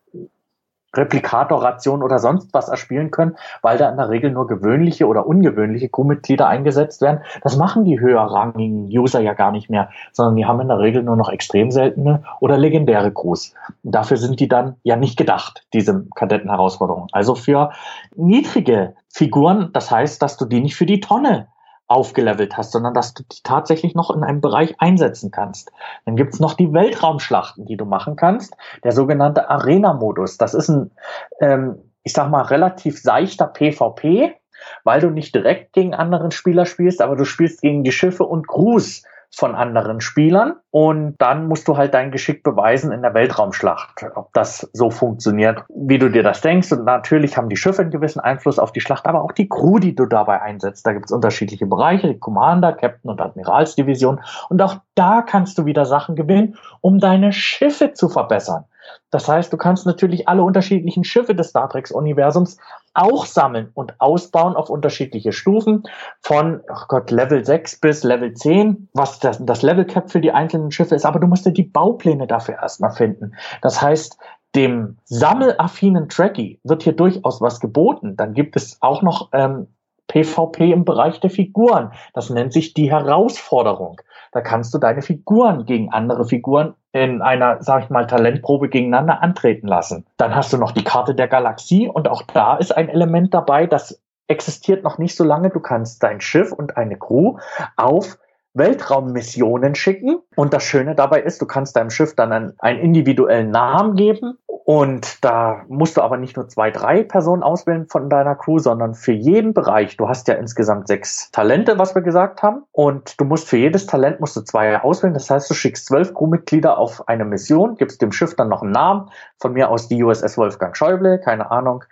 Replikatorration 0.98 2.04
oder 2.04 2.20
sonst 2.20 2.54
was 2.54 2.70
erspielen 2.70 3.12
können, 3.12 3.36
weil 3.62 3.78
da 3.78 3.90
in 3.90 3.98
der 3.98 4.10
Regel 4.10 4.32
nur 4.32 4.48
gewöhnliche 4.48 5.08
oder 5.08 5.28
ungewöhnliche 5.28 5.90
Crewmitglieder 5.90 6.48
eingesetzt 6.48 7.02
werden. 7.02 7.22
Das 7.42 7.58
machen 7.58 7.86
die 7.86 8.00
höherrangigen 8.00 8.86
User 8.88 9.20
ja 9.20 9.34
gar 9.34 9.52
nicht 9.52 9.70
mehr, 9.70 9.90
sondern 10.12 10.36
die 10.36 10.46
haben 10.46 10.62
in 10.62 10.68
der 10.68 10.80
Regel 10.80 11.04
nur 11.04 11.16
noch 11.16 11.30
extrem 11.30 11.72
seltene 11.72 12.24
oder 12.40 12.58
legendäre 12.58 13.12
Crews. 13.12 13.54
dafür 13.84 14.18
sind 14.18 14.40
die 14.40 14.48
dann 14.48 14.76
ja 14.84 14.96
nicht 14.96 15.18
gedacht, 15.18 15.66
diese 15.74 16.06
Kadettenherausforderungen. 16.16 17.08
Also 17.12 17.36
für 17.36 17.72
niedrige 18.16 18.96
Figuren, 19.10 19.70
das 19.74 19.92
heißt, 19.92 20.22
dass 20.22 20.38
du 20.38 20.46
die 20.46 20.62
nicht 20.62 20.76
für 20.76 20.86
die 20.86 21.00
Tonne 21.00 21.48
aufgelevelt 21.88 22.58
hast, 22.58 22.72
sondern 22.72 22.94
dass 22.94 23.14
du 23.14 23.24
die 23.24 23.42
tatsächlich 23.44 23.94
noch 23.96 24.10
in 24.10 24.24
einem 24.24 24.42
Bereich 24.42 24.76
einsetzen 24.80 25.32
kannst. 25.32 25.72
Dann 26.06 26.16
gibt's 26.16 26.40
noch 26.40 26.54
die 26.54 26.74
Weltraumschlachten, 26.74 27.66
die 27.66 27.78
du 27.78 27.86
machen 27.86 28.16
kannst. 28.16 28.56
Der 28.84 28.92
sogenannte 28.92 29.50
Arena-Modus. 29.50 30.38
Das 30.38 30.54
ist 30.54 30.70
ein, 30.70 30.92
ähm, 31.40 31.92
ich 32.04 32.14
sag 32.14 32.30
mal, 32.30 32.42
relativ 32.42 33.02
seichter 33.02 33.48
PvP, 33.48 34.36
weil 34.84 35.02
du 35.02 35.10
nicht 35.10 35.36
direkt 35.36 35.74
gegen 35.74 35.94
anderen 35.94 36.32
Spieler 36.32 36.66
spielst, 36.66 37.02
aber 37.02 37.16
du 37.16 37.26
spielst 37.26 37.62
gegen 37.62 37.84
die 37.84 37.92
Schiffe 37.92 38.24
und 38.24 38.48
Crews 38.48 39.04
von 39.36 39.54
anderen 39.54 40.00
Spielern 40.00 40.56
und 40.72 41.16
dann 41.18 41.48
musst 41.48 41.68
du 41.68 41.76
halt 41.76 41.94
dein 41.94 42.12
Geschick 42.12 42.42
beweisen 42.42 42.94
in 42.94 43.02
der 43.02 43.14
Weltraumschlacht, 43.14 44.06
ob 44.16 44.34
das 44.34 44.70
so 44.72 44.90
funktioniert, 44.90 45.64
wie 45.70 46.00
du 46.00 46.10
dir 46.10 46.24
das 46.24 46.40
denkst. 46.40 46.72
Und 46.72 46.86
natürlich 46.86 47.36
haben 47.36 47.50
die 47.50 47.58
Schiffe 47.58 47.82
einen 47.82 47.92
gewissen 47.92 48.22
Einfluss 48.22 48.60
auf 48.60 48.72
die 48.72 48.80
Schlacht, 48.80 49.06
aber 49.06 49.24
auch 49.24 49.34
die 49.34 49.50
Crew, 49.50 49.80
die 49.80 49.94
du 49.94 50.06
dabei 50.06 50.42
einsetzt. 50.42 50.88
Da 50.88 50.94
gibt 50.94 51.06
es 51.06 51.12
unterschiedliche 51.12 51.66
Bereiche, 51.66 52.08
die 52.08 52.20
Commander, 52.20 52.72
Captain 52.72 53.12
und 53.12 53.20
Admiralsdivision. 53.20 54.22
Und 54.48 54.62
auch 54.62 54.78
da 54.96 55.22
kannst 55.22 55.58
du 55.58 55.66
wieder 55.66 55.86
Sachen 55.86 56.16
gewinnen, 56.16 56.56
um 56.80 57.00
deine 57.00 57.34
Schiffe 57.34 57.92
zu 57.92 58.08
verbessern. 58.08 58.64
Das 59.12 59.28
heißt, 59.28 59.52
du 59.52 59.58
kannst 59.58 59.86
natürlich 59.86 60.28
alle 60.28 60.44
unterschiedlichen 60.44 61.04
Schiffe 61.04 61.36
des 61.36 61.50
Star 61.50 61.70
Trek-Universums 61.70 62.58
auch 62.96 63.26
sammeln 63.26 63.70
und 63.74 64.00
ausbauen 64.00 64.56
auf 64.56 64.70
unterschiedliche 64.70 65.32
Stufen 65.32 65.84
von, 66.22 66.62
ach 66.72 66.88
Gott, 66.88 67.12
Level 67.12 67.46
6 67.46 67.80
bis 67.80 68.04
Level 68.04 68.34
10, 68.34 68.90
was 68.94 69.20
das, 69.20 69.44
das 69.46 69.62
Level 69.62 69.86
Cap 69.86 70.10
für 70.10 70.22
die 70.22 70.32
einzelnen 70.32 70.72
Schiffe 70.72 70.96
ist. 70.96 71.06
Aber 71.06 71.20
du 71.20 71.28
musst 71.28 71.46
ja 71.46 71.52
die 71.52 71.64
Baupläne 71.64 72.26
dafür 72.26 72.56
erstmal 72.56 72.92
finden. 72.92 73.36
Das 73.62 73.82
heißt, 73.82 74.18
dem 74.56 74.98
sammelaffinen 75.04 76.08
Tracky 76.08 76.60
wird 76.64 76.84
hier 76.84 76.94
durchaus 76.94 77.42
was 77.42 77.60
geboten. 77.60 78.16
Dann 78.16 78.34
gibt 78.34 78.56
es 78.56 78.78
auch 78.82 79.02
noch 79.02 79.30
ähm, 79.34 79.68
PvP 80.08 80.72
im 80.72 80.86
Bereich 80.86 81.20
der 81.20 81.30
Figuren. 81.30 81.92
Das 82.14 82.30
nennt 82.30 82.54
sich 82.54 82.74
die 82.74 82.90
Herausforderung. 82.90 84.02
Da 84.36 84.42
kannst 84.42 84.74
du 84.74 84.80
deine 84.80 85.02
Figuren 85.02 85.66
gegen 85.66 85.94
andere 85.94 86.26
Figuren 86.26 86.74
in 86.92 87.22
einer, 87.22 87.64
sag 87.64 87.86
ich 87.86 87.90
mal, 87.90 88.06
Talentprobe 88.06 88.68
gegeneinander 88.68 89.24
antreten 89.24 89.66
lassen. 89.66 90.06
Dann 90.18 90.36
hast 90.36 90.52
du 90.52 90.58
noch 90.58 90.74
die 90.74 90.84
Karte 90.84 91.16
der 91.16 91.30
Galaxie 91.30 91.88
und 91.88 92.10
auch 92.10 92.22
da 92.22 92.58
ist 92.58 92.76
ein 92.76 92.90
Element 92.90 93.34
dabei, 93.34 93.66
das 93.66 94.04
existiert 94.28 94.84
noch 94.84 94.98
nicht 94.98 95.16
so 95.16 95.24
lange. 95.24 95.52
Du 95.52 95.62
kannst 95.62 96.04
dein 96.04 96.20
Schiff 96.20 96.52
und 96.52 96.76
eine 96.76 96.98
Crew 96.98 97.38
auf 97.78 98.18
Weltraummissionen 98.56 99.74
schicken. 99.74 100.18
Und 100.36 100.54
das 100.54 100.64
Schöne 100.64 100.96
dabei 100.96 101.22
ist, 101.22 101.42
du 101.42 101.46
kannst 101.46 101.78
deinem 101.78 101.90
Schiff 101.90 102.14
dann 102.14 102.34
einen, 102.34 102.54
einen, 102.60 102.80
individuellen 102.80 103.52
Namen 103.52 103.96
geben. 103.96 104.38
Und 104.66 105.24
da 105.24 105.64
musst 105.68 105.96
du 105.96 106.02
aber 106.02 106.18
nicht 106.18 106.36
nur 106.36 106.48
zwei, 106.48 106.72
drei 106.72 107.04
Personen 107.04 107.44
auswählen 107.44 107.86
von 107.88 108.10
deiner 108.10 108.34
Crew, 108.34 108.58
sondern 108.58 108.96
für 108.96 109.12
jeden 109.12 109.54
Bereich. 109.54 109.96
Du 109.96 110.10
hast 110.10 110.28
ja 110.28 110.34
insgesamt 110.34 110.88
sechs 110.88 111.30
Talente, 111.30 111.78
was 111.78 111.94
wir 111.94 112.02
gesagt 112.02 112.42
haben. 112.42 112.64
Und 112.72 113.20
du 113.22 113.26
musst 113.26 113.48
für 113.48 113.58
jedes 113.58 113.86
Talent 113.86 114.20
musst 114.20 114.36
du 114.36 114.42
zwei 114.42 114.82
auswählen. 114.82 115.14
Das 115.14 115.30
heißt, 115.30 115.48
du 115.52 115.54
schickst 115.54 115.86
zwölf 115.86 116.16
Crewmitglieder 116.16 116.80
auf 116.80 117.08
eine 117.08 117.26
Mission, 117.26 117.76
gibst 117.76 118.02
dem 118.02 118.12
Schiff 118.12 118.36
dann 118.36 118.50
noch 118.50 118.64
einen 118.64 118.72
Namen. 118.72 119.12
Von 119.40 119.54
mir 119.54 119.70
aus 119.70 119.88
die 119.88 120.04
USS 120.04 120.36
Wolfgang 120.36 120.76
Schäuble, 120.76 121.20
keine 121.20 121.52
Ahnung. 121.52 121.84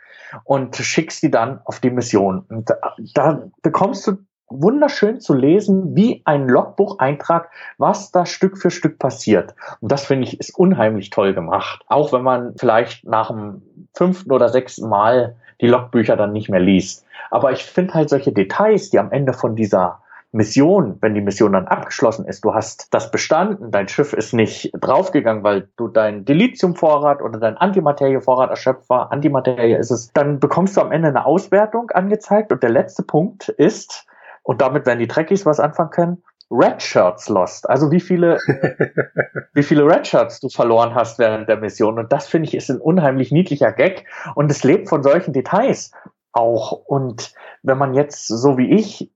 Und 0.43 0.75
schickst 0.75 1.21
die 1.21 1.29
dann 1.29 1.61
auf 1.65 1.79
die 1.79 1.91
Mission. 1.91 2.43
Und 2.49 2.71
da, 2.71 2.75
da 3.13 3.43
bekommst 3.61 4.07
du 4.07 4.17
wunderschön 4.49 5.19
zu 5.19 5.33
lesen, 5.33 5.95
wie 5.95 6.21
ein 6.25 6.47
Logbucheintrag, 6.47 7.49
was 7.77 8.11
da 8.11 8.25
Stück 8.25 8.57
für 8.57 8.71
Stück 8.71 8.99
passiert. 8.99 9.55
Und 9.79 9.91
das 9.91 10.05
finde 10.05 10.27
ich 10.27 10.39
ist 10.39 10.57
unheimlich 10.57 11.09
toll 11.09 11.33
gemacht. 11.33 11.83
Auch 11.87 12.13
wenn 12.13 12.23
man 12.23 12.55
vielleicht 12.57 13.05
nach 13.05 13.29
dem 13.29 13.61
fünften 13.93 14.31
oder 14.31 14.49
sechsten 14.49 14.87
Mal 14.87 15.35
die 15.61 15.67
Logbücher 15.67 16.17
dann 16.17 16.33
nicht 16.33 16.49
mehr 16.49 16.59
liest. 16.59 17.05
Aber 17.31 17.51
ich 17.51 17.63
finde 17.63 17.93
halt 17.93 18.09
solche 18.09 18.31
Details, 18.31 18.89
die 18.89 18.99
am 18.99 19.11
Ende 19.11 19.33
von 19.33 19.55
dieser 19.55 19.99
Mission, 20.33 20.97
wenn 20.99 21.13
die 21.13 21.21
Mission 21.21 21.53
dann 21.53 21.67
abgeschlossen 21.67 22.25
ist, 22.25 22.43
du 22.43 22.55
hast 22.55 22.87
das 22.91 23.11
bestanden, 23.11 23.69
dein 23.69 23.87
Schiff 23.87 24.13
ist 24.13 24.33
nicht 24.33 24.71
draufgegangen, 24.81 25.43
weil 25.43 25.69
du 25.77 25.87
dein 25.87 26.25
Dilithium-Vorrat 26.25 27.21
oder 27.21 27.39
dein 27.39 27.55
Antimaterie-Vorrat 27.55 28.49
erschöpft 28.49 28.89
war, 28.89 29.11
Antimaterie 29.11 29.75
ist 29.75 29.91
es, 29.91 30.11
dann 30.13 30.39
bekommst 30.39 30.75
du 30.75 30.81
am 30.81 30.91
Ende 30.91 31.09
eine 31.09 31.25
Auswertung 31.25 31.91
angezeigt 31.91 32.51
und 32.51 32.63
der 32.63 32.71
letzte 32.71 33.03
Punkt 33.03 33.47
ist, 33.47 34.07
und 34.43 34.61
damit 34.61 34.85
werden 34.85 34.99
die 34.99 35.07
Trekkies 35.07 35.45
was 35.45 35.59
anfangen 35.59 35.89
können, 35.89 36.23
Red 36.51 36.81
Shirts 36.81 37.29
lost. 37.29 37.67
Also 37.69 37.91
wie 37.91 37.99
viele, 37.99 38.37
wie 39.53 39.63
viele 39.63 39.85
Red 39.85 40.05
Shirts 40.05 40.39
du 40.39 40.49
verloren 40.49 40.93
hast 40.93 41.17
während 41.17 41.49
der 41.49 41.57
Mission. 41.57 41.97
Und 41.97 42.11
das 42.11 42.27
finde 42.27 42.47
ich 42.47 42.55
ist 42.55 42.69
ein 42.69 42.79
unheimlich 42.79 43.31
niedlicher 43.31 43.71
Gag. 43.71 44.05
Und 44.35 44.51
es 44.51 44.63
lebt 44.63 44.89
von 44.89 45.01
solchen 45.01 45.33
Details 45.33 45.91
auch. 46.31 46.71
Und 46.71 47.33
wenn 47.63 47.77
man 47.77 47.93
jetzt, 47.93 48.27
so 48.27 48.57
wie 48.57 48.71
ich, 48.71 49.11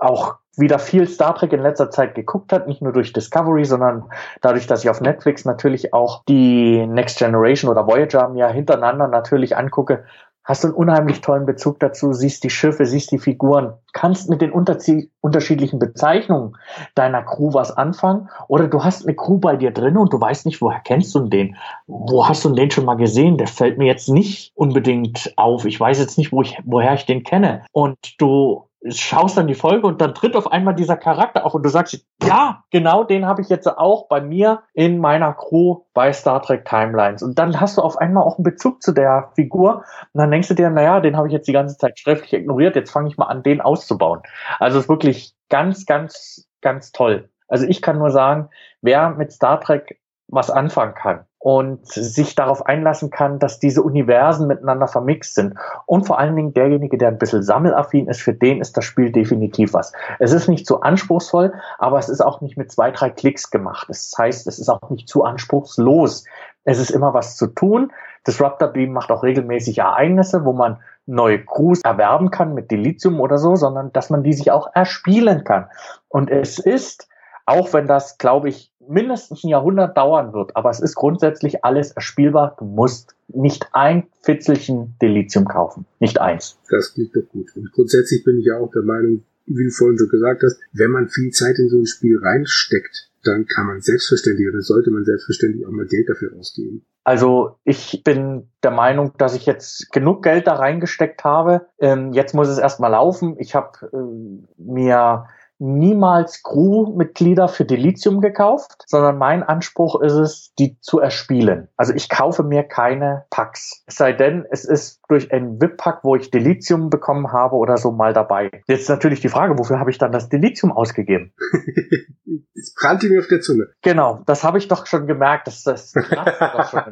auch 0.00 0.36
wieder 0.56 0.78
viel 0.78 1.06
Star 1.06 1.34
Trek 1.34 1.52
in 1.52 1.60
letzter 1.60 1.90
Zeit 1.90 2.14
geguckt 2.14 2.52
hat, 2.52 2.66
nicht 2.66 2.82
nur 2.82 2.92
durch 2.92 3.12
Discovery, 3.12 3.64
sondern 3.64 4.10
dadurch, 4.40 4.66
dass 4.66 4.84
ich 4.84 4.90
auf 4.90 5.00
Netflix 5.00 5.44
natürlich 5.44 5.94
auch 5.94 6.24
die 6.24 6.86
Next 6.86 7.18
Generation 7.18 7.70
oder 7.70 7.86
Voyager 7.86 8.28
mir 8.28 8.48
hintereinander 8.48 9.08
natürlich 9.08 9.56
angucke, 9.56 10.04
hast 10.44 10.64
du 10.64 10.68
einen 10.68 10.76
unheimlich 10.76 11.20
tollen 11.20 11.46
Bezug 11.46 11.78
dazu, 11.80 12.12
siehst 12.12 12.42
die 12.44 12.50
Schiffe, 12.50 12.84
siehst 12.86 13.12
die 13.12 13.18
Figuren, 13.18 13.74
kannst 13.92 14.28
mit 14.28 14.42
den 14.42 14.52
unterschiedlichen 14.52 15.78
Bezeichnungen 15.78 16.56
deiner 16.94 17.22
Crew 17.22 17.52
was 17.52 17.76
anfangen 17.76 18.28
oder 18.48 18.66
du 18.66 18.82
hast 18.82 19.06
eine 19.06 19.14
Crew 19.14 19.38
bei 19.38 19.56
dir 19.56 19.70
drin 19.70 19.96
und 19.96 20.12
du 20.12 20.20
weißt 20.20 20.46
nicht, 20.46 20.60
woher 20.60 20.80
kennst 20.80 21.14
du 21.14 21.20
den? 21.20 21.56
Wo 21.86 22.26
hast 22.26 22.44
du 22.44 22.50
den 22.50 22.70
schon 22.70 22.84
mal 22.84 22.96
gesehen? 22.96 23.38
Der 23.38 23.46
fällt 23.46 23.78
mir 23.78 23.86
jetzt 23.86 24.08
nicht 24.08 24.52
unbedingt 24.54 25.32
auf. 25.36 25.64
Ich 25.64 25.78
weiß 25.78 25.98
jetzt 25.98 26.18
nicht, 26.18 26.32
wo 26.32 26.42
ich, 26.42 26.58
woher 26.64 26.94
ich 26.94 27.06
den 27.06 27.22
kenne. 27.22 27.64
Und 27.72 27.96
du 28.18 28.64
schaust 28.90 29.36
dann 29.36 29.46
die 29.46 29.54
Folge 29.54 29.86
und 29.86 30.00
dann 30.00 30.14
tritt 30.14 30.34
auf 30.34 30.50
einmal 30.50 30.74
dieser 30.74 30.96
Charakter 30.96 31.46
auf 31.46 31.54
und 31.54 31.62
du 31.62 31.68
sagst, 31.68 32.04
ja, 32.22 32.64
genau 32.70 33.04
den 33.04 33.26
habe 33.26 33.40
ich 33.40 33.48
jetzt 33.48 33.66
auch 33.66 34.08
bei 34.08 34.20
mir 34.20 34.62
in 34.74 34.98
meiner 34.98 35.32
Crew 35.32 35.82
bei 35.94 36.12
Star 36.12 36.42
Trek 36.42 36.64
Timelines. 36.64 37.22
Und 37.22 37.38
dann 37.38 37.60
hast 37.60 37.78
du 37.78 37.82
auf 37.82 37.96
einmal 37.96 38.24
auch 38.24 38.38
einen 38.38 38.44
Bezug 38.44 38.82
zu 38.82 38.92
der 38.92 39.30
Figur 39.34 39.84
und 40.12 40.18
dann 40.20 40.30
denkst 40.30 40.48
du 40.48 40.54
dir, 40.54 40.70
naja, 40.70 41.00
den 41.00 41.16
habe 41.16 41.28
ich 41.28 41.32
jetzt 41.32 41.46
die 41.46 41.52
ganze 41.52 41.76
Zeit 41.76 41.98
schriftlich 41.98 42.32
ignoriert, 42.32 42.74
jetzt 42.74 42.90
fange 42.90 43.08
ich 43.08 43.16
mal 43.16 43.26
an, 43.26 43.42
den 43.42 43.60
auszubauen. 43.60 44.20
Also 44.58 44.78
es 44.78 44.84
ist 44.84 44.88
wirklich 44.88 45.34
ganz, 45.48 45.86
ganz, 45.86 46.48
ganz 46.60 46.92
toll. 46.92 47.28
Also 47.48 47.66
ich 47.66 47.82
kann 47.82 47.98
nur 47.98 48.10
sagen, 48.10 48.48
wer 48.80 49.10
mit 49.10 49.32
Star 49.32 49.60
Trek 49.60 50.00
was 50.28 50.50
anfangen 50.50 50.94
kann, 50.94 51.26
und 51.42 51.84
sich 51.88 52.36
darauf 52.36 52.66
einlassen 52.66 53.10
kann, 53.10 53.40
dass 53.40 53.58
diese 53.58 53.82
Universen 53.82 54.46
miteinander 54.46 54.86
vermixt 54.86 55.34
sind. 55.34 55.54
Und 55.86 56.06
vor 56.06 56.20
allen 56.20 56.36
Dingen 56.36 56.54
derjenige, 56.54 56.96
der 56.96 57.08
ein 57.08 57.18
bisschen 57.18 57.42
sammelaffin 57.42 58.06
ist, 58.06 58.20
für 58.20 58.32
den 58.32 58.60
ist 58.60 58.76
das 58.76 58.84
Spiel 58.84 59.10
definitiv 59.10 59.74
was. 59.74 59.92
Es 60.20 60.32
ist 60.32 60.46
nicht 60.46 60.68
zu 60.68 60.82
anspruchsvoll, 60.82 61.52
aber 61.78 61.98
es 61.98 62.08
ist 62.08 62.20
auch 62.20 62.42
nicht 62.42 62.56
mit 62.56 62.70
zwei, 62.70 62.92
drei 62.92 63.10
Klicks 63.10 63.50
gemacht. 63.50 63.88
Das 63.88 64.14
heißt, 64.16 64.46
es 64.46 64.60
ist 64.60 64.68
auch 64.68 64.88
nicht 64.88 65.08
zu 65.08 65.24
anspruchslos. 65.24 66.24
Es 66.62 66.78
ist 66.78 66.90
immer 66.90 67.12
was 67.12 67.36
zu 67.36 67.48
tun. 67.48 67.90
Disruptor 68.24 68.68
Beam 68.68 68.92
macht 68.92 69.10
auch 69.10 69.24
regelmäßig 69.24 69.78
Ereignisse, 69.78 70.44
wo 70.44 70.52
man 70.52 70.78
neue 71.06 71.44
Crews 71.44 71.80
erwerben 71.82 72.30
kann 72.30 72.54
mit 72.54 72.70
Dilithium 72.70 73.18
oder 73.18 73.38
so, 73.38 73.56
sondern 73.56 73.92
dass 73.92 74.10
man 74.10 74.22
die 74.22 74.32
sich 74.32 74.52
auch 74.52 74.68
erspielen 74.74 75.42
kann. 75.42 75.66
Und 76.08 76.30
es 76.30 76.60
ist 76.60 77.08
auch 77.46 77.72
wenn 77.72 77.86
das, 77.86 78.18
glaube 78.18 78.48
ich, 78.48 78.71
mindestens 78.88 79.44
ein 79.44 79.48
Jahrhundert 79.48 79.96
dauern 79.96 80.32
wird. 80.32 80.56
Aber 80.56 80.70
es 80.70 80.80
ist 80.80 80.94
grundsätzlich 80.94 81.64
alles 81.64 81.92
erspielbar. 81.92 82.56
Du 82.58 82.64
musst 82.64 83.14
nicht 83.28 83.66
ein 83.72 84.08
Fitzelchen 84.22 84.96
Delizium 85.00 85.46
kaufen. 85.46 85.86
Nicht 86.00 86.20
eins. 86.20 86.58
Das 86.70 86.94
klingt 86.94 87.14
doch 87.16 87.28
gut. 87.28 87.50
Und 87.56 87.72
grundsätzlich 87.72 88.24
bin 88.24 88.38
ich 88.38 88.46
ja 88.46 88.58
auch 88.58 88.70
der 88.70 88.82
Meinung, 88.82 89.24
wie 89.46 89.64
du 89.64 89.70
vorhin 89.70 89.98
schon 89.98 90.08
gesagt 90.08 90.42
hast, 90.42 90.58
wenn 90.72 90.90
man 90.90 91.08
viel 91.08 91.30
Zeit 91.30 91.58
in 91.58 91.68
so 91.68 91.78
ein 91.78 91.86
Spiel 91.86 92.18
reinsteckt, 92.18 93.10
dann 93.24 93.46
kann 93.46 93.66
man 93.66 93.80
selbstverständlich 93.80 94.48
oder 94.48 94.62
sollte 94.62 94.90
man 94.90 95.04
selbstverständlich 95.04 95.66
auch 95.66 95.70
mal 95.70 95.86
Geld 95.86 96.08
dafür 96.08 96.32
ausgeben. 96.38 96.84
Also 97.04 97.56
ich 97.64 98.02
bin 98.04 98.48
der 98.62 98.70
Meinung, 98.70 99.12
dass 99.18 99.34
ich 99.34 99.46
jetzt 99.46 99.90
genug 99.92 100.22
Geld 100.22 100.46
da 100.46 100.54
reingesteckt 100.54 101.24
habe. 101.24 101.66
Ähm, 101.78 102.12
jetzt 102.12 102.34
muss 102.34 102.48
es 102.48 102.58
erstmal 102.58 102.92
laufen. 102.92 103.36
Ich 103.38 103.54
habe 103.54 103.90
ähm, 103.92 104.46
mir 104.56 105.26
niemals 105.62 106.42
Crewmitglieder 106.42 107.48
für 107.48 107.64
Delizium 107.64 108.20
gekauft, 108.20 108.82
sondern 108.86 109.16
mein 109.16 109.42
Anspruch 109.42 110.00
ist 110.00 110.14
es, 110.14 110.52
die 110.58 110.78
zu 110.80 110.98
erspielen. 110.98 111.68
Also 111.76 111.94
ich 111.94 112.08
kaufe 112.08 112.42
mir 112.42 112.64
keine 112.64 113.24
Packs. 113.30 113.84
Es 113.86 113.94
sei 113.94 114.12
denn, 114.12 114.44
es 114.50 114.64
ist 114.64 115.00
durch 115.08 115.32
ein 115.32 115.60
VIP-Pack, 115.60 116.00
wo 116.02 116.16
ich 116.16 116.30
Delizium 116.30 116.90
bekommen 116.90 117.32
habe 117.32 117.54
oder 117.56 117.76
so 117.76 117.92
mal 117.92 118.12
dabei. 118.12 118.50
Jetzt 118.66 118.88
natürlich 118.88 119.20
die 119.20 119.28
Frage, 119.28 119.58
wofür 119.58 119.78
habe 119.78 119.90
ich 119.90 119.98
dann 119.98 120.10
das 120.10 120.28
Delizium 120.28 120.72
ausgegeben? 120.72 121.32
Es 122.54 122.74
brannte 122.74 123.08
mir 123.08 123.18
auf 123.18 123.26
der 123.26 123.40
Zunge. 123.40 123.66
Genau, 123.82 124.22
das 124.24 124.44
habe 124.44 124.56
ich 124.56 124.68
doch 124.68 124.86
schon 124.86 125.08
gemerkt. 125.08 125.48
Das, 125.48 125.62
das 125.64 125.92
schon 125.92 126.82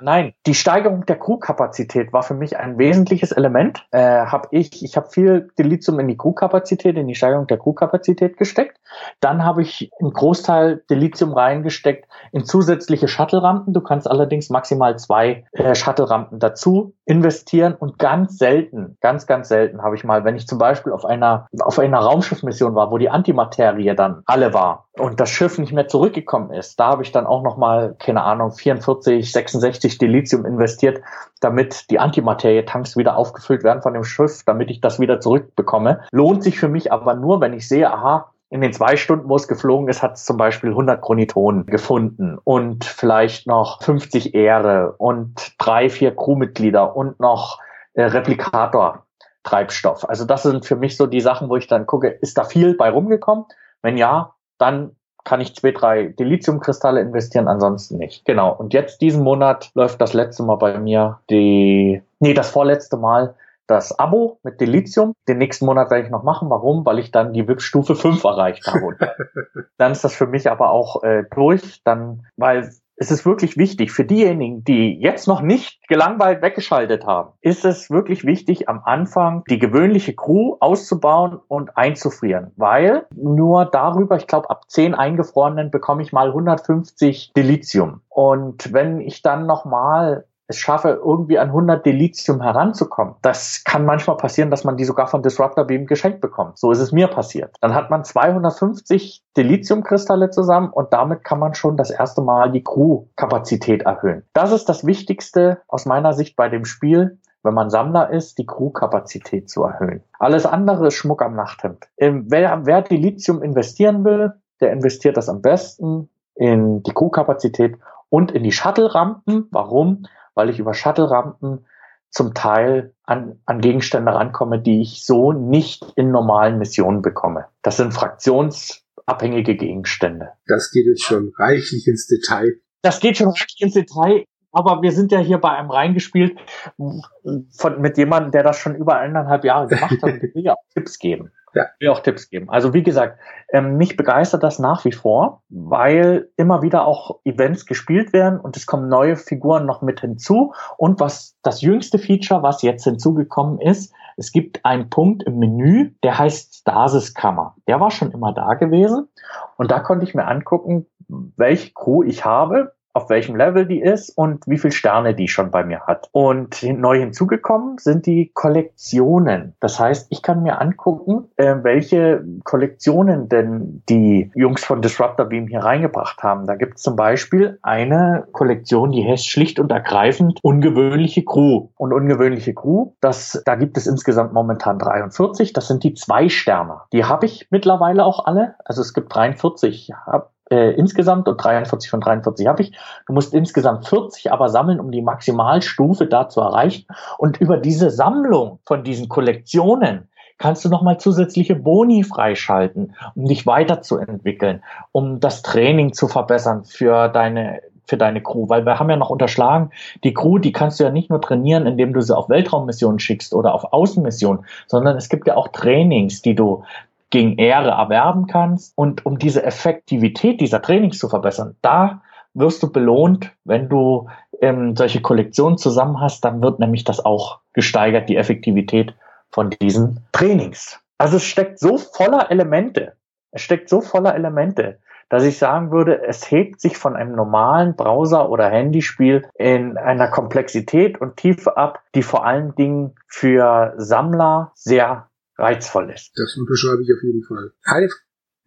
Nein, 0.00 0.32
die 0.46 0.54
Steigerung 0.54 1.04
der 1.04 1.18
Crewkapazität 1.18 2.12
war 2.12 2.22
für 2.22 2.34
mich 2.34 2.56
ein 2.56 2.78
wesentliches 2.78 3.30
Element. 3.30 3.86
Äh, 3.90 4.00
hab 4.00 4.48
ich 4.50 4.82
ich 4.82 4.96
habe 4.96 5.10
viel 5.10 5.48
Delizium 5.58 6.00
in 6.00 6.08
die 6.08 6.16
Crewkapazität, 6.16 6.96
in 6.96 7.06
die 7.06 7.14
Steigerung 7.14 7.46
der 7.46 7.58
Crewkapazität 7.58 8.09
gesteckt. 8.14 8.78
Dann 9.20 9.44
habe 9.44 9.62
ich 9.62 9.90
einen 10.00 10.12
Großteil 10.12 10.82
Delizium 10.90 11.32
reingesteckt 11.32 12.08
in 12.32 12.44
zusätzliche 12.44 13.08
Shuttle-Rampen. 13.08 13.72
Du 13.72 13.80
kannst 13.80 14.10
allerdings 14.10 14.50
maximal 14.50 14.98
zwei 14.98 15.44
äh, 15.52 15.74
Shuttle-Rampen 15.74 16.38
dazu 16.38 16.94
investieren 17.04 17.74
und 17.74 17.98
ganz 17.98 18.38
selten, 18.38 18.96
ganz, 19.00 19.26
ganz 19.26 19.48
selten 19.48 19.82
habe 19.82 19.96
ich 19.96 20.04
mal, 20.04 20.24
wenn 20.24 20.36
ich 20.36 20.46
zum 20.46 20.58
Beispiel 20.58 20.92
auf 20.92 21.04
einer, 21.04 21.48
auf 21.60 21.78
einer 21.78 21.98
Raumschiffmission 21.98 22.74
war, 22.74 22.90
wo 22.90 22.98
die 22.98 23.10
Antimaterie 23.10 23.94
dann 23.94 24.22
alle 24.26 24.54
war 24.54 24.86
und 24.96 25.18
das 25.20 25.30
Schiff 25.30 25.58
nicht 25.58 25.72
mehr 25.72 25.88
zurückgekommen 25.88 26.52
ist, 26.52 26.78
da 26.78 26.88
habe 26.88 27.02
ich 27.02 27.12
dann 27.12 27.26
auch 27.26 27.42
nochmal, 27.42 27.96
keine 27.98 28.22
Ahnung, 28.22 28.52
44, 28.52 29.32
66 29.32 29.98
Delizium 29.98 30.44
investiert, 30.44 31.00
damit 31.40 31.90
die 31.90 31.98
Antimaterie-Tanks 31.98 32.96
wieder 32.96 33.16
aufgefüllt 33.16 33.64
werden 33.64 33.82
von 33.82 33.94
dem 33.94 34.04
Schiff, 34.04 34.42
damit 34.44 34.70
ich 34.70 34.80
das 34.80 35.00
wieder 35.00 35.20
zurückbekomme. 35.20 36.02
Lohnt 36.12 36.42
sich 36.42 36.58
für 36.58 36.68
mich 36.68 36.92
aber 36.92 37.14
nur, 37.14 37.40
wenn 37.40 37.54
ich 37.54 37.66
sehe, 37.66 37.89
aha, 37.92 38.32
in 38.50 38.60
den 38.60 38.72
zwei 38.72 38.96
Stunden, 38.96 39.28
wo 39.28 39.36
es 39.36 39.46
geflogen 39.46 39.88
ist, 39.88 40.02
hat 40.02 40.14
es 40.14 40.24
zum 40.24 40.36
Beispiel 40.36 40.70
100 40.70 41.00
Chronitonen 41.00 41.66
gefunden 41.66 42.38
und 42.42 42.84
vielleicht 42.84 43.46
noch 43.46 43.80
50 43.82 44.34
Ehre 44.34 44.94
und 44.98 45.54
drei, 45.58 45.88
vier 45.88 46.14
Crewmitglieder 46.14 46.96
und 46.96 47.20
noch 47.20 47.60
äh, 47.94 48.02
Replikator. 48.02 49.04
Treibstoff. 49.42 50.08
Also 50.08 50.24
das 50.24 50.42
sind 50.42 50.66
für 50.66 50.76
mich 50.76 50.96
so 50.96 51.06
die 51.06 51.20
Sachen, 51.20 51.48
wo 51.48 51.56
ich 51.56 51.66
dann 51.66 51.86
gucke, 51.86 52.08
ist 52.08 52.36
da 52.36 52.44
viel 52.44 52.76
bei 52.76 52.90
rumgekommen? 52.90 53.46
Wenn 53.82 53.96
ja, 53.96 54.34
dann 54.58 54.96
kann 55.24 55.40
ich 55.40 55.54
zwei, 55.54 55.72
drei 55.72 56.08
Dilithiumkristalle 56.08 57.00
investieren, 57.00 57.48
ansonsten 57.48 57.98
nicht. 57.98 58.24
Genau. 58.24 58.52
Und 58.52 58.74
jetzt 58.74 59.00
diesen 59.00 59.22
Monat 59.22 59.70
läuft 59.74 60.00
das 60.00 60.12
letzte 60.12 60.42
Mal 60.42 60.56
bei 60.56 60.78
mir 60.78 61.20
die, 61.30 62.02
nee, 62.18 62.34
das 62.34 62.50
vorletzte 62.50 62.96
Mal 62.96 63.34
das 63.70 63.98
Abo 63.98 64.38
mit 64.42 64.60
Delizium. 64.60 65.14
Den 65.28 65.38
nächsten 65.38 65.66
Monat 65.66 65.90
werde 65.90 66.04
ich 66.04 66.10
noch 66.10 66.22
machen. 66.22 66.50
Warum? 66.50 66.84
Weil 66.84 66.98
ich 66.98 67.10
dann 67.10 67.32
die 67.32 67.46
VIP-Stufe 67.46 67.94
5 67.94 68.22
erreicht 68.24 68.66
habe. 68.66 68.96
dann 69.78 69.92
ist 69.92 70.04
das 70.04 70.14
für 70.14 70.26
mich 70.26 70.50
aber 70.50 70.70
auch 70.70 71.02
äh, 71.02 71.24
durch. 71.30 71.80
Dann, 71.84 72.26
weil 72.36 72.70
es 73.00 73.10
ist 73.10 73.24
wirklich 73.24 73.56
wichtig 73.56 73.92
für 73.92 74.04
diejenigen, 74.04 74.62
die 74.62 75.00
jetzt 75.00 75.26
noch 75.26 75.40
nicht 75.40 75.80
gelangweilt 75.88 76.42
weggeschaltet 76.42 77.06
haben, 77.06 77.32
ist 77.40 77.64
es 77.64 77.90
wirklich 77.90 78.26
wichtig, 78.26 78.68
am 78.68 78.82
Anfang 78.84 79.42
die 79.48 79.58
gewöhnliche 79.58 80.14
Crew 80.14 80.56
auszubauen 80.60 81.38
und 81.48 81.78
einzufrieren, 81.78 82.52
weil 82.56 83.06
nur 83.16 83.64
darüber, 83.64 84.18
ich 84.18 84.26
glaube, 84.26 84.50
ab 84.50 84.64
10 84.68 84.94
eingefrorenen 84.94 85.70
bekomme 85.70 86.02
ich 86.02 86.12
mal 86.12 86.28
150 86.28 87.32
Delizium. 87.34 88.02
Und 88.10 88.70
wenn 88.74 89.00
ich 89.00 89.22
dann 89.22 89.46
nochmal 89.46 90.26
es 90.50 90.58
schaffe, 90.58 91.00
irgendwie 91.02 91.38
an 91.38 91.48
100 91.48 91.86
Delizium 91.86 92.42
heranzukommen. 92.42 93.14
Das 93.22 93.62
kann 93.64 93.86
manchmal 93.86 94.16
passieren, 94.16 94.50
dass 94.50 94.64
man 94.64 94.76
die 94.76 94.84
sogar 94.84 95.06
von 95.06 95.22
Disruptor 95.22 95.64
Beam 95.64 95.86
geschenkt 95.86 96.20
bekommt. 96.20 96.58
So 96.58 96.70
ist 96.70 96.80
es 96.80 96.92
mir 96.92 97.08
passiert. 97.08 97.56
Dann 97.60 97.74
hat 97.74 97.88
man 97.88 98.04
250 98.04 99.22
Deliziumkristalle 99.36 100.30
zusammen 100.30 100.70
und 100.70 100.92
damit 100.92 101.24
kann 101.24 101.38
man 101.38 101.54
schon 101.54 101.76
das 101.76 101.90
erste 101.90 102.20
Mal 102.20 102.50
die 102.50 102.64
Crew-Kapazität 102.64 103.82
erhöhen. 103.82 104.24
Das 104.32 104.52
ist 104.52 104.68
das 104.68 104.84
Wichtigste 104.84 105.62
aus 105.68 105.86
meiner 105.86 106.12
Sicht 106.12 106.36
bei 106.36 106.48
dem 106.48 106.64
Spiel, 106.64 107.18
wenn 107.42 107.54
man 107.54 107.70
Sammler 107.70 108.10
ist, 108.10 108.38
die 108.38 108.46
Crew-Kapazität 108.46 109.48
zu 109.48 109.62
erhöhen. 109.62 110.02
Alles 110.18 110.44
andere 110.44 110.88
ist 110.88 110.94
Schmuck 110.94 111.22
am 111.22 111.34
Nachthemd. 111.34 111.88
Ähm, 111.96 112.26
wer, 112.28 112.66
wer 112.66 112.82
Delizium 112.82 113.42
investieren 113.42 114.04
will, 114.04 114.32
der 114.60 114.72
investiert 114.72 115.16
das 115.16 115.28
am 115.28 115.40
besten 115.40 116.10
in 116.34 116.82
die 116.82 116.92
Crew-Kapazität 116.92 117.78
und 118.10 118.32
in 118.32 118.42
die 118.42 118.52
Shuttle-Rampen. 118.52 119.48
Warum? 119.50 120.06
Weil 120.40 120.48
ich 120.48 120.58
über 120.58 120.72
Shuttle-Rampen 120.72 121.66
zum 122.08 122.32
Teil 122.32 122.94
an, 123.04 123.40
an 123.44 123.60
Gegenstände 123.60 124.14
rankomme, 124.14 124.58
die 124.58 124.80
ich 124.80 125.04
so 125.04 125.32
nicht 125.32 125.84
in 125.96 126.10
normalen 126.10 126.56
Missionen 126.56 127.02
bekomme. 127.02 127.48
Das 127.60 127.76
sind 127.76 127.92
fraktionsabhängige 127.92 129.54
Gegenstände. 129.54 130.30
Das 130.46 130.70
geht 130.70 130.86
jetzt 130.86 131.04
schon 131.04 131.34
reichlich 131.36 131.86
ins 131.86 132.06
Detail. 132.06 132.54
Das 132.80 133.00
geht 133.00 133.18
schon 133.18 133.28
reichlich 133.28 133.60
ins 133.60 133.74
Detail. 133.74 134.24
Aber 134.50 134.80
wir 134.80 134.92
sind 134.92 135.12
ja 135.12 135.18
hier 135.18 135.36
bei 135.36 135.50
einem 135.50 135.70
reingespielt 135.70 136.38
von, 136.78 137.80
mit 137.82 137.98
jemandem, 137.98 138.32
der 138.32 138.42
das 138.42 138.56
schon 138.56 138.74
über 138.76 138.96
eineinhalb 138.98 139.44
Jahre 139.44 139.66
gemacht 139.66 140.02
hat 140.02 140.02
und 140.02 140.22
will 140.22 140.42
ja 140.42 140.54
auch 140.54 140.64
Tipps 140.72 140.98
geben. 140.98 141.32
Ja. 141.54 141.66
Will 141.80 141.88
auch 141.88 142.00
Tipps 142.00 142.30
geben. 142.30 142.48
Also 142.48 142.74
wie 142.74 142.82
gesagt, 142.82 143.18
ähm, 143.52 143.76
mich 143.76 143.96
begeistert 143.96 144.42
das 144.42 144.58
nach 144.58 144.84
wie 144.84 144.92
vor, 144.92 145.42
weil 145.48 146.28
immer 146.36 146.62
wieder 146.62 146.86
auch 146.86 147.18
Events 147.24 147.66
gespielt 147.66 148.12
werden 148.12 148.38
und 148.38 148.56
es 148.56 148.66
kommen 148.66 148.88
neue 148.88 149.16
Figuren 149.16 149.66
noch 149.66 149.82
mit 149.82 150.00
hinzu. 150.00 150.54
Und 150.76 151.00
was 151.00 151.36
das 151.42 151.60
jüngste 151.60 151.98
Feature, 151.98 152.42
was 152.42 152.62
jetzt 152.62 152.84
hinzugekommen 152.84 153.60
ist, 153.60 153.92
es 154.16 154.32
gibt 154.32 154.64
einen 154.64 154.90
Punkt 154.90 155.22
im 155.22 155.38
Menü, 155.38 155.92
der 156.02 156.18
heißt 156.18 156.56
Stasiskammer. 156.56 157.56
Der 157.66 157.80
war 157.80 157.90
schon 157.90 158.12
immer 158.12 158.32
da 158.32 158.54
gewesen. 158.54 159.08
Und 159.56 159.70
da 159.70 159.80
konnte 159.80 160.04
ich 160.04 160.14
mir 160.14 160.26
angucken, 160.26 160.86
welche 161.08 161.72
Crew 161.72 162.02
ich 162.02 162.24
habe, 162.24 162.74
auf 162.92 163.10
welchem 163.10 163.36
Level 163.36 163.66
die 163.66 163.80
ist 163.80 164.10
und 164.10 164.46
wie 164.46 164.58
viel 164.58 164.72
Sterne 164.72 165.14
die 165.14 165.28
schon 165.28 165.50
bei 165.50 165.64
mir 165.64 165.80
hat. 165.86 166.08
Und 166.12 166.62
neu 166.62 166.98
hinzugekommen 166.98 167.78
sind 167.78 168.06
die 168.06 168.30
Kollektionen. 168.34 169.54
Das 169.60 169.78
heißt, 169.78 170.08
ich 170.10 170.22
kann 170.22 170.42
mir 170.42 170.60
angucken, 170.60 171.28
äh, 171.36 171.56
welche 171.62 172.24
Kollektionen 172.44 173.28
denn 173.28 173.82
die 173.88 174.30
Jungs 174.34 174.64
von 174.64 174.82
Disruptor 174.82 175.26
Beam 175.26 175.46
hier 175.46 175.60
reingebracht 175.60 176.22
haben. 176.22 176.46
Da 176.46 176.56
gibt 176.56 176.76
es 176.76 176.82
zum 176.82 176.96
Beispiel 176.96 177.58
eine 177.62 178.26
Kollektion, 178.32 178.92
die 178.92 179.06
heißt 179.06 179.28
schlicht 179.28 179.60
und 179.60 179.70
ergreifend 179.70 180.40
ungewöhnliche 180.42 181.24
Crew. 181.24 181.68
Und 181.76 181.92
ungewöhnliche 181.92 182.54
Crew, 182.54 182.92
das, 183.00 183.42
da 183.44 183.54
gibt 183.54 183.76
es 183.76 183.86
insgesamt 183.86 184.32
momentan 184.32 184.78
43. 184.78 185.52
Das 185.52 185.68
sind 185.68 185.84
die 185.84 185.94
zwei 185.94 186.28
Sterne. 186.28 186.80
Die 186.92 187.04
habe 187.04 187.26
ich 187.26 187.46
mittlerweile 187.50 188.04
auch 188.04 188.26
alle. 188.26 188.54
Also 188.64 188.80
es 188.80 188.94
gibt 188.94 189.14
43. 189.14 189.90
Ich 189.90 189.94
habe 190.06 190.28
äh, 190.50 190.72
insgesamt 190.72 191.28
und 191.28 191.36
43 191.36 191.90
von 191.90 192.00
43 192.00 192.46
habe 192.46 192.62
ich. 192.62 192.72
Du 193.06 193.12
musst 193.12 193.32
insgesamt 193.34 193.88
40 193.88 194.32
aber 194.32 194.48
sammeln, 194.48 194.80
um 194.80 194.90
die 194.90 195.02
Maximalstufe 195.02 196.06
da 196.06 196.28
zu 196.28 196.40
erreichen. 196.40 196.86
Und 197.18 197.40
über 197.40 197.56
diese 197.56 197.90
Sammlung 197.90 198.58
von 198.66 198.82
diesen 198.82 199.08
Kollektionen 199.08 200.08
kannst 200.38 200.64
du 200.64 200.68
nochmal 200.68 200.98
zusätzliche 200.98 201.54
Boni 201.54 202.02
freischalten, 202.02 202.96
um 203.14 203.26
dich 203.26 203.46
weiterzuentwickeln, 203.46 204.62
um 204.90 205.20
das 205.20 205.42
Training 205.42 205.92
zu 205.92 206.08
verbessern 206.08 206.64
für 206.64 207.08
deine 207.08 207.60
für 207.90 207.96
deine 207.96 208.22
Crew, 208.22 208.48
weil 208.48 208.64
wir 208.64 208.78
haben 208.78 208.88
ja 208.88 208.96
noch 208.96 209.10
unterschlagen, 209.10 209.70
die 210.04 210.14
Crew, 210.14 210.38
die 210.38 210.52
kannst 210.52 210.78
du 210.78 210.84
ja 210.84 210.90
nicht 210.90 211.10
nur 211.10 211.20
trainieren, 211.20 211.66
indem 211.66 211.92
du 211.92 212.00
sie 212.00 212.16
auf 212.16 212.28
Weltraummissionen 212.28 213.00
schickst 213.00 213.34
oder 213.34 213.52
auf 213.52 213.72
Außenmissionen, 213.72 214.44
sondern 214.68 214.96
es 214.96 215.08
gibt 215.08 215.26
ja 215.26 215.36
auch 215.36 215.48
Trainings, 215.48 216.22
die 216.22 216.36
du 216.36 216.62
gegen 217.10 217.36
Ehre 217.38 217.70
erwerben 217.70 218.26
kannst. 218.26 218.72
Und 218.76 219.04
um 219.04 219.18
diese 219.18 219.44
Effektivität 219.44 220.40
dieser 220.40 220.62
Trainings 220.62 220.98
zu 220.98 221.08
verbessern, 221.08 221.56
da 221.62 222.02
wirst 222.34 222.62
du 222.62 222.72
belohnt, 222.72 223.32
wenn 223.44 223.68
du 223.68 224.08
ähm, 224.40 224.76
solche 224.76 225.02
Kollektionen 225.02 225.58
zusammen 225.58 226.00
hast, 226.00 226.24
dann 226.24 226.42
wird 226.42 226.60
nämlich 226.60 226.84
das 226.84 227.04
auch 227.04 227.40
gesteigert, 227.52 228.08
die 228.08 228.16
Effektivität 228.16 228.94
von 229.30 229.50
diesen 229.50 230.00
Trainings. 230.12 230.80
Also 230.98 231.16
es 231.16 231.24
steckt 231.24 231.58
so 231.58 231.78
voller 231.78 232.30
Elemente, 232.30 232.94
es 233.32 233.42
steckt 233.42 233.68
so 233.68 233.80
voller 233.80 234.14
Elemente, 234.14 234.78
dass 235.08 235.24
ich 235.24 235.38
sagen 235.38 235.72
würde, 235.72 236.02
es 236.04 236.30
hebt 236.30 236.60
sich 236.60 236.76
von 236.78 236.94
einem 236.94 237.16
normalen 237.16 237.74
Browser- 237.74 238.30
oder 238.30 238.48
Handyspiel 238.48 239.26
in 239.34 239.76
einer 239.76 240.06
Komplexität 240.06 241.00
und 241.00 241.16
Tiefe 241.16 241.56
ab, 241.56 241.80
die 241.96 242.02
vor 242.02 242.24
allen 242.24 242.54
Dingen 242.54 242.94
für 243.08 243.74
Sammler 243.76 244.52
sehr 244.54 245.08
reizvoll 245.40 245.90
ist. 245.90 246.12
Das 246.14 246.36
unterschreibe 246.36 246.82
ich 246.82 246.92
auf 246.92 247.02
jeden 247.02 247.24
Fall. 247.24 247.52
Eine 247.64 247.88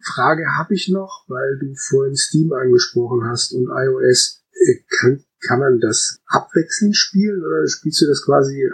Frage 0.02 0.44
habe 0.56 0.74
ich 0.74 0.88
noch, 0.88 1.24
weil 1.28 1.58
du 1.58 1.74
vorhin 1.74 2.16
Steam 2.16 2.52
angesprochen 2.52 3.28
hast 3.28 3.52
und 3.52 3.68
iOS. 3.68 4.44
Äh, 4.52 4.84
kann, 4.88 5.24
kann 5.46 5.58
man 5.58 5.80
das 5.80 6.20
abwechselnd 6.26 6.96
spielen 6.96 7.44
oder 7.44 7.66
spielst 7.66 8.00
du 8.02 8.06
das 8.06 8.24
quasi 8.24 8.70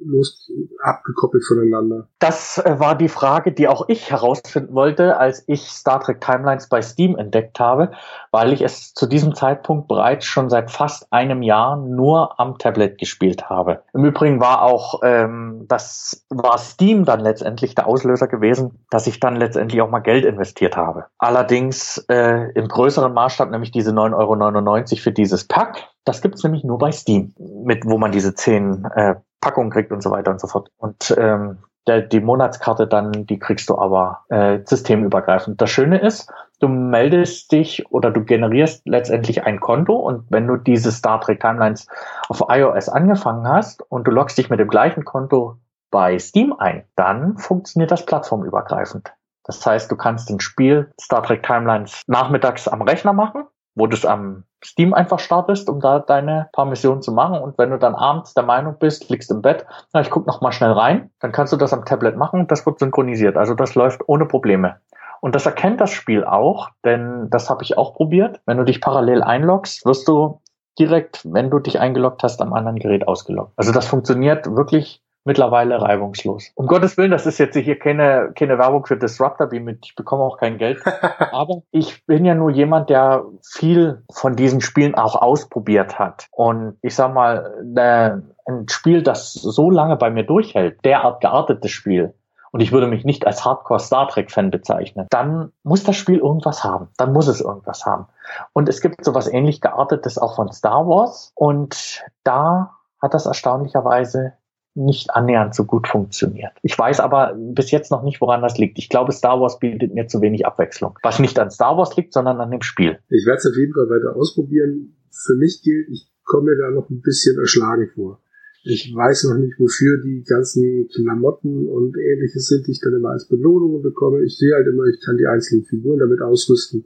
los 0.00 0.50
abgekoppelt 0.82 1.44
voneinander? 1.46 2.08
Das 2.18 2.58
äh, 2.58 2.78
war 2.78 2.96
die 2.96 3.08
Frage, 3.08 3.52
die 3.52 3.68
auch 3.68 3.88
ich 3.88 4.10
herausfinden 4.10 4.74
wollte, 4.74 5.18
als 5.18 5.44
ich 5.46 5.68
Star 5.68 6.00
Trek 6.00 6.20
Timelines 6.20 6.68
bei 6.68 6.82
Steam 6.82 7.16
entdeckt 7.16 7.60
habe, 7.60 7.92
weil 8.30 8.52
ich 8.52 8.62
es 8.62 8.94
zu 8.94 9.06
diesem 9.06 9.34
Zeitpunkt 9.34 9.88
bereits 9.88 10.24
schon 10.24 10.48
seit 10.50 10.70
fast 10.70 11.12
einem 11.12 11.42
Jahr 11.42 11.76
nur 11.76 12.38
am 12.40 12.58
Tablet 12.58 12.98
gespielt 12.98 13.48
habe. 13.48 13.82
Im 13.92 14.04
Übrigen 14.04 14.40
war 14.40 14.62
auch 14.62 15.00
ähm, 15.02 15.66
das 15.68 16.24
war 16.30 16.58
Steam 16.58 17.04
dann 17.04 17.20
letztendlich 17.20 17.74
der 17.74 17.86
Auslöser 17.86 18.28
gewesen, 18.28 18.84
dass 18.90 19.06
ich 19.06 19.20
dann 19.20 19.36
letztendlich 19.36 19.80
auch 19.82 19.90
mal 19.90 20.00
Geld 20.00 20.24
investiert 20.24 20.76
habe. 20.76 21.06
Allerdings 21.18 22.04
äh, 22.08 22.50
im 22.52 22.68
größeren 22.68 23.12
Maßstab, 23.12 23.50
nämlich 23.50 23.70
diese 23.70 23.90
9,99 23.90 24.92
Euro 24.92 25.02
für 25.02 25.12
dieses 25.12 25.44
Pack. 25.44 25.88
Das 26.04 26.22
gibt's 26.22 26.44
nämlich 26.44 26.62
nur 26.62 26.78
bei 26.78 26.92
Steam, 26.92 27.34
mit 27.64 27.84
wo 27.84 27.98
man 27.98 28.12
diese 28.12 28.34
zehn 28.34 28.86
äh, 28.94 29.16
Packung 29.40 29.70
kriegt 29.70 29.92
und 29.92 30.02
so 30.02 30.10
weiter 30.10 30.30
und 30.30 30.40
so 30.40 30.46
fort. 30.46 30.70
Und 30.78 31.14
ähm, 31.18 31.58
der, 31.86 32.02
die 32.02 32.20
Monatskarte 32.20 32.86
dann, 32.86 33.26
die 33.26 33.38
kriegst 33.38 33.68
du 33.68 33.78
aber 33.78 34.24
äh, 34.28 34.58
systemübergreifend. 34.64 35.60
Das 35.60 35.70
Schöne 35.70 35.98
ist, 35.98 36.30
du 36.58 36.68
meldest 36.68 37.52
dich 37.52 37.90
oder 37.90 38.10
du 38.10 38.24
generierst 38.24 38.82
letztendlich 38.86 39.44
ein 39.44 39.60
Konto 39.60 39.94
und 39.94 40.24
wenn 40.30 40.46
du 40.46 40.56
diese 40.56 40.90
Star 40.90 41.20
Trek 41.20 41.40
Timelines 41.40 41.86
auf 42.28 42.44
iOS 42.48 42.88
angefangen 42.88 43.48
hast 43.48 43.82
und 43.90 44.06
du 44.06 44.10
loggst 44.10 44.36
dich 44.38 44.50
mit 44.50 44.58
dem 44.58 44.68
gleichen 44.68 45.04
Konto 45.04 45.56
bei 45.90 46.18
Steam 46.18 46.52
ein, 46.58 46.84
dann 46.96 47.38
funktioniert 47.38 47.90
das 47.90 48.04
plattformübergreifend. 48.04 49.12
Das 49.44 49.64
heißt, 49.64 49.90
du 49.90 49.96
kannst 49.96 50.28
ein 50.28 50.40
Spiel 50.40 50.92
Star 51.00 51.22
Trek 51.22 51.44
Timelines 51.44 52.02
nachmittags 52.08 52.66
am 52.66 52.82
Rechner 52.82 53.12
machen 53.12 53.44
wo 53.76 53.86
du 53.86 53.94
es 53.94 54.04
am 54.04 54.42
Steam 54.64 54.94
einfach 54.94 55.20
startest, 55.20 55.68
um 55.68 55.80
da 55.80 56.00
deine 56.00 56.48
paar 56.52 56.64
Missionen 56.64 57.02
zu 57.02 57.12
machen. 57.12 57.40
Und 57.40 57.56
wenn 57.58 57.70
du 57.70 57.78
dann 57.78 57.94
abends 57.94 58.34
der 58.34 58.42
Meinung 58.42 58.76
bist, 58.80 59.08
liegst 59.10 59.30
im 59.30 59.42
Bett, 59.42 59.64
na, 59.92 60.00
ich 60.00 60.10
guck 60.10 60.26
noch 60.26 60.40
mal 60.40 60.50
schnell 60.50 60.72
rein, 60.72 61.10
dann 61.20 61.30
kannst 61.30 61.52
du 61.52 61.56
das 61.56 61.72
am 61.72 61.84
Tablet 61.84 62.16
machen. 62.16 62.48
Das 62.48 62.66
wird 62.66 62.80
synchronisiert. 62.80 63.36
Also 63.36 63.54
das 63.54 63.74
läuft 63.76 64.02
ohne 64.08 64.26
Probleme. 64.26 64.80
Und 65.20 65.34
das 65.34 65.46
erkennt 65.46 65.80
das 65.80 65.90
Spiel 65.90 66.24
auch, 66.24 66.70
denn 66.84 67.28
das 67.30 67.48
habe 67.48 67.62
ich 67.62 67.78
auch 67.78 67.94
probiert. 67.94 68.40
Wenn 68.46 68.58
du 68.58 68.64
dich 68.64 68.80
parallel 68.80 69.22
einloggst, 69.22 69.84
wirst 69.86 70.08
du 70.08 70.40
direkt, 70.78 71.22
wenn 71.24 71.50
du 71.50 71.58
dich 71.58 71.78
eingeloggt 71.78 72.22
hast, 72.22 72.40
am 72.42 72.52
anderen 72.52 72.78
Gerät 72.78 73.06
ausgeloggt. 73.06 73.52
Also 73.56 73.72
das 73.72 73.86
funktioniert 73.86 74.46
wirklich 74.46 75.02
mittlerweile 75.26 75.82
reibungslos. 75.82 76.52
Um 76.54 76.66
Gottes 76.66 76.96
Willen, 76.96 77.10
das 77.10 77.26
ist 77.26 77.38
jetzt 77.38 77.56
hier 77.56 77.78
keine, 77.78 78.32
keine 78.34 78.58
Werbung 78.58 78.86
für 78.86 78.96
Disruptor 78.96 79.48
Beam, 79.48 79.68
ich 79.68 79.94
bekomme 79.94 80.22
auch 80.22 80.38
kein 80.38 80.56
Geld. 80.56 80.80
Aber 81.32 81.62
ich 81.70 82.06
bin 82.06 82.24
ja 82.24 82.34
nur 82.34 82.50
jemand, 82.50 82.88
der 82.88 83.24
viel 83.44 84.02
von 84.10 84.36
diesen 84.36 84.60
Spielen 84.60 84.94
auch 84.94 85.16
ausprobiert 85.16 85.98
hat. 85.98 86.28
Und 86.30 86.78
ich 86.80 86.94
sag 86.94 87.12
mal, 87.12 87.60
ne, 87.64 88.22
ein 88.46 88.68
Spiel, 88.68 89.02
das 89.02 89.32
so 89.32 89.70
lange 89.70 89.96
bei 89.96 90.10
mir 90.10 90.22
durchhält, 90.22 90.84
derart 90.84 91.20
geartetes 91.20 91.72
Spiel, 91.72 92.14
und 92.52 92.60
ich 92.60 92.72
würde 92.72 92.86
mich 92.86 93.04
nicht 93.04 93.26
als 93.26 93.44
Hardcore 93.44 93.80
Star 93.80 94.08
Trek 94.08 94.30
Fan 94.30 94.50
bezeichnen, 94.50 95.06
dann 95.10 95.52
muss 95.62 95.84
das 95.84 95.96
Spiel 95.96 96.20
irgendwas 96.20 96.64
haben. 96.64 96.88
Dann 96.96 97.12
muss 97.12 97.28
es 97.28 97.42
irgendwas 97.42 97.84
haben. 97.84 98.06
Und 98.54 98.70
es 98.70 98.80
gibt 98.80 99.04
sowas 99.04 99.26
ähnlich 99.26 99.60
geartetes 99.60 100.16
auch 100.16 100.36
von 100.36 100.50
Star 100.52 100.86
Wars 100.86 101.32
und 101.34 102.02
da 102.24 102.76
hat 103.02 103.12
das 103.12 103.26
erstaunlicherweise 103.26 104.32
nicht 104.76 105.10
annähernd 105.14 105.54
so 105.54 105.64
gut 105.64 105.88
funktioniert. 105.88 106.52
Ich 106.62 106.78
weiß 106.78 107.00
aber 107.00 107.34
bis 107.36 107.70
jetzt 107.70 107.90
noch 107.90 108.02
nicht, 108.02 108.20
woran 108.20 108.42
das 108.42 108.58
liegt. 108.58 108.78
Ich 108.78 108.88
glaube, 108.88 109.12
Star 109.12 109.40
Wars 109.40 109.58
bietet 109.58 109.94
mir 109.94 110.06
zu 110.06 110.20
wenig 110.20 110.46
Abwechslung. 110.46 110.98
Was 111.02 111.18
nicht 111.18 111.38
an 111.38 111.50
Star 111.50 111.76
Wars 111.76 111.96
liegt, 111.96 112.12
sondern 112.12 112.40
an 112.40 112.50
dem 112.50 112.62
Spiel. 112.62 112.98
Ich 113.08 113.26
werde 113.26 113.38
es 113.38 113.46
auf 113.46 113.56
jeden 113.56 113.72
Fall 113.72 113.88
weiter 113.88 114.14
ausprobieren. 114.14 114.96
Für 115.10 115.34
mich 115.34 115.62
gilt, 115.62 115.88
ich 115.88 116.08
komme 116.24 116.50
mir 116.50 116.58
da 116.58 116.70
noch 116.70 116.90
ein 116.90 117.00
bisschen 117.00 117.38
erschlagen 117.38 117.90
vor. 117.94 118.20
Ich 118.64 118.92
weiß 118.94 119.24
noch 119.24 119.38
nicht, 119.38 119.58
wofür 119.58 120.02
die 120.02 120.24
ganzen 120.24 120.88
Klamotten 120.88 121.68
und 121.68 121.96
ähnliches 121.96 122.48
sind, 122.48 122.66
die 122.66 122.72
ich 122.72 122.80
dann 122.80 122.94
immer 122.94 123.10
als 123.10 123.28
Belohnungen 123.28 123.80
bekomme. 123.80 124.24
Ich 124.24 124.36
sehe 124.36 124.54
halt 124.54 124.66
immer, 124.66 124.84
ich 124.86 125.00
kann 125.04 125.16
die 125.16 125.26
einzelnen 125.26 125.64
Figuren 125.64 126.00
damit 126.00 126.20
ausrüsten. 126.20 126.84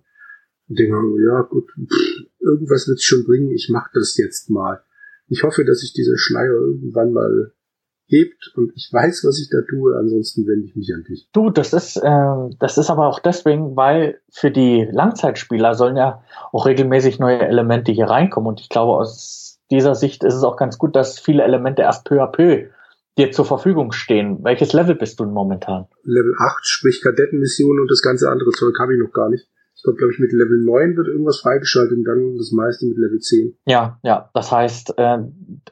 Und 0.68 0.78
denke, 0.78 0.95
ja 1.26 1.41
gut, 1.43 1.70
pff, 1.72 2.26
irgendwas 2.38 2.86
wird 2.86 2.99
es 2.99 3.05
schon 3.05 3.24
bringen, 3.24 3.51
ich 3.51 3.70
mache 3.70 3.91
das 3.95 4.16
jetzt 4.18 4.51
mal. 4.51 4.82
Ich 5.28 5.43
hoffe, 5.43 5.64
dass 5.64 5.80
sich 5.80 5.93
dieser 5.93 6.18
Schleier 6.18 6.53
irgendwann 6.53 7.12
mal 7.12 7.53
hebt 8.11 8.53
und 8.57 8.73
ich 8.75 8.91
weiß, 8.93 9.25
was 9.25 9.41
ich 9.41 9.49
da 9.51 9.59
tue, 9.69 9.97
ansonsten 9.97 10.47
wende 10.47 10.67
ich 10.67 10.77
mich 10.77 10.93
an 10.95 11.05
dich. 11.05 11.29
Du, 11.33 11.51
das 11.51 11.73
ist, 11.73 11.97
äh, 11.97 12.51
das 12.59 12.79
ist 12.79 12.91
aber 12.91 13.07
auch 13.07 13.21
deswegen, 13.21 13.77
weil 13.77 14.21
für 14.31 14.51
die 14.51 14.89
Langzeitspieler 14.91 15.75
sollen 15.75 15.97
ja 15.97 16.23
auch 16.53 16.67
regelmäßig 16.67 17.19
neue 17.19 17.41
Elemente 17.41 17.93
hier 17.93 18.07
reinkommen 18.07 18.49
und 18.49 18.61
ich 18.61 18.69
glaube, 18.69 18.93
aus 18.93 19.61
dieser 19.71 19.95
Sicht 19.95 20.25
ist 20.25 20.35
es 20.35 20.43
auch 20.43 20.57
ganz 20.57 20.79
gut, 20.79 20.97
dass 20.97 21.19
viele 21.19 21.45
Elemente 21.45 21.83
erst 21.83 22.05
peu 22.05 22.23
à 22.23 22.27
peu 22.27 22.67
dir 23.19 23.33
zur 23.33 23.45
Verfügung 23.45 23.93
stehen. 23.93 24.43
Welches 24.43 24.73
Level 24.73 24.95
bist 24.95 25.21
du 25.21 25.25
momentan? 25.25 25.87
Level 26.05 26.35
8, 26.39 26.67
sprich 26.67 27.03
Kadettenmissionen 27.03 27.81
und 27.81 27.91
das 27.91 28.03
ganze 28.03 28.31
andere 28.31 28.51
Zeug 28.51 28.75
habe 28.79 28.95
ich 28.95 29.01
noch 29.01 29.13
gar 29.13 29.29
nicht. 29.29 29.47
Ich 29.81 29.85
glaube, 29.85 29.97
glaube 29.97 30.12
ich, 30.12 30.18
mit 30.18 30.33
Level 30.33 30.62
9 30.62 30.95
wird 30.99 31.09
irgendwas 31.09 31.41
freigeschaltet 31.41 31.97
und 31.97 32.05
dann 32.05 32.37
das 32.37 32.53
meiste 32.53 32.85
mit 32.85 32.99
Level 32.99 33.18
10. 33.18 33.57
Ja, 33.64 33.99
ja. 34.03 34.28
Das 34.35 34.53
heißt, 34.53 34.93
äh, 34.99 35.18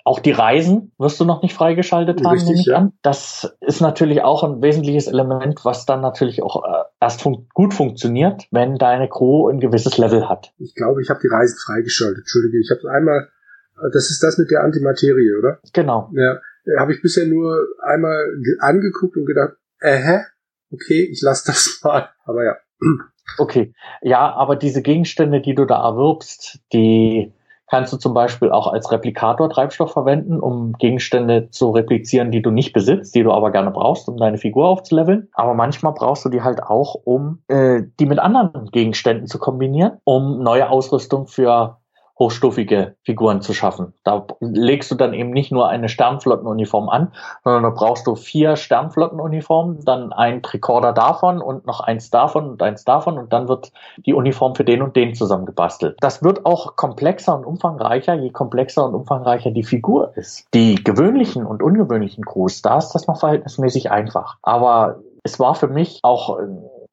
auch 0.02 0.20
die 0.20 0.30
Reisen 0.30 0.92
wirst 0.96 1.20
du 1.20 1.26
noch 1.26 1.42
nicht 1.42 1.54
freigeschaltet 1.54 2.24
haben, 2.24 2.32
Richtig, 2.32 2.48
nehme 2.48 2.60
ich 2.60 2.66
ja. 2.68 2.76
an. 2.76 2.92
Das 3.02 3.54
ist 3.60 3.82
natürlich 3.82 4.22
auch 4.22 4.44
ein 4.44 4.62
wesentliches 4.62 5.08
Element, 5.08 5.62
was 5.66 5.84
dann 5.84 6.00
natürlich 6.00 6.42
auch 6.42 6.64
äh, 6.64 6.84
erst 7.02 7.20
fun 7.20 7.48
gut 7.52 7.74
funktioniert, 7.74 8.48
wenn 8.50 8.76
deine 8.76 9.10
Crew 9.10 9.50
ein 9.50 9.60
gewisses 9.60 9.98
Level 9.98 10.26
hat. 10.26 10.54
Ich 10.56 10.74
glaube, 10.74 11.02
ich 11.02 11.10
habe 11.10 11.20
die 11.22 11.28
Reisen 11.28 11.58
freigeschaltet. 11.58 12.20
Entschuldige, 12.20 12.60
ich 12.60 12.70
habe 12.70 12.90
einmal, 12.90 13.28
äh, 13.76 13.90
das 13.92 14.08
ist 14.08 14.22
das 14.22 14.38
mit 14.38 14.50
der 14.50 14.64
Antimaterie, 14.64 15.34
oder? 15.38 15.60
Genau. 15.74 16.10
Ja, 16.14 16.40
habe 16.78 16.94
ich 16.94 17.02
bisher 17.02 17.26
nur 17.26 17.62
einmal 17.82 18.24
angeguckt 18.60 19.18
und 19.18 19.26
gedacht, 19.26 19.52
äh, 19.80 20.20
okay, 20.72 21.06
ich 21.12 21.20
lasse 21.20 21.48
das 21.48 21.78
mal. 21.84 22.08
Aber 22.24 22.42
ja. 22.42 22.56
Okay, 23.36 23.72
ja, 24.02 24.34
aber 24.34 24.56
diese 24.56 24.82
Gegenstände, 24.82 25.40
die 25.40 25.54
du 25.54 25.64
da 25.64 25.82
erwirbst, 25.82 26.60
die 26.72 27.32
kannst 27.68 27.92
du 27.92 27.96
zum 27.98 28.14
Beispiel 28.14 28.50
auch 28.50 28.66
als 28.66 28.90
Replikator-Treibstoff 28.90 29.92
verwenden, 29.92 30.40
um 30.40 30.72
Gegenstände 30.72 31.50
zu 31.50 31.70
replizieren, 31.70 32.30
die 32.30 32.42
du 32.42 32.50
nicht 32.50 32.72
besitzt, 32.72 33.14
die 33.14 33.22
du 33.22 33.32
aber 33.32 33.50
gerne 33.50 33.70
brauchst, 33.70 34.08
um 34.08 34.16
deine 34.16 34.38
Figur 34.38 34.68
aufzuleveln. 34.68 35.28
Aber 35.34 35.54
manchmal 35.54 35.92
brauchst 35.92 36.24
du 36.24 36.30
die 36.30 36.42
halt 36.42 36.62
auch, 36.62 36.94
um 36.94 37.42
äh, 37.48 37.82
die 38.00 38.06
mit 38.06 38.18
anderen 38.18 38.70
Gegenständen 38.70 39.26
zu 39.26 39.38
kombinieren, 39.38 39.98
um 40.04 40.42
neue 40.42 40.70
Ausrüstung 40.70 41.26
für 41.26 41.77
hochstufige 42.18 42.96
Figuren 43.04 43.40
zu 43.40 43.54
schaffen. 43.54 43.94
Da 44.04 44.26
legst 44.40 44.90
du 44.90 44.94
dann 44.94 45.14
eben 45.14 45.30
nicht 45.30 45.52
nur 45.52 45.68
eine 45.68 45.88
Sternflottenuniform 45.88 46.88
an, 46.88 47.12
sondern 47.44 47.62
da 47.62 47.70
brauchst 47.70 48.06
du 48.06 48.16
vier 48.16 48.56
Sternflottenuniformen, 48.56 49.84
dann 49.84 50.12
ein 50.12 50.42
Tricorder 50.42 50.92
davon 50.92 51.40
und 51.40 51.66
noch 51.66 51.80
eins 51.80 52.10
davon 52.10 52.50
und 52.50 52.62
eins 52.62 52.84
davon 52.84 53.18
und 53.18 53.32
dann 53.32 53.48
wird 53.48 53.72
die 54.04 54.14
Uniform 54.14 54.54
für 54.54 54.64
den 54.64 54.82
und 54.82 54.96
den 54.96 55.14
zusammengebastelt. 55.14 55.96
Das 56.00 56.22
wird 56.22 56.44
auch 56.44 56.76
komplexer 56.76 57.36
und 57.36 57.44
umfangreicher, 57.44 58.14
je 58.14 58.30
komplexer 58.30 58.84
und 58.84 58.94
umfangreicher 58.94 59.50
die 59.50 59.64
Figur 59.64 60.12
ist. 60.16 60.46
Die 60.54 60.82
gewöhnlichen 60.82 61.46
und 61.46 61.62
ungewöhnlichen 61.62 62.24
Crews, 62.24 62.62
da 62.62 62.78
ist 62.78 62.90
das 62.90 63.06
noch 63.06 63.20
verhältnismäßig 63.20 63.90
einfach. 63.90 64.38
Aber 64.42 65.00
es 65.22 65.38
war 65.38 65.54
für 65.54 65.68
mich 65.68 66.00
auch 66.02 66.38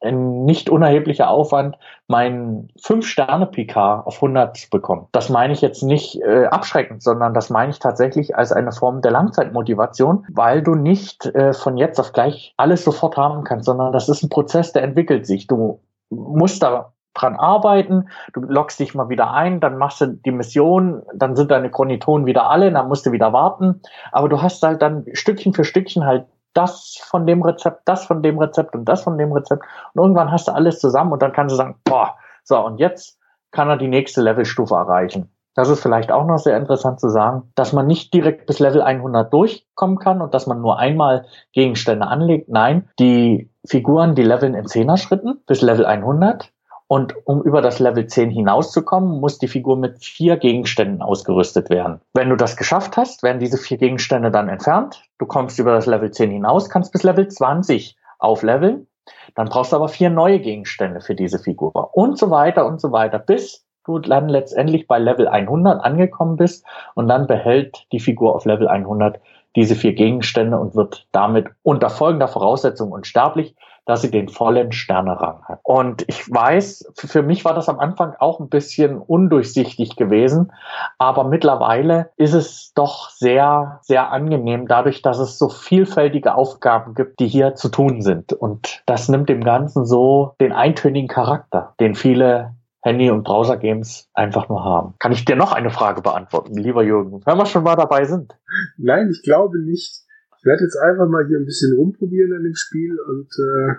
ein 0.06 0.46
nicht 0.46 0.70
unerheblicher 0.70 1.30
Aufwand, 1.30 1.78
meinen 2.08 2.70
5-Sterne-PK 2.80 4.04
auf 4.06 4.16
100 4.16 4.56
zu 4.56 4.70
bekommen. 4.70 5.08
Das 5.12 5.30
meine 5.30 5.54
ich 5.54 5.62
jetzt 5.62 5.84
nicht 5.84 6.22
äh, 6.22 6.46
abschreckend, 6.46 7.04
sondern 7.04 7.34
das 7.34 7.50
meine 7.50 7.72
ich 7.72 7.80
tatsächlich 7.80 8.36
als 8.36 8.52
eine 8.52 8.72
Form 8.72 9.02
der 9.02 9.12
Langzeitmotivation, 9.12 10.26
weil 10.30 10.62
du 10.62 10.76
nicht 10.76 11.26
äh, 11.26 11.54
von 11.54 11.78
jetzt 11.78 12.00
auf 12.00 12.14
gleich 12.14 12.54
alles 12.58 12.84
sofort 12.84 13.18
haben 13.18 13.44
kannst, 13.44 13.66
sondern 13.66 13.92
das 13.92 14.08
ist 14.08 14.24
ein 14.24 14.30
Prozess, 14.30 14.72
der 14.72 14.84
entwickelt 14.84 15.26
sich. 15.26 15.48
Du 15.48 15.82
musst 16.10 16.62
da 16.64 16.94
dran 17.16 17.36
arbeiten, 17.36 18.10
du 18.34 18.42
loggst 18.42 18.80
dich 18.80 18.94
mal 18.94 19.10
wieder 19.10 19.32
ein, 19.32 19.60
dann 19.60 19.78
machst 19.78 20.02
du 20.02 20.08
die 20.08 20.32
Mission, 20.32 21.02
dann 21.14 21.36
sind 21.36 21.50
deine 21.50 21.72
Chronitonen 21.72 22.26
wieder 22.26 22.50
alle, 22.50 22.72
dann 22.72 22.88
musst 22.88 23.06
du 23.06 23.12
wieder 23.12 23.34
warten, 23.34 23.82
aber 24.12 24.30
du 24.30 24.42
hast 24.42 24.62
halt 24.62 24.82
dann 24.82 25.06
Stückchen 25.14 25.54
für 25.54 25.64
Stückchen 25.64 26.06
halt 26.06 26.26
das 26.56 26.98
von 27.04 27.28
dem 27.28 27.44
Rezept, 27.44 27.82
das 27.86 28.06
von 28.06 28.24
dem 28.24 28.40
Rezept 28.40 28.76
und 28.76 28.86
das 28.86 29.04
von 29.04 29.18
dem 29.18 29.32
Rezept. 29.32 29.64
Und 29.94 30.02
irgendwann 30.02 30.32
hast 30.32 30.48
du 30.48 30.54
alles 30.54 30.80
zusammen 30.80 31.12
und 31.12 31.22
dann 31.22 31.34
kannst 31.34 31.54
du 31.54 31.58
sagen, 31.58 31.76
boah, 31.84 32.16
so, 32.44 32.60
und 32.60 32.80
jetzt 32.80 33.20
kann 33.52 33.70
er 33.70 33.78
die 33.78 33.88
nächste 33.88 34.22
Levelstufe 34.22 34.76
erreichen. 34.76 35.30
Das 35.56 35.70
ist 35.70 35.82
vielleicht 35.82 36.12
auch 36.12 36.26
noch 36.26 36.38
sehr 36.38 36.58
interessant 36.58 37.00
zu 37.00 37.08
sagen, 37.08 37.52
dass 37.56 37.72
man 37.72 37.88
nicht 37.88 38.14
direkt 38.14 38.46
bis 38.46 38.60
Level 38.60 38.82
100 38.82 39.32
durchkommen 39.32 39.98
kann 40.00 40.22
und 40.22 40.34
dass 40.34 40.48
man 40.48 40.60
nur 40.60 40.78
einmal 40.78 41.26
Gegenstände 41.54 42.08
anlegt. 42.08 42.50
Nein, 42.50 42.90
die 43.00 43.50
Figuren, 43.66 44.16
die 44.16 44.24
leveln 44.24 44.54
in 44.54 44.66
10er 44.66 44.98
Schritten 44.98 45.42
bis 45.48 45.62
Level 45.62 45.86
100. 45.86 46.52
Und 46.88 47.16
um 47.26 47.42
über 47.42 47.62
das 47.62 47.80
Level 47.80 48.06
10 48.06 48.30
hinauszukommen, 48.30 49.20
muss 49.20 49.40
die 49.40 49.48
Figur 49.48 49.76
mit 49.76 50.04
vier 50.04 50.38
Gegenständen 50.38 51.02
ausgerüstet 51.02 51.70
werden. 51.70 52.00
Wenn 52.14 52.30
du 52.30 52.36
das 52.36 52.58
geschafft 52.58 52.96
hast, 52.96 53.24
werden 53.24 53.40
diese 53.40 53.58
vier 53.58 53.78
Gegenstände 53.78 54.30
dann 54.30 54.50
entfernt. 54.50 55.04
Du 55.18 55.26
kommst 55.26 55.58
über 55.58 55.74
das 55.74 55.88
Level 55.88 56.12
10 56.12 56.30
hinaus, 56.30 56.70
kannst 56.70 56.92
bis 56.92 57.04
Level 57.04 57.28
20 57.28 57.98
aufleveln. 58.20 58.88
Dann 59.34 59.50
brauchst 59.50 59.72
du 59.72 59.78
aber 59.78 59.88
vier 59.88 60.10
neue 60.10 60.40
Gegenstände 60.40 61.02
für 61.02 61.16
diese 61.16 61.40
Figur. 61.40 61.96
Und 61.96 62.18
so 62.20 62.30
weiter 62.30 62.66
und 62.68 62.80
so 62.80 62.92
weiter, 62.92 63.20
bis 63.20 63.66
du 63.86 64.00
dann 64.00 64.30
letztendlich 64.30 64.88
bei 64.88 65.00
Level 65.00 65.28
100 65.28 65.84
angekommen 65.84 66.38
bist. 66.38 66.66
Und 66.94 67.08
dann 67.08 67.28
behält 67.28 67.86
die 67.92 68.00
Figur 68.00 68.36
auf 68.36 68.46
Level 68.46 68.68
100 68.68 69.20
diese 69.56 69.76
vier 69.76 69.94
Gegenstände 69.94 70.58
und 70.60 70.76
wird 70.76 71.08
damit 71.12 71.48
unter 71.64 71.90
folgender 71.90 72.28
Voraussetzung 72.28 72.92
unsterblich, 72.92 73.56
dass 73.86 74.02
sie 74.02 74.12
den 74.12 74.30
vollen 74.30 74.72
Sternerang 74.72 75.44
hat. 75.44 75.60
Und 75.64 76.04
ich 76.08 76.30
weiß, 76.30 76.92
für 76.96 77.22
mich 77.22 77.46
war 77.46 77.54
das 77.54 77.70
am 77.70 77.80
Anfang 77.80 78.14
auch 78.20 78.40
ein 78.40 78.50
bisschen 78.50 78.98
undurchsichtig 78.98 79.96
gewesen, 79.96 80.52
aber 80.98 81.24
mittlerweile 81.24 82.10
ist 82.18 82.34
es 82.34 82.74
doch 82.74 83.10
sehr, 83.10 83.80
sehr 83.82 84.12
angenehm, 84.12 84.68
dadurch, 84.68 85.02
dass 85.02 85.20
es 85.20 85.38
so 85.38 85.50
vielfältige 85.50 86.36
Aufgaben 86.36 86.94
gibt, 86.94 87.20
die 87.20 87.28
hier 87.28 87.56
zu 87.56 87.70
tun 87.70 88.02
sind. 88.02 88.34
Und 88.34 88.84
das 88.86 89.10
nimmt 89.10 89.30
dem 89.30 89.44
Ganzen 89.44 89.86
so 89.86 90.36
den 90.42 90.52
eintönigen 90.52 91.08
Charakter, 91.08 91.74
den 91.80 91.96
viele 91.96 92.56
Handy- 92.86 93.10
und 93.10 93.24
Browser-Games 93.24 94.10
einfach 94.14 94.48
nur 94.48 94.64
haben. 94.64 94.94
Kann 95.00 95.12
ich 95.12 95.26
dir 95.26 95.36
noch 95.36 95.54
eine 95.54 95.72
Frage 95.72 96.02
beantworten, 96.02 96.54
lieber 96.56 96.84
Jürgen, 96.84 97.22
wenn 97.26 97.38
wir 97.38 97.48
schon 97.48 97.64
mal 97.64 97.76
dabei 97.76 98.06
sind? 98.06 98.38
Nein, 98.78 99.10
ich 99.12 99.24
glaube 99.24 99.60
nicht. 99.60 100.05
Ich 100.46 100.48
werde 100.48 100.64
jetzt 100.64 100.78
einfach 100.78 101.08
mal 101.08 101.26
hier 101.26 101.40
ein 101.40 101.46
bisschen 101.46 101.76
rumprobieren 101.76 102.32
an 102.34 102.44
dem 102.44 102.54
Spiel 102.54 103.00
und 103.00 103.34
äh, 103.34 103.74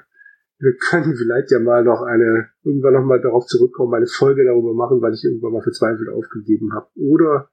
wir 0.58 0.76
können 0.76 1.14
vielleicht 1.16 1.52
ja 1.52 1.60
mal 1.60 1.84
noch 1.84 2.02
eine, 2.02 2.48
irgendwann 2.64 2.94
noch 2.94 3.04
mal 3.04 3.20
darauf 3.20 3.46
zurückkommen, 3.46 3.94
eine 3.94 4.08
Folge 4.08 4.44
darüber 4.44 4.74
machen, 4.74 5.00
weil 5.00 5.14
ich 5.14 5.22
irgendwann 5.22 5.52
mal 5.52 5.62
verzweifelt 5.62 6.08
aufgegeben 6.08 6.74
habe. 6.74 6.88
Oder 6.96 7.50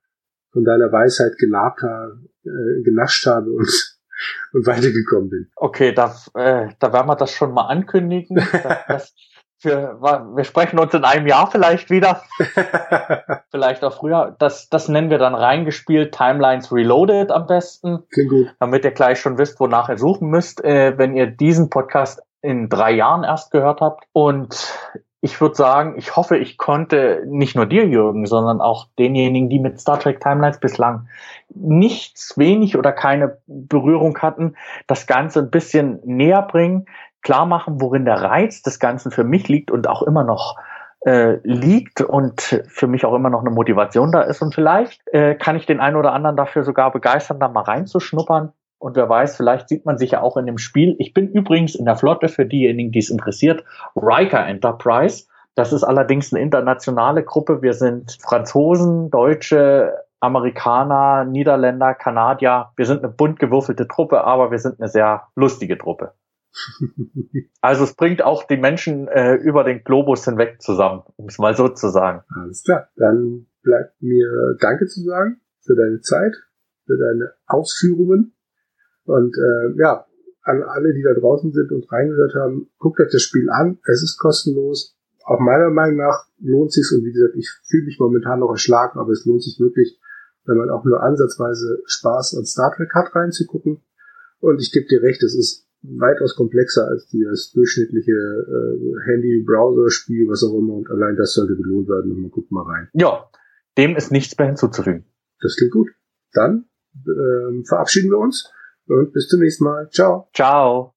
von 0.52 0.64
deiner 0.64 0.92
Weisheit 0.92 1.38
gelabt 1.38 1.84
habe, 1.84 2.22
äh, 2.44 2.82
genascht 2.82 3.28
habe 3.28 3.52
und, 3.52 3.96
und 4.54 4.66
weitergekommen 4.66 5.30
bin. 5.30 5.48
Okay, 5.58 5.94
da, 5.94 6.16
äh, 6.34 6.70
da 6.80 6.92
werden 6.92 7.08
wir 7.08 7.16
das 7.16 7.30
schon 7.30 7.54
mal 7.54 7.68
ankündigen. 7.68 8.38
Das, 8.88 9.14
für, 9.64 9.98
wir 10.02 10.44
sprechen 10.44 10.78
uns 10.78 10.94
in 10.94 11.06
einem 11.06 11.26
Jahr 11.26 11.50
vielleicht 11.50 11.90
wieder. 11.90 12.22
vielleicht 13.50 13.82
auch 13.84 13.94
früher. 13.94 14.36
Das, 14.38 14.68
das 14.70 14.90
nennen 14.90 15.10
wir 15.10 15.20
dann 15.20 15.36
reingespielt, 15.36 16.14
Timelines 16.14 16.72
Reloaded 16.72 17.32
am 17.32 17.48
besten. 17.48 18.04
Damit 18.60 18.84
ihr 18.84 18.92
gleich 18.92 19.20
schon 19.20 19.38
wisst, 19.38 19.62
wonach 19.62 19.88
ihr 19.88 19.98
suchen 19.98 20.30
müsst, 20.30 20.64
äh, 20.64 20.98
wenn 20.98 21.16
ihr 21.16 21.28
diesen 21.28 21.70
Podcast 21.70 22.22
in 22.42 22.68
drei 22.68 22.92
Jahren 22.92 23.24
erst 23.24 23.52
gehört 23.52 23.80
habt. 23.80 24.04
Und 24.12 24.78
ich 25.22 25.40
würde 25.40 25.56
sagen, 25.56 25.96
ich 25.98 26.18
hoffe, 26.18 26.38
ich 26.38 26.58
konnte 26.58 27.24
nicht 27.26 27.56
nur 27.56 27.66
dir, 27.66 27.88
Jürgen, 27.88 28.26
sondern 28.26 28.60
auch 28.60 28.88
denjenigen, 29.00 29.50
die 29.50 29.60
mit 29.60 29.80
Star 29.80 29.98
Trek 29.98 30.20
Timelines 30.20 30.60
bislang 30.60 31.08
nichts, 31.56 32.38
wenig 32.38 32.76
oder 32.76 32.92
keine 32.92 33.38
Berührung 33.48 34.18
hatten, 34.20 34.58
das 34.88 35.08
Ganze 35.08 35.40
ein 35.40 35.52
bisschen 35.52 36.02
näher 36.04 36.42
bringen 36.42 36.86
klar 37.24 37.46
machen, 37.46 37.82
worin 37.82 38.06
der 38.06 38.22
Reiz 38.22 38.62
des 38.62 38.80
Ganzen 38.80 39.12
für 39.12 39.24
mich 39.24 39.48
liegt 39.48 39.72
und 39.72 39.88
auch 39.88 40.04
immer 40.04 40.24
noch 40.24 40.58
äh, 41.06 41.38
liegt 41.44 42.02
und 42.02 42.64
für 42.68 42.88
mich 42.88 43.06
auch 43.06 43.14
immer 43.14 43.30
noch 43.30 43.42
eine 43.42 43.50
Motivation 43.50 44.12
da 44.12 44.22
ist. 44.22 44.42
Und 44.42 44.54
vielleicht 44.54 45.02
äh, 45.14 45.36
kann 45.36 45.56
ich 45.56 45.66
den 45.66 45.80
einen 45.80 45.96
oder 45.96 46.14
anderen 46.14 46.38
dafür 46.38 46.64
sogar 46.64 46.92
begeistern, 46.92 47.40
da 47.40 47.48
mal 47.48 47.64
reinzuschnuppern. 47.64 48.54
Und 48.80 48.96
wer 48.96 49.08
weiß, 49.08 49.38
vielleicht 49.38 49.70
sieht 49.70 49.86
man 49.86 49.98
sich 49.98 50.12
ja 50.12 50.22
auch 50.22 50.36
in 50.36 50.46
dem 50.46 50.58
Spiel. 50.58 50.96
Ich 51.00 51.14
bin 51.14 51.30
übrigens 51.30 51.76
in 51.76 51.86
der 51.86 51.96
Flotte 51.96 52.28
für 52.28 52.46
diejenigen, 52.46 52.92
die 52.92 53.00
es 53.00 53.10
interessiert, 53.10 53.64
Riker 53.96 54.46
Enterprise. 54.46 55.26
Das 55.56 55.72
ist 55.72 55.84
allerdings 55.84 56.34
eine 56.34 56.42
internationale 56.42 57.24
Gruppe. 57.24 57.62
Wir 57.62 57.74
sind 57.74 58.18
Franzosen, 58.22 59.10
Deutsche, 59.10 59.94
Amerikaner, 60.20 61.26
Niederländer, 61.26 61.94
Kanadier. 61.94 62.70
Wir 62.76 62.86
sind 62.86 63.04
eine 63.04 63.14
bunt 63.14 63.40
gewürfelte 63.40 63.88
Truppe, 63.88 64.24
aber 64.24 64.52
wir 64.52 64.60
sind 64.60 64.80
eine 64.80 64.90
sehr 64.90 65.24
lustige 65.36 65.78
Truppe. 65.78 66.14
Also 67.62 67.86
es 67.86 67.96
bringt 67.96 68.22
auch 68.22 68.46
die 68.46 68.58
Menschen 68.58 69.08
äh, 69.08 69.36
über 69.36 69.64
den 69.64 69.84
Globus 69.84 70.26
hinweg 70.26 70.62
zusammen, 70.62 71.04
um 71.16 71.28
es 71.28 71.40
mal 71.40 71.56
so 71.56 71.70
zu 71.70 71.90
sagen. 71.90 72.24
Alles 72.36 72.64
klar. 72.64 72.90
Dann 72.98 73.48
bleibt 73.62 74.02
mir 74.02 74.58
Danke 74.60 74.88
zu 74.88 75.02
sagen 75.02 75.40
für 75.62 75.76
deine 75.76 76.02
Zeit, 76.02 76.36
für 76.86 76.98
deine 76.98 77.32
Ausführungen. 77.48 78.34
Und 79.06 79.36
äh, 79.38 79.80
ja, 79.82 80.06
an 80.44 80.62
alle, 80.62 80.94
die 80.94 81.04
da 81.04 81.14
draußen 81.14 81.52
sind 81.54 81.72
und 81.72 81.90
reingehört 81.92 82.36
haben, 82.36 82.70
guckt 82.78 83.00
euch 83.00 83.12
das 83.12 83.22
Spiel 83.22 83.50
an. 83.50 83.80
Es 83.86 84.04
ist 84.04 84.18
kostenlos. 84.18 84.98
Auch 85.24 85.40
meiner 85.40 85.70
Meinung 85.70 85.98
nach 85.98 86.28
lohnt 86.40 86.74
sich 86.74 86.86
und 86.94 87.06
wie 87.06 87.14
gesagt, 87.14 87.36
ich 87.38 87.50
fühle 87.70 87.86
mich 87.86 87.98
momentan 87.98 88.40
noch 88.40 88.52
erschlagen, 88.52 89.00
aber 89.00 89.12
es 89.12 89.26
lohnt 89.26 89.42
sich 89.42 89.58
wirklich, 89.60 89.98
wenn 90.46 90.58
man 90.58 90.70
auch 90.70 90.84
nur 90.84 91.02
ansatzweise 91.02 91.82
Spaß 91.86 92.36
an 92.38 92.46
Star 92.46 92.74
Trek 92.76 92.94
hat, 92.94 93.16
reinzugucken. 93.16 93.82
Und 94.40 94.62
ich 94.62 94.74
gebe 94.74 94.86
dir 94.88 95.02
recht, 95.02 95.24
es 95.24 95.34
ist 95.34 95.66
weitaus 95.84 96.36
komplexer 96.36 96.88
als 96.88 97.08
das 97.12 97.52
durchschnittliche 97.52 98.12
äh, 98.12 99.12
Handy-Browser-Spiel, 99.12 100.28
was 100.30 100.44
auch 100.44 100.58
immer. 100.58 100.74
Und 100.74 100.90
allein 100.90 101.16
das 101.16 101.34
sollte 101.34 101.56
belohnt 101.56 101.90
werden. 101.90 102.12
Und 102.12 102.22
man 102.22 102.32
guckt 102.32 102.52
mal 102.52 102.64
rein. 102.64 102.90
Ja, 102.94 103.30
dem 103.78 103.96
ist 103.96 104.12
nichts 104.12 104.38
mehr 104.38 104.48
hinzuzufügen. 104.48 105.06
Das 105.42 105.56
klingt 105.56 105.74
gut. 105.74 105.90
Dann 106.34 106.66
ähm, 107.06 107.64
verabschieden 107.66 108.10
wir 108.10 108.18
uns 108.18 108.52
und 108.88 109.14
bis 109.14 109.28
zum 109.28 109.42
nächsten 109.42 109.64
Mal. 109.64 109.90
Ciao. 109.92 110.30
Ciao. 110.34 110.92